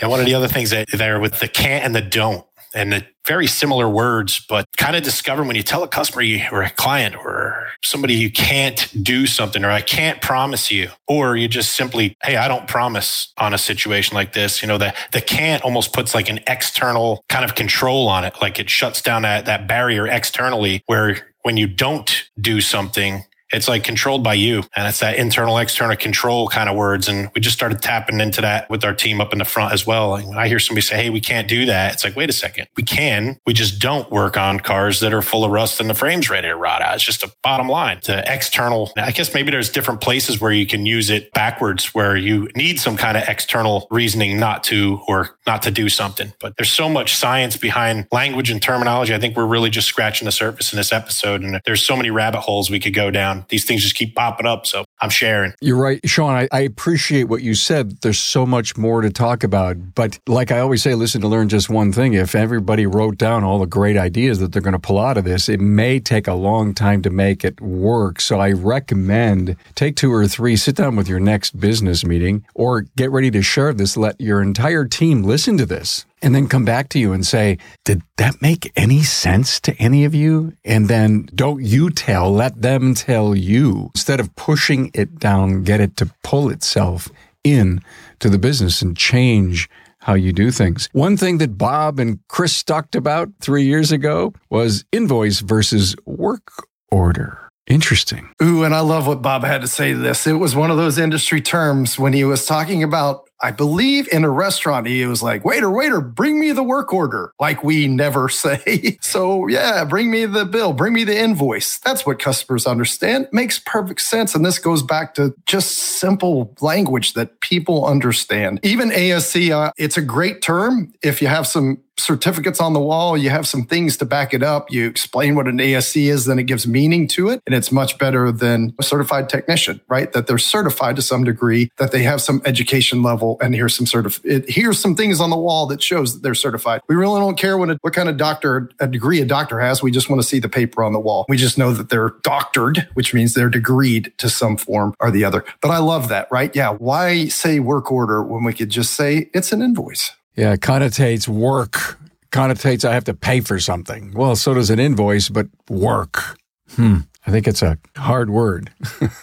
and 0.00 0.10
one 0.10 0.20
of 0.20 0.26
the 0.26 0.34
other 0.34 0.46
things 0.46 0.70
that 0.70 0.86
there 0.92 1.18
with 1.18 1.40
the 1.40 1.48
can't 1.48 1.84
and 1.84 1.96
the 1.96 2.00
don't 2.00 2.47
and 2.74 3.06
very 3.26 3.46
similar 3.46 3.88
words, 3.88 4.44
but 4.48 4.66
kind 4.78 4.96
of 4.96 5.02
discover 5.02 5.44
when 5.44 5.56
you 5.56 5.62
tell 5.62 5.82
a 5.82 5.88
customer 5.88 6.22
or 6.50 6.62
a 6.62 6.70
client 6.70 7.14
or 7.14 7.68
somebody 7.84 8.14
you 8.14 8.30
can't 8.30 8.90
do 9.02 9.26
something 9.26 9.64
or 9.64 9.70
I 9.70 9.82
can't 9.82 10.22
promise 10.22 10.70
you, 10.70 10.90
or 11.06 11.36
you 11.36 11.46
just 11.46 11.72
simply, 11.72 12.16
hey, 12.22 12.36
I 12.36 12.48
don't 12.48 12.66
promise 12.66 13.32
on 13.36 13.52
a 13.52 13.58
situation 13.58 14.14
like 14.14 14.32
this. 14.32 14.62
You 14.62 14.68
know, 14.68 14.78
the, 14.78 14.94
the 15.12 15.20
can't 15.20 15.62
almost 15.62 15.92
puts 15.92 16.14
like 16.14 16.30
an 16.30 16.40
external 16.46 17.22
kind 17.28 17.44
of 17.44 17.54
control 17.54 18.08
on 18.08 18.24
it. 18.24 18.34
Like 18.40 18.58
it 18.58 18.70
shuts 18.70 19.02
down 19.02 19.22
that, 19.22 19.44
that 19.44 19.68
barrier 19.68 20.06
externally 20.06 20.82
where 20.86 21.28
when 21.42 21.56
you 21.56 21.66
don't 21.66 22.28
do 22.40 22.60
something, 22.60 23.24
it's 23.52 23.68
like 23.68 23.84
controlled 23.84 24.22
by 24.22 24.34
you. 24.34 24.62
And 24.76 24.86
it's 24.86 25.00
that 25.00 25.16
internal, 25.16 25.58
external 25.58 25.96
control 25.96 26.48
kind 26.48 26.68
of 26.68 26.76
words. 26.76 27.08
And 27.08 27.30
we 27.34 27.40
just 27.40 27.56
started 27.56 27.80
tapping 27.80 28.20
into 28.20 28.40
that 28.42 28.68
with 28.68 28.84
our 28.84 28.94
team 28.94 29.20
up 29.20 29.32
in 29.32 29.38
the 29.38 29.44
front 29.44 29.72
as 29.72 29.86
well. 29.86 30.10
Like 30.10 30.26
when 30.26 30.38
I 30.38 30.48
hear 30.48 30.58
somebody 30.58 30.82
say, 30.82 30.96
Hey, 30.96 31.10
we 31.10 31.20
can't 31.20 31.48
do 31.48 31.66
that. 31.66 31.94
It's 31.94 32.04
like, 32.04 32.16
wait 32.16 32.28
a 32.28 32.32
second. 32.32 32.68
We 32.76 32.82
can. 32.82 33.38
We 33.46 33.54
just 33.54 33.80
don't 33.80 34.10
work 34.10 34.36
on 34.36 34.60
cars 34.60 35.00
that 35.00 35.12
are 35.14 35.22
full 35.22 35.44
of 35.44 35.50
rust 35.50 35.80
and 35.80 35.88
the 35.88 35.94
frame's 35.94 36.28
ready 36.28 36.48
to 36.48 36.56
rot 36.56 36.82
out. 36.82 36.96
It's 36.96 37.04
just 37.04 37.22
a 37.22 37.32
bottom 37.42 37.68
line. 37.68 38.00
The 38.04 38.22
external, 38.32 38.92
I 38.96 39.12
guess 39.12 39.32
maybe 39.34 39.50
there's 39.50 39.70
different 39.70 40.00
places 40.00 40.40
where 40.40 40.52
you 40.52 40.66
can 40.66 40.84
use 40.86 41.10
it 41.10 41.32
backwards 41.32 41.94
where 41.94 42.16
you 42.16 42.48
need 42.54 42.78
some 42.78 42.96
kind 42.96 43.16
of 43.16 43.24
external 43.28 43.86
reasoning 43.90 44.38
not 44.38 44.64
to 44.64 45.00
or 45.08 45.38
not 45.46 45.62
to 45.62 45.70
do 45.70 45.88
something. 45.88 46.32
But 46.40 46.56
there's 46.56 46.70
so 46.70 46.88
much 46.88 47.16
science 47.16 47.56
behind 47.56 48.06
language 48.12 48.50
and 48.50 48.60
terminology. 48.60 49.14
I 49.14 49.18
think 49.18 49.36
we're 49.36 49.46
really 49.46 49.70
just 49.70 49.88
scratching 49.88 50.26
the 50.26 50.32
surface 50.32 50.72
in 50.72 50.76
this 50.76 50.92
episode. 50.92 51.42
And 51.42 51.60
there's 51.64 51.84
so 51.84 51.96
many 51.96 52.10
rabbit 52.10 52.40
holes 52.40 52.70
we 52.70 52.80
could 52.80 52.94
go 52.94 53.10
down 53.10 53.37
these 53.48 53.64
things 53.64 53.82
just 53.82 53.94
keep 53.94 54.14
popping 54.14 54.46
up. 54.46 54.66
So 54.66 54.84
I'm 55.00 55.10
sharing. 55.10 55.52
You're 55.60 55.76
right, 55.76 56.00
Sean. 56.08 56.34
I, 56.34 56.48
I 56.52 56.60
appreciate 56.60 57.24
what 57.24 57.42
you 57.42 57.54
said. 57.54 58.00
There's 58.02 58.18
so 58.18 58.46
much 58.46 58.76
more 58.76 59.00
to 59.00 59.10
talk 59.10 59.44
about. 59.44 59.94
But 59.94 60.18
like 60.26 60.50
I 60.50 60.60
always 60.60 60.82
say, 60.82 60.94
listen 60.94 61.20
to 61.20 61.28
learn 61.28 61.48
just 61.48 61.68
one 61.70 61.92
thing. 61.92 62.14
If 62.14 62.34
everybody 62.34 62.86
wrote 62.86 63.18
down 63.18 63.44
all 63.44 63.58
the 63.58 63.66
great 63.66 63.96
ideas 63.96 64.38
that 64.40 64.52
they're 64.52 64.62
going 64.62 64.72
to 64.72 64.78
pull 64.78 64.98
out 64.98 65.16
of 65.16 65.24
this, 65.24 65.48
it 65.48 65.60
may 65.60 66.00
take 66.00 66.26
a 66.26 66.34
long 66.34 66.74
time 66.74 67.02
to 67.02 67.10
make 67.10 67.44
it 67.44 67.60
work. 67.60 68.20
So 68.20 68.40
I 68.40 68.52
recommend 68.52 69.56
take 69.74 69.96
two 69.96 70.12
or 70.12 70.26
three, 70.26 70.56
sit 70.56 70.76
down 70.76 70.96
with 70.96 71.08
your 71.08 71.20
next 71.20 71.58
business 71.58 72.04
meeting 72.04 72.44
or 72.54 72.82
get 72.96 73.10
ready 73.10 73.30
to 73.30 73.42
share 73.42 73.72
this. 73.72 73.96
Let 73.96 74.20
your 74.20 74.42
entire 74.42 74.84
team 74.84 75.22
listen 75.22 75.56
to 75.58 75.66
this 75.66 76.04
and 76.22 76.34
then 76.34 76.48
come 76.48 76.64
back 76.64 76.88
to 76.90 76.98
you 76.98 77.12
and 77.12 77.26
say, 77.26 77.58
Did 77.84 78.02
that 78.16 78.40
make 78.42 78.72
any 78.76 79.02
sense 79.02 79.60
to 79.60 79.74
any 79.76 80.04
of 80.04 80.14
you? 80.14 80.54
And 80.64 80.88
then 80.88 81.28
don't 81.34 81.62
you 81.62 81.90
tell, 81.90 82.32
let 82.32 82.60
them 82.60 82.94
tell 82.94 83.34
you. 83.34 83.90
Instead 83.94 84.20
of 84.20 84.34
pushing 84.36 84.90
it 84.94 85.18
down, 85.18 85.62
get 85.62 85.80
it 85.80 85.96
to 85.98 86.10
pull 86.22 86.50
itself 86.50 87.08
in 87.44 87.80
to 88.20 88.28
the 88.28 88.38
business 88.38 88.82
and 88.82 88.96
change 88.96 89.68
how 90.00 90.14
you 90.14 90.32
do 90.32 90.50
things. 90.50 90.88
One 90.92 91.16
thing 91.16 91.38
that 91.38 91.58
Bob 91.58 91.98
and 91.98 92.20
Chris 92.28 92.62
talked 92.62 92.94
about 92.94 93.28
three 93.40 93.64
years 93.64 93.92
ago 93.92 94.32
was 94.48 94.84
invoice 94.92 95.40
versus 95.40 95.96
work 96.06 96.50
order. 96.90 97.48
Interesting. 97.66 98.30
Ooh, 98.42 98.64
and 98.64 98.74
I 98.74 98.80
love 98.80 99.06
what 99.06 99.20
Bob 99.20 99.44
had 99.44 99.60
to 99.60 99.68
say 99.68 99.92
to 99.92 99.98
this. 99.98 100.26
It 100.26 100.34
was 100.34 100.56
one 100.56 100.70
of 100.70 100.78
those 100.78 100.96
industry 100.98 101.42
terms 101.42 101.98
when 101.98 102.14
he 102.14 102.24
was 102.24 102.46
talking 102.46 102.82
about 102.82 103.27
I 103.40 103.50
believe 103.50 104.08
in 104.12 104.24
a 104.24 104.30
restaurant, 104.30 104.86
he 104.86 105.04
was 105.06 105.22
like, 105.22 105.44
waiter, 105.44 105.70
waiter, 105.70 106.00
bring 106.00 106.40
me 106.40 106.52
the 106.52 106.62
work 106.62 106.92
order, 106.92 107.32
like 107.38 107.62
we 107.62 107.86
never 107.86 108.28
say. 108.28 108.98
so, 109.00 109.46
yeah, 109.48 109.84
bring 109.84 110.10
me 110.10 110.26
the 110.26 110.44
bill, 110.44 110.72
bring 110.72 110.92
me 110.92 111.04
the 111.04 111.18
invoice. 111.18 111.78
That's 111.78 112.04
what 112.04 112.18
customers 112.18 112.66
understand. 112.66 113.28
Makes 113.32 113.60
perfect 113.60 114.00
sense. 114.00 114.34
And 114.34 114.44
this 114.44 114.58
goes 114.58 114.82
back 114.82 115.14
to 115.14 115.34
just 115.46 115.70
simple 115.70 116.54
language 116.60 117.14
that 117.14 117.40
people 117.40 117.86
understand. 117.86 118.60
Even 118.62 118.92
ASE, 118.92 119.50
uh, 119.50 119.72
it's 119.76 119.96
a 119.96 120.02
great 120.02 120.42
term 120.42 120.92
if 121.02 121.22
you 121.22 121.28
have 121.28 121.46
some 121.46 121.78
certificates 121.98 122.60
on 122.60 122.72
the 122.72 122.80
wall, 122.80 123.16
you 123.16 123.30
have 123.30 123.46
some 123.46 123.64
things 123.64 123.96
to 123.98 124.04
back 124.04 124.32
it 124.32 124.42
up, 124.42 124.70
you 124.70 124.86
explain 124.86 125.34
what 125.34 125.48
an 125.48 125.60
ASE 125.60 125.96
is, 125.96 126.24
then 126.24 126.38
it 126.38 126.44
gives 126.44 126.66
meaning 126.66 127.08
to 127.08 127.28
it. 127.28 127.42
And 127.46 127.54
it's 127.54 127.72
much 127.72 127.98
better 127.98 128.30
than 128.32 128.74
a 128.78 128.82
certified 128.82 129.28
technician, 129.28 129.80
right? 129.88 130.12
That 130.12 130.26
they're 130.26 130.38
certified 130.38 130.96
to 130.96 131.02
some 131.02 131.24
degree, 131.24 131.70
that 131.76 131.92
they 131.92 132.02
have 132.02 132.20
some 132.20 132.42
education 132.44 133.02
level, 133.02 133.36
and 133.40 133.54
here's 133.54 133.74
some 133.74 133.86
sort 133.86 134.06
of, 134.06 134.20
it, 134.24 134.48
here's 134.48 134.78
some 134.78 134.94
things 134.94 135.20
on 135.20 135.30
the 135.30 135.36
wall 135.36 135.66
that 135.66 135.82
shows 135.82 136.14
that 136.14 136.22
they're 136.22 136.34
certified. 136.34 136.80
We 136.88 136.96
really 136.96 137.20
don't 137.20 137.36
care 137.36 137.58
what, 137.58 137.70
a, 137.70 137.78
what 137.82 137.92
kind 137.92 138.08
of 138.08 138.16
doctor, 138.16 138.70
a 138.80 138.86
degree 138.86 139.20
a 139.20 139.26
doctor 139.26 139.60
has. 139.60 139.82
We 139.82 139.90
just 139.90 140.08
want 140.08 140.22
to 140.22 140.28
see 140.28 140.38
the 140.38 140.48
paper 140.48 140.82
on 140.82 140.92
the 140.92 141.00
wall. 141.00 141.26
We 141.28 141.36
just 141.36 141.58
know 141.58 141.72
that 141.72 141.88
they're 141.88 142.14
doctored, 142.22 142.88
which 142.94 143.14
means 143.14 143.34
they're 143.34 143.50
degreed 143.50 144.16
to 144.18 144.28
some 144.28 144.56
form 144.56 144.94
or 145.00 145.10
the 145.10 145.24
other. 145.24 145.44
But 145.60 145.70
I 145.70 145.78
love 145.78 146.08
that, 146.08 146.28
right? 146.30 146.54
Yeah. 146.54 146.70
Why 146.70 147.26
say 147.28 147.60
work 147.60 147.90
order 147.90 148.22
when 148.22 148.44
we 148.44 148.52
could 148.52 148.70
just 148.70 148.94
say 148.94 149.30
it's 149.34 149.52
an 149.52 149.62
invoice? 149.62 150.12
Yeah, 150.38 150.54
connotates 150.54 151.26
work, 151.26 151.98
connotates 152.30 152.84
I 152.84 152.94
have 152.94 153.02
to 153.06 153.14
pay 153.14 153.40
for 153.40 153.58
something. 153.58 154.12
Well, 154.14 154.36
so 154.36 154.54
does 154.54 154.70
an 154.70 154.78
invoice, 154.78 155.28
but 155.28 155.48
work. 155.68 156.38
Hmm. 156.76 156.98
I 157.26 157.32
think 157.32 157.48
it's 157.48 157.60
a 157.60 157.76
hard 157.96 158.30
word. 158.30 158.70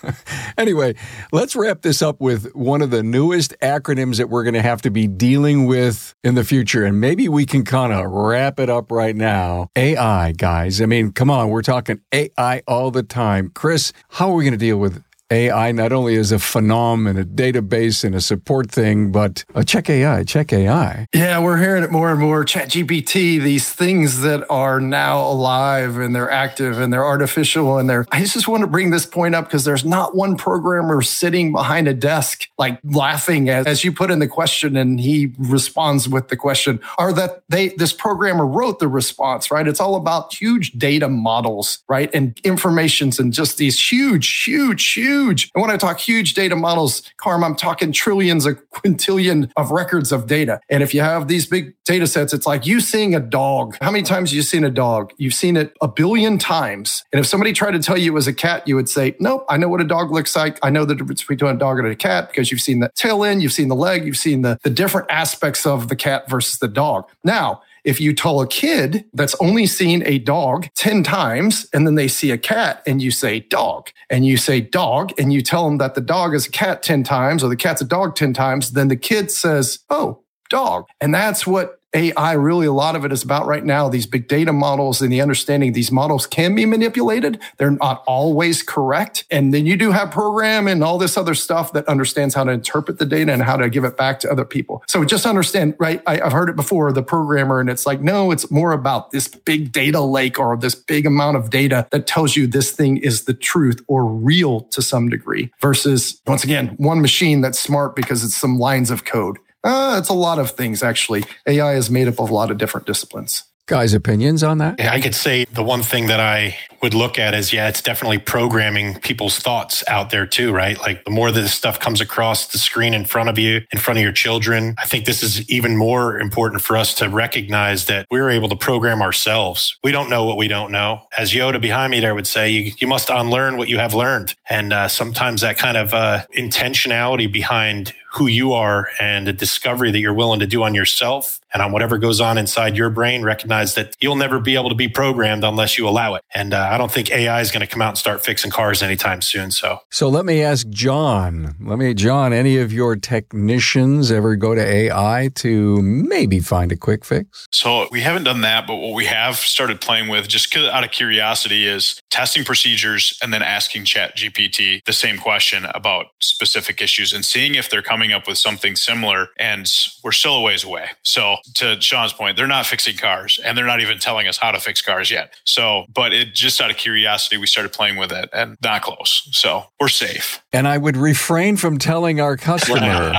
anyway, 0.57 0.95
let's 1.31 1.55
wrap 1.55 1.83
this 1.83 2.01
up 2.01 2.19
with 2.19 2.53
one 2.53 2.81
of 2.81 2.91
the 2.91 3.01
newest 3.01 3.57
acronyms 3.61 4.17
that 4.17 4.29
we're 4.29 4.43
going 4.43 4.55
to 4.55 4.61
have 4.61 4.81
to 4.81 4.91
be 4.91 5.07
dealing 5.07 5.67
with 5.67 6.13
in 6.21 6.35
the 6.35 6.43
future. 6.43 6.83
And 6.83 6.99
maybe 6.99 7.29
we 7.29 7.45
can 7.45 7.63
kind 7.63 7.93
of 7.93 8.11
wrap 8.11 8.59
it 8.59 8.69
up 8.69 8.91
right 8.91 9.15
now. 9.15 9.69
AI, 9.77 10.33
guys. 10.33 10.81
I 10.81 10.85
mean, 10.85 11.13
come 11.13 11.31
on, 11.31 11.47
we're 11.47 11.61
talking 11.61 12.01
AI 12.11 12.61
all 12.67 12.91
the 12.91 13.03
time. 13.03 13.51
Chris, 13.55 13.93
how 14.09 14.31
are 14.31 14.35
we 14.35 14.43
going 14.43 14.51
to 14.51 14.57
deal 14.57 14.77
with 14.77 15.01
AI 15.35 15.71
not 15.73 15.91
only 15.91 16.15
as 16.15 16.31
a 16.31 16.37
phenom 16.37 17.09
and 17.09 17.19
a 17.19 17.25
database 17.25 18.03
and 18.03 18.15
a 18.15 18.21
support 18.21 18.71
thing, 18.71 19.11
but 19.11 19.43
uh, 19.53 19.63
check 19.63 19.89
AI, 19.89 20.23
check 20.23 20.53
AI. 20.53 21.07
Yeah, 21.13 21.39
we're 21.39 21.57
hearing 21.57 21.83
it 21.83 21.91
more 21.91 22.09
and 22.11 22.19
more. 22.19 22.45
Chat 22.45 22.69
GPT, 22.69 23.41
these 23.41 23.69
things 23.69 24.21
that 24.21 24.45
are 24.49 24.79
now 24.79 25.21
alive 25.21 25.97
and 25.97 26.15
they're 26.15 26.31
active 26.31 26.79
and 26.79 26.91
they're 26.91 27.05
artificial 27.05 27.77
and 27.77 27.89
they're. 27.89 28.05
I 28.11 28.21
just 28.21 28.47
want 28.47 28.61
to 28.61 28.67
bring 28.67 28.91
this 28.91 29.05
point 29.05 29.35
up 29.35 29.45
because 29.45 29.65
there's 29.65 29.83
not 29.83 30.15
one 30.15 30.37
programmer 30.37 31.01
sitting 31.01 31.51
behind 31.51 31.87
a 31.87 31.93
desk 31.93 32.47
like 32.57 32.79
laughing 32.83 33.49
as, 33.49 33.65
as 33.67 33.83
you 33.83 33.91
put 33.91 34.11
in 34.11 34.19
the 34.19 34.27
question 34.27 34.77
and 34.77 34.99
he 34.99 35.33
responds 35.37 36.07
with 36.07 36.29
the 36.29 36.37
question. 36.37 36.79
Or 36.97 37.11
that 37.13 37.43
they 37.49 37.69
this 37.69 37.91
programmer 37.91 38.45
wrote 38.45 38.79
the 38.79 38.87
response, 38.87 39.51
right? 39.51 39.67
It's 39.67 39.81
all 39.81 39.95
about 39.95 40.33
huge 40.33 40.71
data 40.73 41.09
models, 41.09 41.83
right? 41.89 42.09
And 42.13 42.39
informations 42.43 43.19
and 43.19 43.33
just 43.33 43.57
these 43.57 43.77
huge, 43.91 44.43
huge, 44.43 44.93
huge 44.93 45.24
huge. 45.25 45.51
And 45.55 45.61
when 45.61 45.71
I 45.71 45.77
talk 45.77 45.99
huge 45.99 46.33
data 46.33 46.55
models, 46.55 47.01
Carm, 47.17 47.43
I'm 47.43 47.55
talking 47.55 47.91
trillions, 47.91 48.45
of 48.45 48.57
quintillion 48.69 49.51
of 49.57 49.71
records 49.71 50.11
of 50.11 50.27
data. 50.27 50.59
And 50.69 50.83
if 50.83 50.93
you 50.93 51.01
have 51.01 51.27
these 51.27 51.45
big 51.45 51.73
data 51.85 52.07
sets, 52.07 52.33
it's 52.33 52.45
like 52.45 52.65
you 52.65 52.79
seeing 52.79 53.15
a 53.15 53.19
dog. 53.19 53.77
How 53.81 53.91
many 53.91 54.03
times 54.03 54.29
have 54.29 54.35
you 54.35 54.41
seen 54.41 54.63
a 54.63 54.69
dog? 54.69 55.13
You've 55.17 55.33
seen 55.33 55.57
it 55.57 55.75
a 55.81 55.87
billion 55.87 56.37
times. 56.37 57.03
And 57.11 57.19
if 57.19 57.25
somebody 57.25 57.53
tried 57.53 57.71
to 57.71 57.79
tell 57.79 57.97
you 57.97 58.11
it 58.11 58.13
was 58.13 58.27
a 58.27 58.33
cat, 58.33 58.67
you 58.67 58.75
would 58.75 58.89
say, 58.89 59.15
nope, 59.19 59.45
I 59.49 59.57
know 59.57 59.69
what 59.69 59.81
a 59.81 59.85
dog 59.85 60.11
looks 60.11 60.35
like. 60.35 60.59
I 60.61 60.69
know 60.69 60.85
the 60.85 60.95
difference 60.95 61.23
between 61.23 61.55
a 61.55 61.57
dog 61.57 61.79
and 61.79 61.87
a 61.87 61.95
cat 61.95 62.29
because 62.29 62.51
you've 62.51 62.61
seen 62.61 62.79
the 62.79 62.91
tail 62.95 63.23
end, 63.23 63.41
you've 63.41 63.53
seen 63.53 63.67
the 63.67 63.75
leg, 63.75 64.05
you've 64.05 64.17
seen 64.17 64.41
the, 64.41 64.59
the 64.63 64.69
different 64.69 65.09
aspects 65.09 65.65
of 65.65 65.87
the 65.87 65.95
cat 65.95 66.29
versus 66.29 66.59
the 66.59 66.67
dog. 66.67 67.09
Now, 67.23 67.61
if 67.85 68.01
you 68.01 68.13
tell 68.13 68.41
a 68.41 68.47
kid 68.47 69.05
that's 69.13 69.35
only 69.39 69.67
seen 69.67 70.03
a 70.05 70.17
dog 70.19 70.67
10 70.75 71.03
times 71.03 71.67
and 71.73 71.85
then 71.85 71.95
they 71.95 72.07
see 72.07 72.31
a 72.31 72.37
cat 72.37 72.81
and 72.85 73.01
you 73.01 73.11
say 73.11 73.39
dog 73.39 73.91
and 74.09 74.25
you 74.25 74.35
say 74.35 74.59
dog 74.59 75.13
and 75.17 75.31
you 75.31 75.41
tell 75.41 75.65
them 75.65 75.77
that 75.77 75.95
the 75.95 76.01
dog 76.01 76.33
is 76.33 76.47
a 76.47 76.51
cat 76.51 76.83
10 76.83 77.03
times 77.03 77.43
or 77.43 77.47
the 77.47 77.55
cat's 77.55 77.81
a 77.81 77.85
dog 77.85 78.15
10 78.15 78.33
times, 78.33 78.71
then 78.71 78.87
the 78.87 78.97
kid 78.97 79.31
says, 79.31 79.79
oh, 79.89 80.23
dog. 80.49 80.85
And 80.99 81.13
that's 81.13 81.45
what 81.47 81.79
AI, 81.95 82.33
really 82.33 82.67
a 82.67 82.73
lot 82.73 82.95
of 82.95 83.05
it 83.05 83.11
is 83.11 83.23
about 83.23 83.47
right 83.47 83.63
now. 83.63 83.87
These 83.87 84.05
big 84.05 84.27
data 84.27 84.51
models 84.51 85.01
and 85.01 85.11
the 85.11 85.21
understanding 85.21 85.73
these 85.73 85.91
models 85.91 86.27
can 86.27 86.53
be 86.53 86.65
manipulated. 86.65 87.39
They're 87.57 87.71
not 87.71 88.03
always 88.05 88.61
correct. 88.61 89.23
And 89.31 89.53
then 89.53 89.65
you 89.65 89.77
do 89.77 89.91
have 89.91 90.11
program 90.11 90.67
and 90.67 90.83
all 90.83 90.97
this 90.97 91.17
other 91.17 91.33
stuff 91.33 91.71
that 91.73 91.87
understands 91.87 92.35
how 92.35 92.43
to 92.43 92.51
interpret 92.51 92.99
the 92.99 93.05
data 93.05 93.31
and 93.31 93.41
how 93.41 93.55
to 93.55 93.69
give 93.69 93.85
it 93.85 93.95
back 93.95 94.19
to 94.19 94.31
other 94.31 94.43
people. 94.45 94.83
So 94.87 95.05
just 95.05 95.25
understand, 95.25 95.75
right? 95.79 96.03
I, 96.05 96.17
have 96.17 96.33
heard 96.33 96.49
it 96.49 96.55
before, 96.57 96.91
the 96.91 97.03
programmer, 97.03 97.59
and 97.59 97.69
it's 97.69 97.85
like, 97.85 98.01
no, 98.01 98.31
it's 98.31 98.51
more 98.51 98.73
about 98.73 99.11
this 99.11 99.27
big 99.27 99.71
data 99.71 100.01
lake 100.01 100.37
or 100.37 100.57
this 100.57 100.75
big 100.75 101.05
amount 101.05 101.37
of 101.37 101.49
data 101.49 101.87
that 101.91 102.07
tells 102.07 102.35
you 102.35 102.45
this 102.45 102.71
thing 102.71 102.97
is 102.97 103.23
the 103.23 103.33
truth 103.33 103.81
or 103.87 104.05
real 104.05 104.61
to 104.61 104.81
some 104.81 105.07
degree 105.09 105.51
versus 105.61 106.21
once 106.27 106.43
again, 106.43 106.75
one 106.77 107.01
machine 107.01 107.41
that's 107.41 107.59
smart 107.59 107.95
because 107.95 108.23
it's 108.23 108.35
some 108.35 108.59
lines 108.59 108.91
of 108.91 109.05
code. 109.05 109.37
Uh, 109.65 109.97
it's 109.99 110.09
a 110.09 110.13
lot 110.13 110.37
of 110.37 110.51
things, 110.51 110.83
actually. 110.83 111.23
AI 111.47 111.73
is 111.73 111.89
made 111.89 112.07
up 112.07 112.19
of 112.19 112.29
a 112.29 112.33
lot 112.33 112.51
of 112.51 112.57
different 112.57 112.85
disciplines. 112.85 113.43
Guys, 113.67 113.95
opinions 113.95 114.43
on 114.43 114.59
that? 114.59 114.75
Yeah, 114.77 114.93
I 114.93 115.01
could 115.01 115.15
say 115.15 115.45
the 115.45 115.63
one 115.63 115.81
thing 115.81 116.05
that 116.05 116.19
I 116.19 116.55
would 116.83 116.93
look 116.93 117.17
at 117.17 117.33
is 117.33 117.51
yeah, 117.51 117.67
it's 117.67 117.81
definitely 117.81 118.19
programming 118.19 118.99
people's 118.99 119.39
thoughts 119.39 119.83
out 119.87 120.11
there 120.11 120.27
too, 120.27 120.51
right? 120.51 120.79
Like 120.79 121.03
the 121.03 121.09
more 121.09 121.31
this 121.31 121.51
stuff 121.51 121.79
comes 121.79 121.99
across 121.99 122.45
the 122.45 122.59
screen 122.59 122.93
in 122.93 123.05
front 123.05 123.27
of 123.27 123.39
you, 123.39 123.61
in 123.71 123.79
front 123.79 123.97
of 123.97 124.03
your 124.03 124.11
children, 124.11 124.75
I 124.77 124.85
think 124.85 125.05
this 125.05 125.23
is 125.23 125.49
even 125.49 125.77
more 125.77 126.19
important 126.19 126.61
for 126.61 126.77
us 126.77 126.93
to 126.95 127.09
recognize 127.09 127.87
that 127.87 128.05
we're 128.11 128.29
able 128.29 128.49
to 128.49 128.55
program 128.55 129.01
ourselves. 129.01 129.75
We 129.83 129.91
don't 129.91 130.11
know 130.11 130.25
what 130.25 130.37
we 130.37 130.47
don't 130.47 130.71
know. 130.71 131.07
As 131.17 131.33
Yoda 131.33 131.59
behind 131.59 131.89
me 131.89 131.99
there 131.99 132.13
would 132.13 132.27
say, 132.27 132.51
you, 132.51 132.71
you 132.77 132.85
must 132.85 133.09
unlearn 133.09 133.57
what 133.57 133.67
you 133.67 133.79
have 133.79 133.95
learned. 133.95 134.35
And 134.47 134.73
uh, 134.73 134.89
sometimes 134.89 135.41
that 135.41 135.57
kind 135.57 135.75
of 135.75 135.91
uh, 135.91 136.25
intentionality 136.37 137.33
behind 137.33 137.95
who 138.15 138.27
you 138.27 138.53
are 138.53 138.89
and 138.99 139.27
the 139.27 139.33
discovery 139.33 139.91
that 139.91 139.99
you're 139.99 140.13
willing 140.13 140.39
to 140.39 140.47
do 140.47 140.63
on 140.63 140.73
yourself 140.73 141.39
and 141.53 141.61
on 141.61 141.71
whatever 141.71 141.97
goes 141.97 142.19
on 142.19 142.37
inside 142.37 142.75
your 142.75 142.89
brain, 142.89 143.23
recognize 143.23 143.75
that 143.75 143.95
you'll 143.99 144.15
never 144.15 144.39
be 144.39 144.55
able 144.55 144.69
to 144.69 144.75
be 144.75 144.87
programmed 144.87 145.43
unless 145.43 145.77
you 145.77 145.87
allow 145.87 146.15
it. 146.15 146.21
And 146.33 146.53
uh, 146.53 146.69
I 146.71 146.77
don't 146.77 146.91
think 146.91 147.11
AI 147.11 147.39
is 147.39 147.51
going 147.51 147.61
to 147.61 147.67
come 147.67 147.81
out 147.81 147.89
and 147.89 147.97
start 147.97 148.25
fixing 148.25 148.51
cars 148.51 148.83
anytime 148.83 149.21
soon. 149.21 149.51
So, 149.51 149.79
so 149.89 150.09
let 150.09 150.25
me 150.25 150.43
ask 150.43 150.67
Jon. 150.69 151.55
Let 151.61 151.79
me, 151.79 151.93
Jon, 151.93 152.33
any 152.33 152.57
of 152.57 152.73
your 152.73 152.95
technicians 152.95 154.11
ever 154.11 154.35
go 154.35 154.53
to 154.53 154.61
AI 154.61 155.29
to 155.35 155.81
maybe 155.81 156.39
find 156.39 156.71
a 156.71 156.77
quick 156.77 157.05
fix? 157.05 157.47
So 157.51 157.87
we 157.91 158.01
haven't 158.01 158.23
done 158.23 158.41
that, 158.41 158.67
but 158.67 158.75
what 158.75 158.93
we 158.93 159.05
have 159.05 159.37
started 159.37 159.79
playing 159.79 160.09
with, 160.09 160.27
just 160.27 160.55
out 160.57 160.83
of 160.83 160.91
curiosity, 160.91 161.67
is 161.67 162.01
testing 162.09 162.43
procedures 162.43 163.17
and 163.21 163.33
then 163.33 163.41
asking 163.41 163.85
Chat 163.85 164.17
GPT 164.17 164.83
the 164.85 164.93
same 164.93 165.17
question 165.17 165.65
about 165.73 166.07
specific 166.21 166.81
issues 166.81 167.13
and 167.13 167.23
seeing 167.23 167.55
if 167.55 167.69
they're 167.69 167.81
coming 167.81 168.04
coming 168.05 168.15
up 168.15 168.27
with 168.27 168.37
something 168.37 168.75
similar 168.75 169.29
and 169.37 169.71
we're 170.03 170.11
still 170.11 170.35
a 170.35 170.41
ways 170.41 170.63
away. 170.63 170.89
So 171.01 171.37
to 171.55 171.81
Shawn's 171.81 172.13
point, 172.13 172.37
they're 172.37 172.45
not 172.45 172.65
fixing 172.65 172.97
cars 172.97 173.39
and 173.43 173.57
they're 173.57 173.65
not 173.65 173.81
even 173.81 173.97
telling 173.97 174.27
us 174.27 174.37
how 174.37 174.51
to 174.51 174.59
fix 174.59 174.81
cars 174.81 175.09
yet. 175.09 175.33
So, 175.43 175.85
but 175.93 176.13
it 176.13 176.35
just 176.35 176.61
out 176.61 176.69
of 176.69 176.77
curiosity, 176.77 177.37
we 177.37 177.47
started 177.47 177.73
playing 177.73 177.97
with 177.97 178.11
it 178.11 178.29
and 178.31 178.57
not 178.63 178.83
close. 178.83 179.27
So 179.31 179.63
we're 179.79 179.87
safe. 179.87 180.39
And 180.53 180.67
I 180.67 180.77
would 180.77 180.97
refrain 180.97 181.57
from 181.57 181.79
telling 181.79 182.21
our 182.21 182.37
customer, 182.37 183.13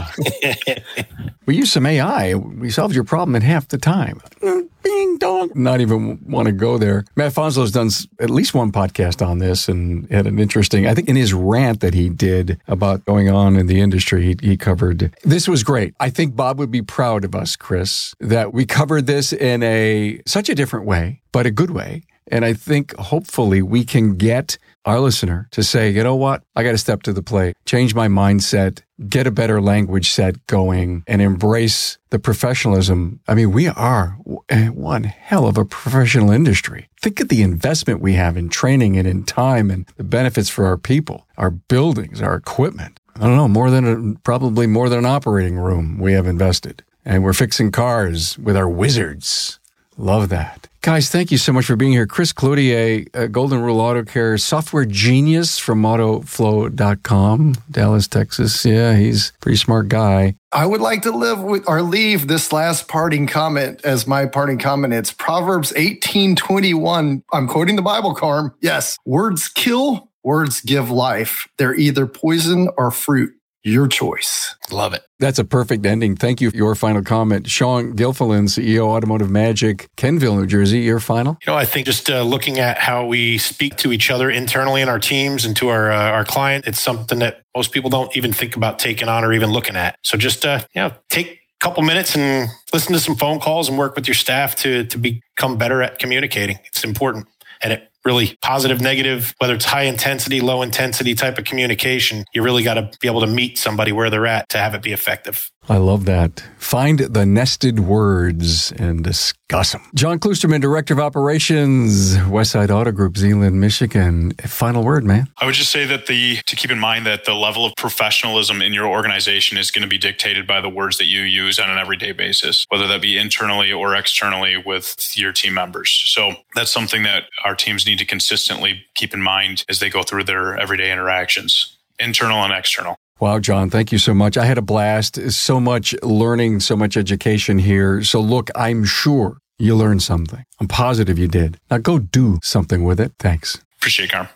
we 1.46 1.56
use 1.56 1.72
some 1.72 1.84
AI. 1.84 2.34
We 2.34 2.70
solved 2.70 2.94
your 2.94 3.04
problem 3.04 3.34
in 3.34 3.42
half 3.42 3.66
the 3.66 3.78
time 3.78 4.20
mm, 4.40 4.68
bing 4.86 5.18
dong. 5.18 5.50
Not 5.54 5.80
even 5.80 6.20
want 6.26 6.46
to 6.46 6.52
go 6.52 6.78
there. 6.78 7.04
Matt 7.16 7.32
Fanslau 7.32 7.60
has 7.62 7.72
done 7.72 7.90
at 8.20 8.30
least 8.30 8.54
one 8.54 8.72
podcast 8.72 9.26
on 9.26 9.38
this 9.38 9.68
and 9.68 10.10
had 10.10 10.26
an 10.26 10.38
interesting, 10.38 10.86
I 10.86 10.94
think 10.94 11.08
in 11.08 11.16
his 11.16 11.34
rant 11.34 11.80
that 11.80 11.94
he 11.94 12.08
did 12.08 12.60
about 12.68 13.04
going 13.04 13.28
on 13.28 13.56
in 13.56 13.66
the 13.66 13.80
industry, 13.80 14.24
he, 14.24 14.48
he 14.50 14.56
covered 14.56 15.14
this 15.22 15.48
was 15.48 15.62
great. 15.62 15.94
I 16.00 16.10
think 16.10 16.36
Bob 16.36 16.58
would 16.58 16.70
be 16.70 16.82
proud 16.82 17.24
of 17.24 17.34
us, 17.34 17.56
Chris, 17.56 18.14
that 18.20 18.52
we 18.52 18.64
covered 18.64 19.06
this 19.06 19.32
in 19.32 19.62
a 19.62 20.20
such 20.26 20.48
a 20.48 20.54
different 20.54 20.86
way, 20.86 21.22
but 21.32 21.46
a 21.46 21.50
good 21.50 21.70
way. 21.70 22.02
And 22.28 22.44
I 22.44 22.52
think 22.52 22.96
hopefully 22.96 23.62
we 23.62 23.84
can 23.84 24.16
get 24.16 24.58
our 24.84 25.00
listener 25.00 25.48
to 25.50 25.62
say, 25.62 25.90
you 25.90 26.02
know 26.02 26.14
what? 26.14 26.42
I 26.54 26.62
got 26.62 26.72
to 26.72 26.78
step 26.78 27.02
to 27.02 27.12
the 27.12 27.22
plate, 27.22 27.56
change 27.66 27.94
my 27.94 28.08
mindset, 28.08 28.82
get 29.08 29.26
a 29.26 29.32
better 29.32 29.60
language 29.60 30.10
set 30.10 30.46
going, 30.46 31.02
and 31.06 31.20
embrace 31.20 31.98
the 32.10 32.18
professionalism. 32.18 33.20
I 33.26 33.34
mean, 33.34 33.50
we 33.52 33.66
are 33.68 34.10
one 34.16 35.04
hell 35.04 35.46
of 35.46 35.58
a 35.58 35.64
professional 35.64 36.30
industry. 36.30 36.88
Think 37.00 37.20
of 37.20 37.28
the 37.28 37.42
investment 37.42 38.00
we 38.00 38.14
have 38.14 38.36
in 38.36 38.48
training 38.48 38.96
and 38.96 39.06
in 39.08 39.24
time 39.24 39.70
and 39.70 39.86
the 39.96 40.04
benefits 40.04 40.48
for 40.48 40.66
our 40.66 40.76
people, 40.76 41.26
our 41.36 41.50
buildings, 41.50 42.22
our 42.22 42.34
equipment. 42.34 43.00
I 43.16 43.20
don't 43.20 43.36
know, 43.36 43.48
more 43.48 43.70
than 43.70 44.14
a, 44.14 44.18
probably 44.20 44.66
more 44.66 44.88
than 44.88 45.00
an 45.00 45.06
operating 45.06 45.56
room 45.56 45.98
we 45.98 46.12
have 46.12 46.26
invested. 46.26 46.84
And 47.04 47.24
we're 47.24 47.32
fixing 47.32 47.72
cars 47.72 48.38
with 48.38 48.56
our 48.56 48.68
wizards. 48.68 49.58
Love 49.96 50.28
that. 50.28 50.68
Guys, 50.86 51.08
thank 51.08 51.32
you 51.32 51.36
so 51.36 51.52
much 51.52 51.64
for 51.64 51.74
being 51.74 51.90
here. 51.90 52.06
Chris 52.06 52.32
Cloutier, 52.32 53.08
uh, 53.12 53.26
Golden 53.26 53.60
Rule 53.60 53.80
Auto 53.80 54.04
Care 54.04 54.38
software 54.38 54.84
genius 54.84 55.58
from 55.58 55.82
autoflow.com, 55.82 57.56
Dallas, 57.68 58.06
Texas. 58.06 58.64
Yeah, 58.64 58.94
he's 58.94 59.30
a 59.30 59.38
pretty 59.40 59.56
smart 59.56 59.88
guy. 59.88 60.36
I 60.52 60.64
would 60.64 60.80
like 60.80 61.02
to 61.02 61.10
live 61.10 61.42
with 61.42 61.68
or 61.68 61.82
leave 61.82 62.28
this 62.28 62.52
last 62.52 62.86
parting 62.86 63.26
comment 63.26 63.80
as 63.84 64.06
my 64.06 64.26
parting 64.26 64.58
comment. 64.58 64.94
It's 64.94 65.12
Proverbs 65.12 65.72
18:21. 65.74 67.24
I'm 67.32 67.48
quoting 67.48 67.74
the 67.74 67.82
Bible, 67.82 68.14
Carm. 68.14 68.54
Yes, 68.60 68.96
words 69.04 69.48
kill, 69.48 70.12
words 70.22 70.60
give 70.60 70.88
life. 70.88 71.48
They're 71.58 71.74
either 71.74 72.06
poison 72.06 72.68
or 72.78 72.92
fruit. 72.92 73.32
Your 73.66 73.88
choice. 73.88 74.54
Love 74.70 74.94
it. 74.94 75.02
That's 75.18 75.40
a 75.40 75.44
perfect 75.44 75.84
ending. 75.84 76.14
Thank 76.14 76.40
you 76.40 76.52
for 76.52 76.56
your 76.56 76.76
final 76.76 77.02
comment. 77.02 77.48
Shawn 77.48 77.94
Gilfillan, 77.96 78.44
CEO, 78.44 78.86
Automotive 78.86 79.28
Magic, 79.28 79.88
Kenvil, 79.96 80.36
New 80.36 80.46
Jersey, 80.46 80.78
your 80.78 81.00
final? 81.00 81.36
You 81.44 81.52
know, 81.52 81.58
I 81.58 81.64
think 81.64 81.84
just 81.84 82.08
uh, 82.08 82.22
looking 82.22 82.60
at 82.60 82.78
how 82.78 83.04
we 83.06 83.38
speak 83.38 83.74
to 83.78 83.90
each 83.90 84.08
other 84.08 84.30
internally 84.30 84.82
in 84.82 84.88
our 84.88 85.00
teams 85.00 85.44
and 85.44 85.56
to 85.56 85.70
our, 85.70 85.90
uh, 85.90 86.12
our 86.12 86.24
client, 86.24 86.68
it's 86.68 86.80
something 86.80 87.18
that 87.18 87.42
most 87.56 87.72
people 87.72 87.90
don't 87.90 88.16
even 88.16 88.32
think 88.32 88.54
about 88.54 88.78
taking 88.78 89.08
on 89.08 89.24
or 89.24 89.32
even 89.32 89.50
looking 89.50 89.74
at. 89.74 89.98
So 90.02 90.16
just, 90.16 90.46
uh, 90.46 90.60
you 90.72 90.82
know, 90.82 90.92
take 91.08 91.26
a 91.26 91.38
couple 91.58 91.82
minutes 91.82 92.14
and 92.14 92.48
listen 92.72 92.92
to 92.92 93.00
some 93.00 93.16
phone 93.16 93.40
calls 93.40 93.68
and 93.68 93.76
work 93.76 93.96
with 93.96 94.06
your 94.06 94.14
staff 94.14 94.54
to, 94.56 94.84
to 94.84 94.96
become 94.96 95.58
better 95.58 95.82
at 95.82 95.98
communicating. 95.98 96.60
It's 96.66 96.84
important. 96.84 97.26
And 97.62 97.72
it 97.72 97.90
really 98.06 98.38
positive, 98.40 98.80
negative, 98.80 99.34
whether 99.38 99.54
it's 99.54 99.64
high 99.64 99.82
intensity, 99.82 100.40
low 100.40 100.62
intensity 100.62 101.14
type 101.14 101.38
of 101.38 101.44
communication, 101.44 102.24
you 102.32 102.42
really 102.42 102.62
got 102.62 102.74
to 102.74 102.90
be 103.00 103.08
able 103.08 103.20
to 103.20 103.26
meet 103.26 103.58
somebody 103.58 103.92
where 103.92 104.08
they're 104.08 104.26
at 104.26 104.48
to 104.48 104.58
have 104.58 104.74
it 104.74 104.82
be 104.82 104.92
effective. 104.92 105.50
I 105.68 105.78
love 105.78 106.04
that. 106.04 106.44
Find 106.58 106.98
the 106.98 107.26
nested 107.26 107.80
words 107.80 108.72
and 108.72 109.02
discuss 109.02 109.72
them. 109.72 109.82
Jon 109.94 110.18
Kloosterman, 110.18 110.60
Director 110.60 110.94
of 110.94 111.00
Operations, 111.00 112.16
Westside 112.16 112.70
Auto 112.70 112.92
Group, 112.92 113.16
Zeeland, 113.16 113.60
Michigan. 113.60 114.32
Final 114.44 114.84
word, 114.84 115.04
man. 115.04 115.28
I 115.38 115.44
would 115.46 115.54
just 115.54 115.70
say 115.70 115.84
that 115.86 116.06
the 116.06 116.38
to 116.46 116.56
keep 116.56 116.70
in 116.70 116.78
mind 116.78 117.06
that 117.06 117.24
the 117.24 117.34
level 117.34 117.64
of 117.64 117.74
professionalism 117.76 118.62
in 118.62 118.72
your 118.72 118.86
organization 118.86 119.58
is 119.58 119.70
going 119.70 119.82
to 119.82 119.88
be 119.88 119.98
dictated 119.98 120.46
by 120.46 120.60
the 120.60 120.68
words 120.68 120.98
that 120.98 121.06
you 121.06 121.22
use 121.22 121.58
on 121.58 121.70
an 121.70 121.78
everyday 121.78 122.12
basis, 122.12 122.64
whether 122.68 122.86
that 122.86 123.02
be 123.02 123.18
internally 123.18 123.72
or 123.72 123.94
externally 123.94 124.56
with 124.56 125.16
your 125.16 125.32
team 125.32 125.54
members. 125.54 125.90
So 126.06 126.34
that's 126.54 126.70
something 126.70 127.02
that 127.02 127.24
our 127.44 127.54
teams 127.54 127.86
need 127.86 127.98
to 127.98 128.04
consistently 128.04 128.84
keep 128.94 129.14
in 129.14 129.22
mind 129.22 129.64
as 129.68 129.80
they 129.80 129.90
go 129.90 130.02
through 130.02 130.24
their 130.24 130.56
everyday 130.56 130.92
interactions, 130.92 131.76
internal 131.98 132.42
and 132.44 132.52
external. 132.52 132.95
Wow, 133.18 133.38
Jon, 133.38 133.70
thank 133.70 133.92
you 133.92 133.98
so 133.98 134.12
much. 134.12 134.36
I 134.36 134.44
had 134.44 134.58
a 134.58 134.62
blast. 134.62 135.30
So 135.32 135.58
much 135.58 135.94
learning, 136.02 136.60
so 136.60 136.76
much 136.76 136.96
education 136.98 137.58
here. 137.58 138.02
So, 138.02 138.20
look, 138.20 138.50
I'm 138.54 138.84
sure 138.84 139.38
you 139.58 139.74
learned 139.74 140.02
something. 140.02 140.44
I'm 140.60 140.68
positive 140.68 141.18
you 141.18 141.26
did. 141.26 141.58
Now 141.70 141.78
go 141.78 141.98
do 141.98 142.38
something 142.42 142.84
with 142.84 143.00
it. 143.00 143.12
Thanks. 143.18 143.62
Appreciate 143.78 144.10
it, 144.10 144.12
Carm. 144.12 144.28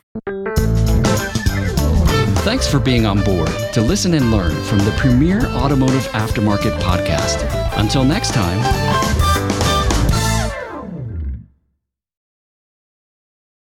Thanks 2.42 2.66
for 2.66 2.80
being 2.80 3.04
on 3.04 3.22
board 3.22 3.50
to 3.74 3.82
listen 3.82 4.14
and 4.14 4.30
learn 4.30 4.54
from 4.64 4.78
the 4.78 4.92
premier 4.92 5.44
automotive 5.48 6.06
aftermarket 6.12 6.78
podcast. 6.80 7.46
Until 7.78 8.02
next 8.02 8.32
time. 8.32 9.29